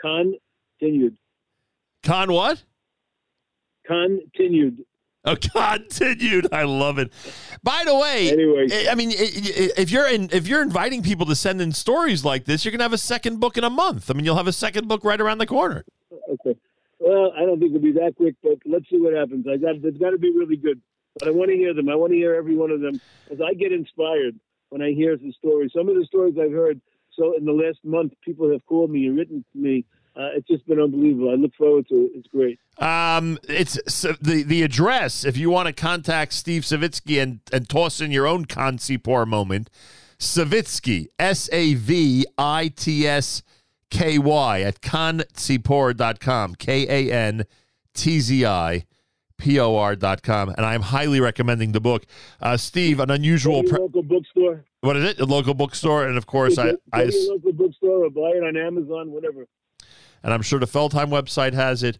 Continued. 0.00 1.16
Con 2.02 2.32
what? 2.32 2.62
Continued. 3.86 4.84
Oh, 5.24 5.36
continued. 5.56 6.48
I 6.52 6.62
love 6.64 6.98
it. 6.98 7.12
By 7.62 7.82
the 7.84 7.96
way, 7.96 8.30
Anyway. 8.30 8.88
I 8.88 8.94
mean, 8.94 9.10
if 9.12 9.90
you're 9.90 10.08
in, 10.08 10.28
if 10.32 10.46
you're 10.46 10.62
inviting 10.62 11.02
people 11.02 11.26
to 11.26 11.34
send 11.34 11.60
in 11.60 11.72
stories 11.72 12.24
like 12.24 12.44
this, 12.44 12.64
you're 12.64 12.72
gonna 12.72 12.84
have 12.84 12.92
a 12.92 12.98
second 12.98 13.40
book 13.40 13.56
in 13.56 13.64
a 13.64 13.70
month. 13.70 14.10
I 14.10 14.14
mean, 14.14 14.24
you'll 14.24 14.36
have 14.36 14.46
a 14.46 14.52
second 14.52 14.86
book 14.88 15.04
right 15.04 15.20
around 15.20 15.38
the 15.38 15.46
corner. 15.46 15.84
Okay. 16.30 16.56
Well, 17.00 17.32
I 17.36 17.40
don't 17.40 17.58
think 17.58 17.70
it'll 17.70 17.82
be 17.82 17.92
that 17.92 18.14
quick, 18.16 18.36
but 18.42 18.58
let's 18.64 18.88
see 18.88 18.98
what 18.98 19.14
happens. 19.14 19.46
I 19.48 19.56
got 19.56 19.76
it's 19.76 19.98
got 19.98 20.10
to 20.10 20.18
be 20.18 20.30
really 20.30 20.56
good. 20.56 20.80
But 21.18 21.28
I 21.28 21.30
want 21.30 21.50
to 21.50 21.56
hear 21.56 21.72
them. 21.72 21.88
I 21.88 21.94
want 21.94 22.12
to 22.12 22.16
hear 22.16 22.34
every 22.34 22.56
one 22.56 22.70
of 22.70 22.80
them 22.80 23.00
because 23.24 23.40
I 23.40 23.54
get 23.54 23.72
inspired 23.72 24.38
when 24.68 24.82
I 24.82 24.92
hear 24.92 25.16
the 25.16 25.32
stories. 25.32 25.72
Some 25.74 25.88
of 25.88 25.94
the 25.94 26.04
stories 26.04 26.34
I've 26.40 26.52
heard. 26.52 26.80
So 27.12 27.36
in 27.36 27.46
the 27.46 27.52
last 27.52 27.78
month, 27.82 28.12
people 28.22 28.50
have 28.52 28.64
called 28.66 28.90
me 28.90 29.06
and 29.06 29.16
written 29.16 29.44
to 29.52 29.58
me. 29.58 29.84
Uh, 30.14 30.30
it's 30.34 30.46
just 30.48 30.66
been 30.66 30.80
unbelievable. 30.80 31.30
I 31.30 31.34
look 31.34 31.54
forward 31.54 31.88
to 31.88 31.94
it. 31.94 32.12
It's 32.14 32.28
great. 32.28 32.58
Um, 32.78 33.38
it's 33.48 33.78
so 33.86 34.14
the 34.20 34.42
the 34.42 34.62
address 34.62 35.24
if 35.24 35.36
you 35.36 35.50
want 35.50 35.66
to 35.66 35.74
contact 35.74 36.32
Steve 36.32 36.62
Savitsky 36.62 37.22
and 37.22 37.40
and 37.52 37.68
toss 37.68 38.00
in 38.00 38.10
your 38.10 38.26
own 38.26 38.46
Kan 38.46 38.78
Tzipor 38.78 39.26
moment. 39.26 39.68
Savitsky, 40.18 41.08
S 41.18 41.50
A 41.52 41.74
V 41.74 42.24
I 42.38 42.68
T 42.68 43.06
S 43.06 43.42
K 43.90 44.18
Y 44.18 44.60
at 44.62 44.80
kantzipor.com, 44.80 46.54
K 46.54 46.86
A 46.88 47.12
N 47.12 47.44
T 47.92 48.20
Z 48.20 48.46
I 48.46 48.86
P 49.38 49.58
O 49.60 49.76
R.com. 49.76 50.48
And 50.50 50.64
I'm 50.66 50.82
highly 50.82 51.20
recommending 51.20 51.72
the 51.72 51.80
book. 51.80 52.06
Uh, 52.40 52.56
Steve, 52.56 53.00
an 53.00 53.10
unusual. 53.10 53.62
Pre- 53.62 53.78
local 53.78 54.02
bookstore. 54.02 54.64
what 54.80 54.96
is 54.96 55.04
it? 55.04 55.20
A 55.20 55.24
local 55.24 55.54
bookstore. 55.54 56.06
And 56.06 56.16
of 56.16 56.26
course, 56.26 56.58
I, 56.58 56.74
I 56.92 57.10
local 57.28 57.52
bookstore 57.52 58.04
or 58.06 58.10
buy 58.10 58.32
it 58.34 58.42
on 58.42 58.56
Amazon, 58.56 59.10
whatever. 59.10 59.46
and 60.22 60.32
I'm 60.32 60.42
sure 60.42 60.58
the 60.58 60.66
Feldheim 60.66 61.08
website 61.08 61.52
has 61.52 61.82
it. 61.82 61.98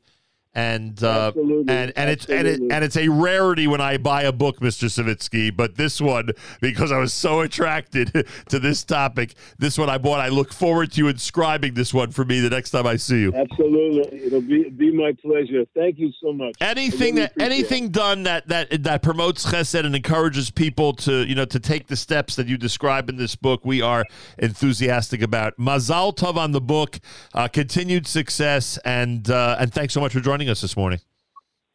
And 0.56 1.04
uh, 1.04 1.28
Absolutely. 1.28 1.74
and 1.74 1.92
and 1.96 2.08
it's 2.08 2.24
and 2.24 2.48
it 2.48 2.58
and 2.58 2.82
it's 2.82 2.96
a 2.96 3.08
rarity 3.08 3.66
when 3.66 3.82
I 3.82 3.98
buy 3.98 4.22
a 4.22 4.32
book, 4.32 4.60
Mr. 4.60 4.86
Savitsky. 4.88 5.54
But 5.54 5.76
this 5.76 6.00
one, 6.00 6.30
because 6.62 6.90
I 6.90 6.96
was 6.96 7.12
so 7.12 7.40
attracted 7.40 8.26
to 8.48 8.58
this 8.58 8.82
topic, 8.82 9.34
this 9.58 9.76
one 9.76 9.90
I 9.90 9.98
bought. 9.98 10.20
I 10.20 10.28
look 10.28 10.54
forward 10.54 10.92
to 10.92 10.98
you 10.98 11.08
inscribing 11.08 11.74
this 11.74 11.92
one 11.92 12.10
for 12.10 12.24
me 12.24 12.40
the 12.40 12.48
next 12.48 12.70
time 12.70 12.86
I 12.86 12.96
see 12.96 13.20
you. 13.20 13.34
Absolutely, 13.34 14.24
it'll 14.24 14.40
be 14.40 14.70
be 14.70 14.90
my 14.96 15.12
pleasure. 15.20 15.66
Thank 15.74 15.98
you 15.98 16.10
so 16.22 16.32
much. 16.32 16.54
Anything 16.62 17.16
really 17.16 17.26
that 17.26 17.32
appreciate 17.32 17.52
it. 17.52 17.54
anything 17.54 17.88
done 17.90 18.22
that 18.22 18.48
that 18.48 18.82
that 18.84 19.02
promotes 19.02 19.44
chesed 19.44 19.84
and 19.84 19.94
encourages 19.94 20.50
people 20.50 20.94
to 20.94 21.26
you 21.28 21.34
know 21.34 21.44
to 21.44 21.60
take 21.60 21.88
the 21.88 21.96
steps 21.96 22.34
that 22.36 22.46
you 22.46 22.56
describe 22.56 23.10
in 23.10 23.16
this 23.16 23.36
book, 23.36 23.60
we 23.62 23.82
are 23.82 24.06
enthusiastic 24.38 25.20
about. 25.20 25.54
Mazal 25.58 26.16
tov 26.16 26.36
on 26.36 26.52
the 26.52 26.62
book, 26.62 26.98
uh, 27.34 27.46
continued 27.46 28.06
success, 28.06 28.78
and 28.86 29.30
uh, 29.30 29.56
and 29.60 29.70
thanks 29.70 29.92
so 29.92 30.00
much 30.00 30.14
for 30.14 30.20
joining 30.20 30.45
us 30.49 30.60
this 30.60 30.76
morning. 30.76 31.00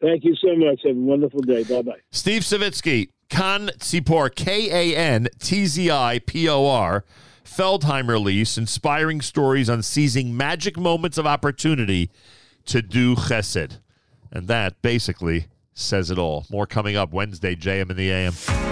Thank 0.01 0.23
you 0.23 0.35
so 0.35 0.55
much. 0.55 0.81
Have 0.83 0.95
a 0.95 0.99
wonderful 0.99 1.41
day. 1.41 1.63
Bye 1.63 1.81
bye. 1.83 1.99
Steve 2.11 2.41
Savitsky, 2.41 3.09
Kan 3.29 3.67
Tzipor, 3.77 4.33
K 4.33 4.93
A 4.93 4.97
N 4.97 5.27
T 5.39 5.65
Z 5.65 5.91
I 5.91 6.19
P 6.25 6.49
O 6.49 6.65
R, 6.65 7.05
Feldheim 7.45 8.07
release, 8.07 8.57
inspiring 8.57 9.21
stories 9.21 9.69
on 9.69 9.83
seizing 9.83 10.35
magic 10.35 10.77
moments 10.77 11.17
of 11.17 11.27
opportunity 11.27 12.09
to 12.65 12.81
do 12.81 13.15
chesed. 13.15 13.77
And 14.31 14.47
that 14.47 14.81
basically 14.81 15.47
says 15.73 16.09
it 16.09 16.17
all. 16.17 16.45
More 16.49 16.65
coming 16.65 16.95
up 16.95 17.11
Wednesday, 17.11 17.55
JM 17.55 17.91
in 17.91 17.97
the 17.97 18.09
AM. 18.09 18.70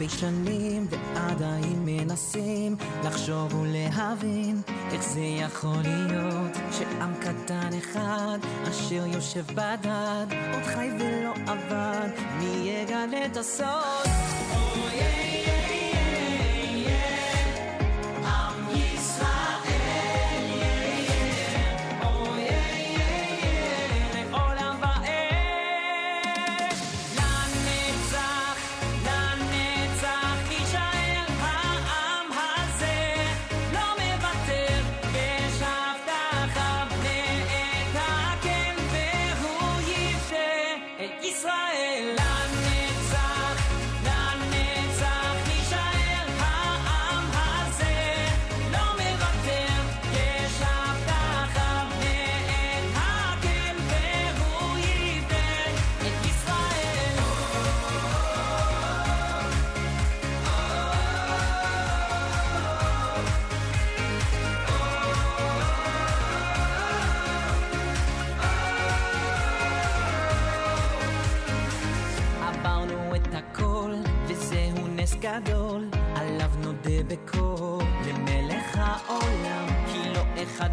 אלפי 0.00 0.16
שנים 0.16 0.86
ועדיין 0.90 1.82
מנסים 1.84 2.76
לחשוב 3.04 3.54
ולהבין 3.54 4.60
איך 4.92 5.02
זה 5.02 5.20
יכול 5.20 5.82
להיות 5.84 6.56
שעם 6.72 7.14
קטן 7.20 7.70
אחד 7.78 8.38
אשר 8.70 9.06
יושב 9.06 9.44
בדד 9.46 10.26
עוד 10.52 10.62
חי 10.62 10.88
ולא 10.98 11.32
עבד 11.46 12.08
מי 12.38 12.70
יגלה 12.70 13.26
את 13.26 13.36
הסוד? 13.36 14.06
עם 14.06 15.27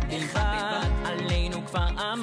אחד. 0.10 0.88
עלינו 1.06 1.66
כבר 1.66 1.88
אמר, 1.90 2.15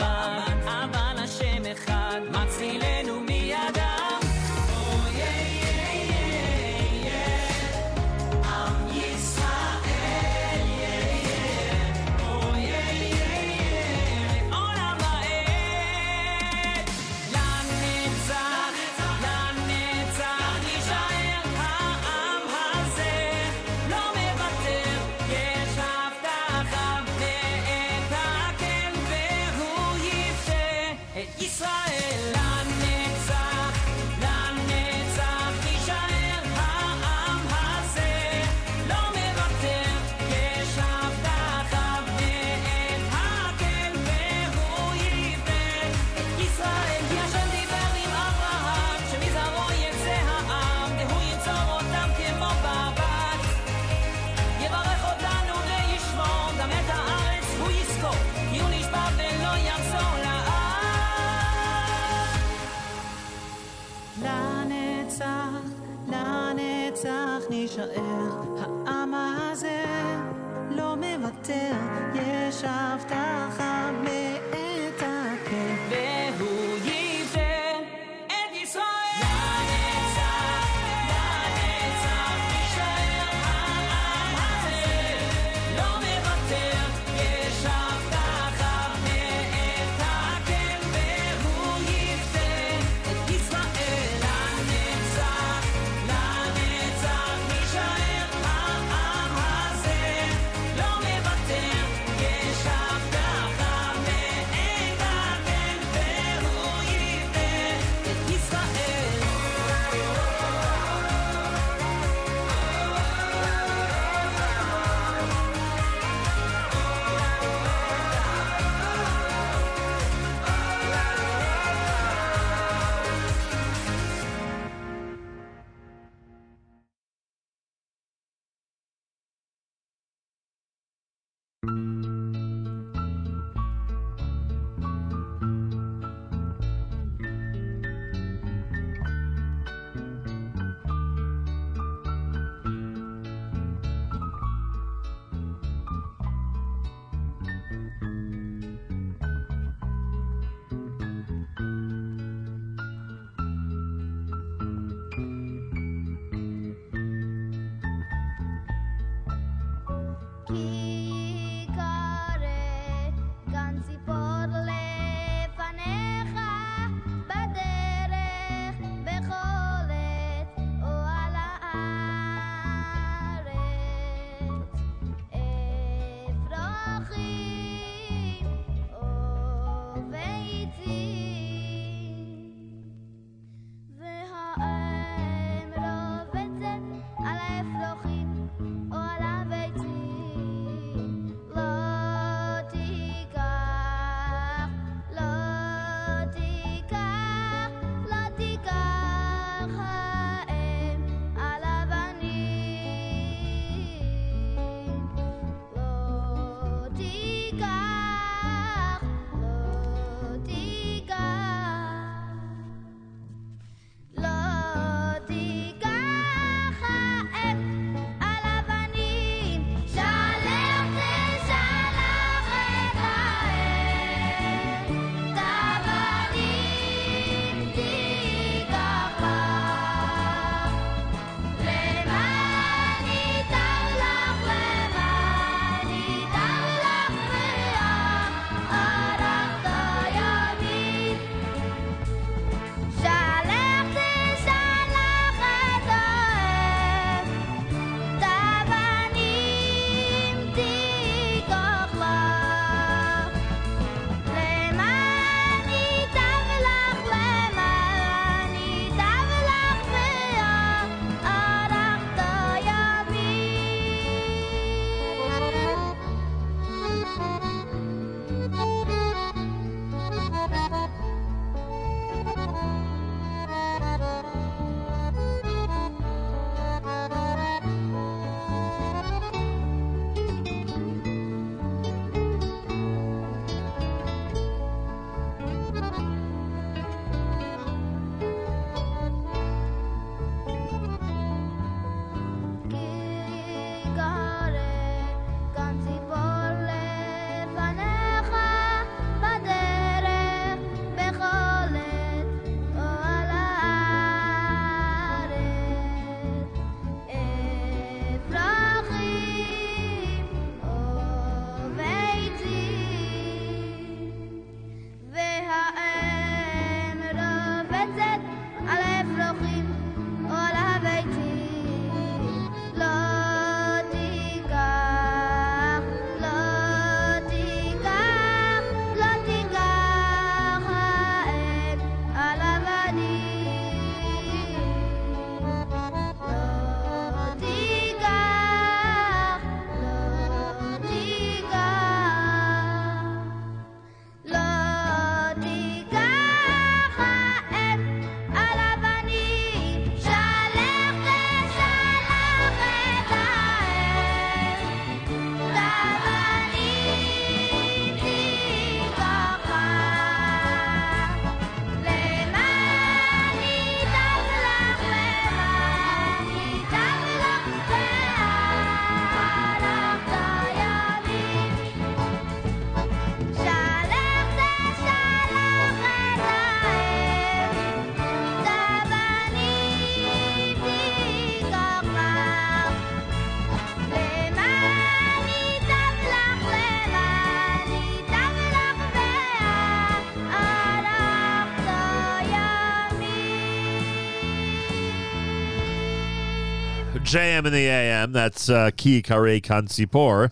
JM 397.13 397.45
in 397.45 397.53
the 397.53 397.67
AM. 397.67 398.13
That's 398.13 398.49
uh, 398.49 398.71
Ki 398.75 399.03
Kare 399.03 399.39
Kan 399.41 399.67
Tzipor 399.67 400.31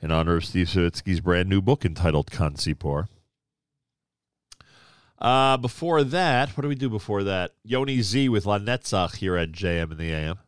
in 0.00 0.12
honor 0.12 0.36
of 0.36 0.44
Steve 0.44 0.68
Savitsky's 0.68 1.20
brand 1.20 1.48
new 1.48 1.60
book 1.60 1.84
entitled 1.84 2.30
Kan 2.30 2.54
Tzipor. 2.54 3.08
Uh, 5.18 5.56
before 5.56 6.04
that, 6.04 6.50
what 6.50 6.62
do 6.62 6.68
we 6.68 6.76
do 6.76 6.88
before 6.88 7.24
that? 7.24 7.54
Yoni 7.64 8.02
Z 8.02 8.28
with 8.28 8.46
La 8.46 8.60
Netzach 8.60 9.16
here 9.16 9.36
at 9.36 9.50
JM 9.50 9.90
in 9.90 9.98
the 9.98 10.12
AM. 10.12 10.38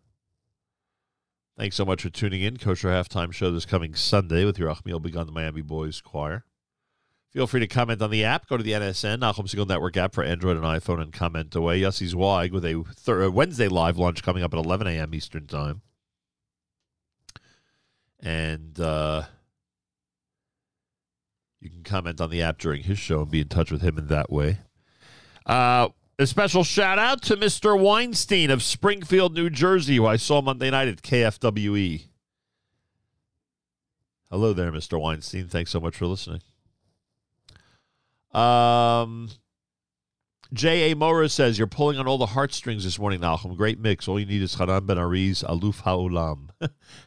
Thanks 1.57 1.75
so 1.75 1.85
much 1.85 2.03
for 2.03 2.11
tuning 2.11 2.43
in. 2.43 2.59
Kosher 2.59 2.91
Halftime 2.91 3.33
Show 3.33 3.51
this 3.51 3.67
coming 3.67 3.97
Sunday 3.97 4.45
with 4.45 4.59
Yerachmiel 4.59 5.03
Begun 5.03 5.27
the 5.27 5.33
Miami 5.33 5.63
Boys 5.63 6.01
Choir. 6.01 6.45
Feel 7.31 7.47
free 7.47 7.61
to 7.61 7.67
comment 7.67 8.01
on 8.01 8.11
the 8.11 8.25
app. 8.25 8.49
Go 8.49 8.57
to 8.57 8.63
the 8.63 8.73
NSN, 8.73 9.19
Nachum 9.19 9.47
Segal 9.47 9.69
Network 9.69 9.97
app 9.99 10.15
for 10.15 10.25
Android 10.25 10.57
and 10.57 10.65
iPhone 10.65 11.01
and 11.03 11.13
comment 11.13 11.55
away. 11.55 11.81
Yossi 11.81 12.07
Zweig 12.07 12.53
with 12.53 12.65
a 12.65 12.85
uh, 13.07 13.31
Wednesday 13.31 13.69
live 13.69 13.99
lunch 13.99 14.23
coming 14.23 14.43
up 14.43 14.55
at 14.55 14.59
11 14.59 14.87
a.m. 14.87 15.15
Eastern 15.15 15.47
Time. 15.47 15.83
And 18.21 18.81
uh, 18.81 19.25
you 21.61 21.69
can 21.69 21.83
comment 21.83 22.21
on 22.21 22.31
the 22.31 22.43
app 22.43 22.59
during 22.59 22.83
his 22.83 22.99
show 22.99 23.23
and 23.23 23.31
be 23.31 23.43
in 23.43 23.49
touch 23.49 23.71
with 23.71 23.83
him 23.83 23.99
in 23.99 24.07
that 24.07 24.33
way. 24.33 24.61
Uh, 25.45 25.89
a 26.19 26.27
special 26.27 26.65
shout 26.65 26.99
out 26.99 27.23
to 27.23 27.37
Mr. 27.37 27.79
Weinstein 27.79 28.51
of 28.51 28.63
Springfield, 28.63 29.35
New 29.35 29.51
Jersey, 29.51 29.97
who 29.97 30.07
I 30.07 30.17
saw 30.17 30.41
Monday 30.41 30.71
night 30.71 30.89
at 30.89 31.03
KFWE. 31.03 32.07
Hello 34.31 34.53
there, 34.53 34.73
Mr. 34.73 35.01
Weinstein. 35.01 35.47
Thanks 35.47 35.71
so 35.71 35.79
much 35.79 35.97
for 35.97 36.07
listening. 36.07 36.41
Um, 38.33 39.31
J.A. 40.53 40.97
Mora 40.97 41.29
says, 41.29 41.59
You're 41.59 41.67
pulling 41.67 41.99
on 41.99 42.07
all 42.07 42.17
the 42.17 42.27
heartstrings 42.27 42.85
this 42.85 42.99
morning, 42.99 43.21
Malcolm. 43.21 43.55
Great 43.55 43.79
mix. 43.79 44.09
All 44.09 44.19
you 44.19 44.25
need 44.25 44.43
is 44.43 44.55
Hanan 44.55 44.87
Ben 44.87 44.99
Ari's 44.99 45.43
Aluf 45.43 45.81
Ha'olam. 45.81 46.49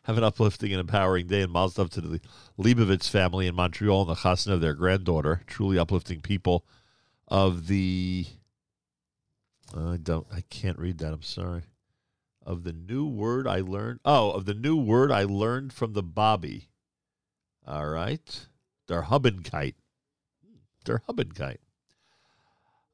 Have 0.04 0.18
an 0.18 0.24
uplifting 0.24 0.72
and 0.72 0.80
empowering 0.80 1.28
day 1.28 1.42
and 1.42 1.52
Mazel 1.52 1.88
to 1.88 2.02
the 2.02 2.22
Leibovitz 2.60 3.10
family 3.10 3.48
in 3.48 3.56
Montreal 3.56 4.02
and 4.02 4.10
the 4.12 4.16
chasna 4.16 4.54
of 4.54 4.62
their 4.62 4.76
granddaughter. 4.76 5.42
Truly 5.48 5.80
uplifting 5.80 6.22
people 6.22 6.66
of 7.28 7.68
the. 7.68 8.28
I 9.76 9.98
don't. 9.98 10.28
I 10.32 10.42
can't 10.50 10.78
read 10.78 11.00
that. 11.00 11.14
I'm 11.14 11.24
sorry. 11.24 11.64
Of 12.46 12.64
the 12.64 12.74
new 12.74 13.08
word 13.08 13.48
I 13.48 13.62
learned. 13.62 14.02
Oh, 14.06 14.32
of 14.32 14.46
the 14.46 14.54
new 14.54 14.76
word 14.76 15.12
I 15.12 15.24
learned 15.24 15.74
from 15.74 15.94
the 15.94 16.04
Bobby. 16.04 16.70
All 17.66 17.88
right. 17.88 18.48
Der 18.88 19.04
Der 20.86 21.02
Hubbenkite. 21.08 21.60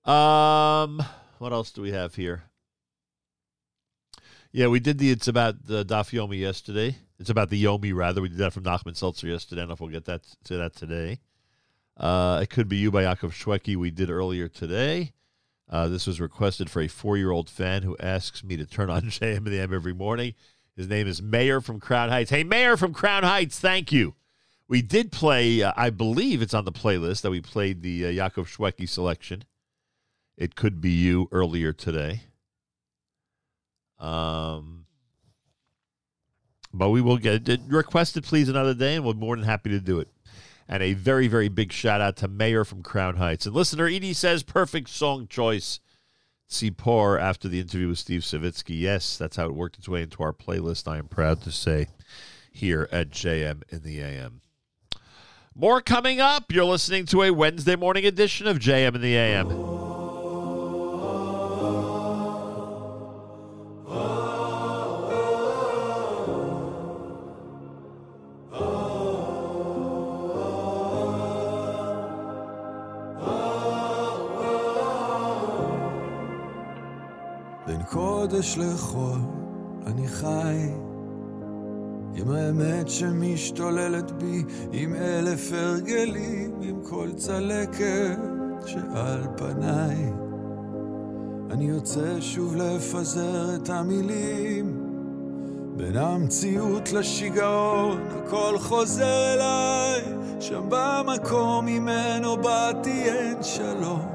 Um, 0.09 1.03
what 1.39 1.53
else 1.53 1.71
do 1.71 1.81
we 1.81 1.91
have 1.91 2.15
here? 2.15 2.43
Yeah, 4.51 4.67
we 4.67 4.79
did 4.79 4.97
the 4.97 5.11
It's 5.11 5.27
About 5.27 5.65
the 5.65 5.85
Daf 5.85 6.11
Yomi 6.11 6.39
yesterday. 6.39 6.97
It's 7.19 7.29
about 7.29 7.49
the 7.49 7.63
Yomi, 7.63 7.93
rather. 7.93 8.21
We 8.21 8.29
did 8.29 8.37
that 8.37 8.53
from 8.53 8.63
Nachman 8.63 8.95
Seltzer 8.95 9.27
yesterday. 9.27 9.61
I 9.61 9.63
don't 9.63 9.69
know 9.69 9.73
if 9.73 9.81
we'll 9.81 9.89
get 9.89 10.05
that 10.05 10.23
to 10.45 10.57
that 10.57 10.75
today. 10.75 11.19
Uh, 11.97 12.39
it 12.43 12.49
could 12.49 12.69
be 12.69 12.77
you 12.77 12.91
by 12.91 13.03
Yaakov 13.03 13.31
Shwekey. 13.31 13.75
We 13.75 13.91
did 13.91 14.09
earlier 14.09 14.47
today. 14.47 15.13
Uh, 15.69 15.87
this 15.87 16.07
was 16.07 16.21
requested 16.21 16.69
for 16.69 16.81
a 16.81 16.87
four-year-old 16.87 17.49
fan 17.49 17.83
who 17.83 17.97
asks 17.99 18.43
me 18.43 18.55
to 18.57 18.65
turn 18.65 18.89
on 18.89 19.01
JM 19.03 19.37
and 19.37 19.47
the 19.47 19.59
AM 19.59 19.73
every 19.73 19.93
morning. 19.93 20.33
His 20.75 20.87
name 20.87 21.07
is 21.07 21.21
Mayor 21.21 21.59
from 21.59 21.79
Crown 21.79 22.09
Heights. 22.09 22.29
Hey, 22.29 22.43
Mayor 22.43 22.77
from 22.77 22.93
Crown 22.93 23.23
Heights, 23.23 23.59
thank 23.59 23.91
you. 23.91 24.13
We 24.69 24.81
did 24.81 25.11
play, 25.11 25.63
uh, 25.63 25.71
I 25.77 25.89
believe 25.89 26.41
it's 26.41 26.53
on 26.53 26.65
the 26.65 26.71
playlist 26.71 27.21
that 27.21 27.31
we 27.31 27.39
played 27.39 27.81
the 27.81 28.05
uh, 28.05 28.09
Yaakov 28.29 28.89
selection. 28.89 29.43
It 30.37 30.55
could 30.55 30.81
be 30.81 30.91
you 30.91 31.29
earlier 31.31 31.71
today. 31.71 32.23
Um, 33.97 34.85
but 36.73 36.89
we 36.89 37.01
will 37.01 37.17
get 37.17 37.47
it. 37.47 37.61
Request 37.67 38.17
it, 38.17 38.25
please, 38.25 38.49
another 38.49 38.73
day, 38.73 38.95
and 38.95 39.05
we're 39.05 39.13
more 39.13 39.35
than 39.35 39.45
happy 39.45 39.69
to 39.69 39.79
do 39.79 39.99
it. 39.99 40.09
And 40.67 40.83
a 40.83 40.93
very, 40.93 41.27
very 41.29 41.47
big 41.47 41.71
shout 41.71 42.01
out 42.01 42.17
to 42.17 42.27
Mayor 42.27 42.65
from 42.65 42.83
Crown 42.83 43.15
Heights. 43.15 43.45
And 43.45 43.55
listener 43.55 43.87
Edie 43.87 44.13
says, 44.13 44.43
perfect 44.43 44.89
song 44.89 45.27
choice. 45.27 45.79
Sipor 46.49 47.19
after 47.19 47.47
the 47.47 47.59
interview 47.59 47.89
with 47.89 47.99
Steve 47.99 48.21
Savitsky. 48.21 48.79
Yes, 48.79 49.17
that's 49.17 49.35
how 49.35 49.45
it 49.45 49.55
worked 49.55 49.77
its 49.77 49.89
way 49.89 50.01
into 50.01 50.23
our 50.23 50.31
playlist, 50.33 50.87
I 50.87 50.97
am 50.97 51.07
proud 51.07 51.41
to 51.41 51.51
say, 51.51 51.87
here 52.51 52.87
at 52.91 53.09
JM 53.09 53.63
in 53.69 53.81
the 53.81 54.01
AM. 54.01 54.41
More 55.56 55.80
coming 55.80 56.20
up. 56.20 56.50
You're 56.50 56.64
listening 56.64 57.04
to 57.06 57.22
a 57.22 57.30
Wednesday 57.30 57.76
morning 57.76 58.06
edition 58.06 58.46
of 58.46 58.58
JM 58.58 58.94
in 58.94 59.00
the 59.00 59.16
AM. 59.16 59.82
בין 77.66 77.82
קודש 77.82 78.58
לחול 78.58 79.18
אני 79.86 80.08
חי 80.08 80.85
עם 82.17 82.31
האמת 82.31 82.89
שמשתוללת 82.89 84.11
בי, 84.11 84.43
עם 84.71 84.95
אלף 84.95 85.51
הרגלים, 85.53 86.51
עם 86.61 86.75
כל 86.83 87.09
צלקת 87.15 88.17
שעל 88.65 89.27
פניי. 89.37 90.11
אני 91.51 91.65
יוצא 91.65 92.21
שוב 92.21 92.55
לפזר 92.55 93.55
את 93.55 93.69
המילים, 93.69 94.83
בין 95.77 95.97
המציאות 95.97 96.91
לשיגעון, 96.91 98.01
הכל 98.09 98.59
חוזר 98.59 99.33
אליי, 99.33 100.01
שם 100.39 100.63
במקום 100.69 101.65
ממנו 101.65 102.37
באתי 102.37 103.03
אין 103.03 103.43
שלום. 103.43 104.05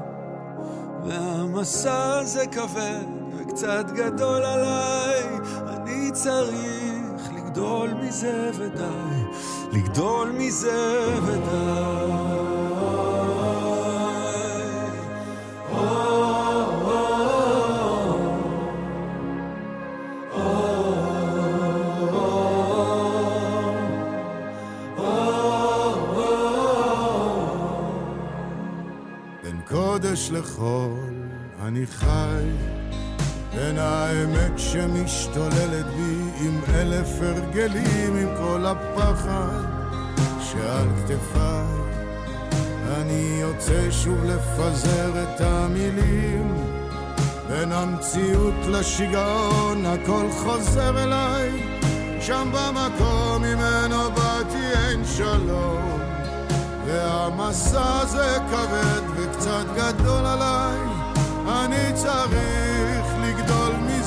והמסע 1.05 2.19
הזה 2.19 2.47
כבד 2.47 3.05
וקצת 3.37 3.85
גדול 3.95 4.43
עליי, 4.43 5.23
אני 5.67 6.11
צריך 6.11 6.82
לגדול 7.53 7.93
מזה 7.93 8.49
ודי, 8.57 9.37
לגדול 9.73 10.31
מזה 10.37 11.17
ודי. 11.25 12.43
קודש 29.67 30.31
לחול 30.31 31.13
אני 31.61 31.85
חי, 31.87 32.72
בין 33.55 33.77
האמת 33.77 34.51
שמשתוללת 34.57 35.85
בי 35.85 36.45
עם 36.45 36.61
אלף 36.75 37.09
הרגלים, 37.21 38.15
עם 38.15 38.29
כל 38.37 38.65
הפחד 38.65 39.63
שעל 40.39 40.87
כתפיי. 40.97 41.83
אני 42.87 43.37
יוצא 43.41 43.91
שוב 43.91 44.23
לפזר 44.23 45.23
את 45.23 45.41
המילים, 45.41 46.53
בין 47.47 47.71
המציאות 47.71 48.53
לשיגעון 48.67 49.85
הכל 49.85 50.25
חוזר 50.43 51.03
אליי, 51.03 51.51
שם 52.21 52.49
במקום 52.51 53.41
ממנו 53.41 54.11
באתי 54.11 54.65
אין 54.73 55.05
שלום. 55.05 55.99
והמסע 56.85 57.99
הזה 58.01 58.37
כבד 58.49 59.01
וקצת 59.15 59.65
גדול 59.75 60.25
עליי, 60.25 60.77
אני 61.47 61.93
צריך 61.93 62.62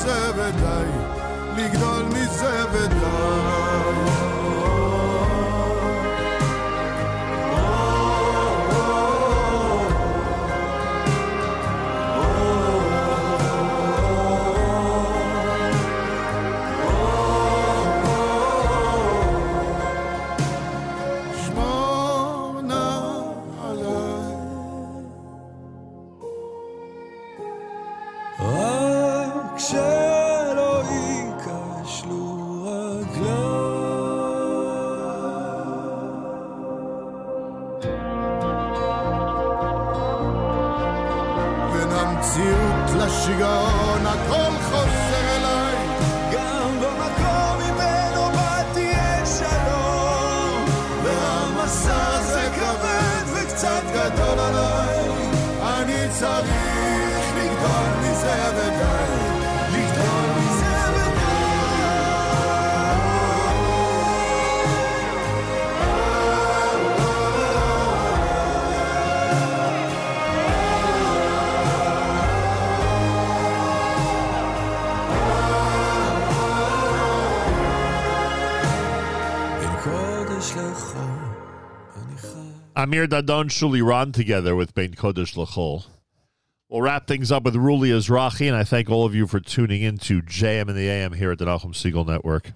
מזה 0.06 0.30
ודי, 0.36 0.90
לגדול 1.56 2.04
מזה 2.04 2.64
ודי. 2.72 4.35
למציאות, 42.06 42.90
לשיגעון, 42.96 44.06
הכל 44.06 44.52
חוזר 44.64 45.36
אליי. 45.36 45.76
גם 46.32 46.80
במקום 46.80 47.58
ממנו 47.58 48.30
באתי 48.34 48.88
אין 48.88 49.26
שלום, 49.38 50.64
והמסע 51.04 52.06
הזה 52.08 52.48
כבד 52.56 53.24
וקצת 53.34 53.82
גדול 53.94 54.38
עליי. 54.38 55.08
אני 55.62 56.08
צריך 56.18 57.34
לגדול 57.36 58.10
מזה 58.10 58.36
ודי. 58.56 59.25
Amir 82.86 83.08
Dadon 83.08 83.46
Shuli 83.46 83.84
Rand 83.84 84.14
together 84.14 84.54
with 84.54 84.72
Bein 84.72 84.94
Kodesh 84.94 85.34
Lachol. 85.34 85.86
We'll 86.68 86.82
wrap 86.82 87.08
things 87.08 87.32
up 87.32 87.42
with 87.42 87.56
Ruli 87.56 87.88
Azrahi, 87.88 88.46
and 88.46 88.54
I 88.54 88.62
thank 88.62 88.88
all 88.88 89.04
of 89.04 89.12
you 89.12 89.26
for 89.26 89.40
tuning 89.40 89.82
in 89.82 89.98
to 89.98 90.22
JM 90.22 90.68
and 90.68 90.76
the 90.76 90.88
AM 90.88 91.14
here 91.14 91.32
at 91.32 91.38
the 91.38 91.46
Nachum 91.46 91.74
Segal 91.74 92.06
Network. 92.06 92.52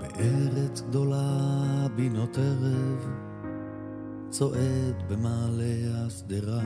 בארץ 0.00 0.80
גדולה 0.80 1.88
בינות 1.96 2.38
ערב 2.38 3.19
צועד 4.40 5.02
במעלה 5.08 6.06
השדרה, 6.06 6.62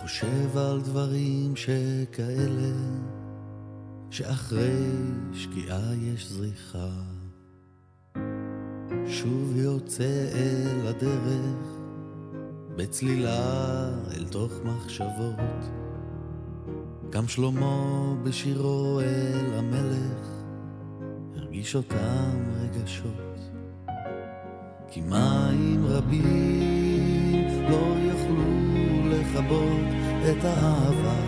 חושב 0.00 0.56
על 0.56 0.80
דברים 0.80 1.56
שכאלה, 1.56 2.74
שאחרי 4.10 4.90
שקיעה 5.32 5.94
יש 5.94 6.28
זריחה. 6.28 6.90
שוב 9.06 9.56
יוצא 9.56 10.28
אל 10.34 10.86
הדרך, 10.86 11.80
בצלילה 12.76 13.88
אל 14.16 14.24
תוך 14.30 14.52
מחשבות. 14.64 15.70
גם 17.10 17.28
שלמה 17.28 18.14
בשירו 18.22 19.00
אל 19.00 19.58
המלך, 19.58 20.28
הרגיש 21.36 21.76
אותם 21.76 22.52
רגשות. 22.60 23.33
כי 24.94 25.00
מים 25.00 25.86
רבים 25.86 27.44
לא 27.70 27.96
יוכלו 27.98 28.44
לכבות 29.10 29.86
את 30.30 30.44
האהבה. 30.44 31.20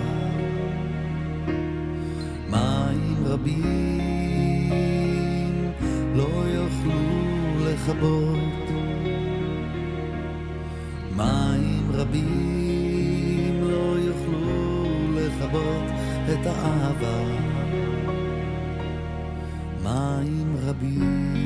מים 2.50 3.24
רבים 3.24 3.72
לא 6.14 6.28
יוכלו 6.46 7.02
לכבות. 7.64 8.68
מים 11.16 11.90
רבים 11.92 13.60
לא 13.62 13.98
יוכלו 13.98 14.84
לכבות 15.14 15.90
את 16.32 16.46
האהבה. 16.46 17.18
מים 19.82 20.56
רבים, 20.66 21.45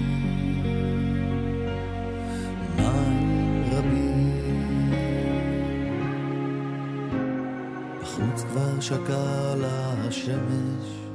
בחוץ 8.21 8.43
כבר 8.43 8.81
שקעה 8.81 9.55
לה 9.55 9.93
השמש, 10.09 11.09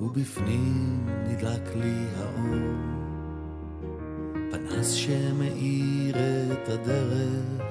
ובפנים 0.00 1.06
נדלק 1.06 1.76
לי 1.76 2.06
האור. 2.18 2.74
פנס 4.50 4.92
שמאיר 4.92 6.16
את 6.52 6.68
הדרך, 6.68 7.70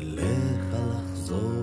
אליך 0.00 0.74
לחזור. 0.90 1.62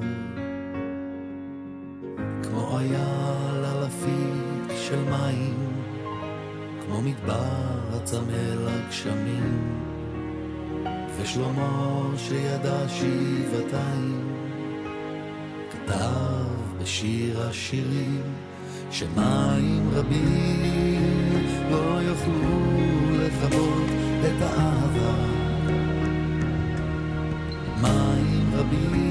כמו 2.44 2.78
אייל 2.80 3.66
על 3.66 3.86
אפיק 3.86 4.78
של 4.78 5.00
מים, 5.10 5.72
כמו 6.86 7.02
מדבר 7.02 7.78
הצמא 7.94 8.54
לגשמים, 8.66 9.80
ושלמה 11.18 12.12
שידע 12.18 12.90
שבעתיים, 12.90 14.37
כתב 15.88 16.82
בשיר 16.82 17.42
השירים, 17.42 18.22
שמים 18.92 19.90
רבים 19.94 21.46
לא 21.72 22.00
יוכלו 22.02 22.72
לכבות 23.12 23.90
את 24.22 24.42
האהבה. 24.42 25.16
מים 27.82 28.50
רבים 28.54 29.07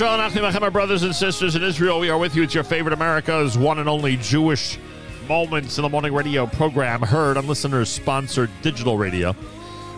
And 0.00 0.60
my 0.60 0.70
brothers 0.70 1.02
and 1.02 1.14
sisters 1.14 1.54
in 1.54 1.62
Israel, 1.62 2.00
we 2.00 2.08
are 2.08 2.16
with 2.16 2.34
you. 2.34 2.42
It's 2.42 2.54
your 2.54 2.64
favorite 2.64 2.94
America's 2.94 3.58
one 3.58 3.78
and 3.78 3.90
only 3.90 4.16
Jewish 4.16 4.78
Moments 5.28 5.76
in 5.76 5.82
the 5.82 5.88
Morning 5.88 6.14
radio 6.14 6.46
program, 6.46 7.02
heard 7.02 7.36
on 7.36 7.46
listeners 7.46 7.90
sponsored 7.90 8.48
digital 8.62 8.96
radio. 8.96 9.36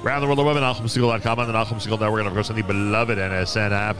Around 0.03 0.23
the 0.23 0.27
world 0.27 0.41
of 0.41 0.47
web 0.47 0.57
at 0.57 0.63
NachumSegal.com 0.65 1.39
and 1.39 1.49
the 1.49 1.53
Nachum 1.53 1.81
Segal 1.81 2.01
Network, 2.01 2.19
and 2.19 2.27
of 2.27 2.35
course 2.35 2.51
on 2.51 2.57
the 2.57 2.63
beloved 2.63 3.19
NSN 3.19 3.71
app. 3.71 3.97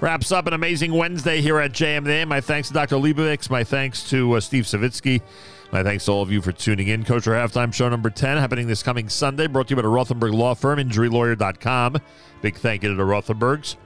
Wraps 0.00 0.32
up 0.32 0.48
an 0.48 0.54
amazing 0.54 0.92
Wednesday 0.92 1.40
here 1.40 1.60
at 1.60 1.70
JMN. 1.70 2.26
My 2.26 2.40
thanks 2.40 2.66
to 2.68 2.74
Dr. 2.74 2.96
Leibovich. 2.96 3.48
My 3.48 3.62
thanks 3.62 4.10
to 4.10 4.32
uh, 4.32 4.40
Steve 4.40 4.64
Savitsky. 4.64 5.22
My 5.70 5.84
thanks 5.84 6.04
to 6.06 6.10
all 6.10 6.22
of 6.22 6.32
you 6.32 6.42
for 6.42 6.50
tuning 6.50 6.88
in. 6.88 7.04
Kosher 7.04 7.30
Halftime 7.30 7.72
Show 7.72 7.88
number 7.88 8.10
10 8.10 8.38
happening 8.38 8.66
this 8.66 8.82
coming 8.82 9.08
Sunday. 9.08 9.46
Brought 9.46 9.68
to 9.68 9.72
you 9.72 9.76
by 9.76 9.82
the 9.82 9.88
Rothenberg 9.88 10.34
Law 10.34 10.54
Firm, 10.54 10.80
InjuryLawyer.com. 10.80 11.98
Big 12.42 12.56
thank 12.56 12.82
you 12.82 12.88
to 12.88 12.96
the 12.96 13.04
Rothenbergs. 13.04 13.76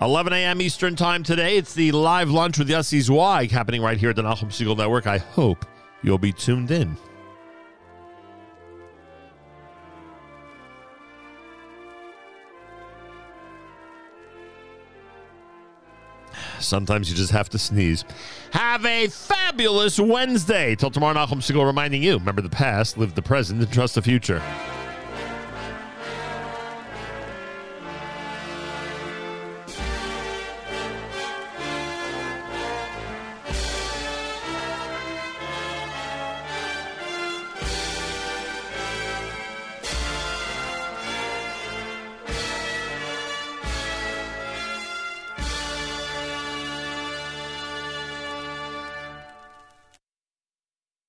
Eleven 0.00 0.32
a.m. 0.32 0.62
Eastern 0.62 0.94
Time 0.94 1.24
today. 1.24 1.56
It's 1.56 1.74
the 1.74 1.90
live 1.90 2.30
lunch 2.30 2.56
with 2.56 2.68
Yossi 2.68 3.00
Zweig 3.00 3.50
happening 3.50 3.82
right 3.82 3.98
here 3.98 4.10
at 4.10 4.16
the 4.16 4.22
Nachum 4.22 4.46
Segal 4.46 4.76
Network. 4.76 5.08
I 5.08 5.18
hope 5.18 5.66
you'll 6.02 6.18
be 6.18 6.32
tuned 6.32 6.70
in. 6.70 6.96
Sometimes 16.60 17.10
you 17.10 17.16
just 17.16 17.32
have 17.32 17.48
to 17.50 17.58
sneeze. 17.58 18.04
Have 18.52 18.84
a 18.84 19.08
fabulous 19.08 19.98
Wednesday. 19.98 20.76
Till 20.76 20.92
tomorrow, 20.92 21.14
Nachum 21.14 21.38
Segal 21.38 21.66
reminding 21.66 22.04
you 22.04 22.18
remember 22.18 22.42
the 22.42 22.48
past, 22.48 22.98
live 22.98 23.16
the 23.16 23.22
present, 23.22 23.60
and 23.60 23.72
trust 23.72 23.96
the 23.96 24.02
future. 24.02 24.40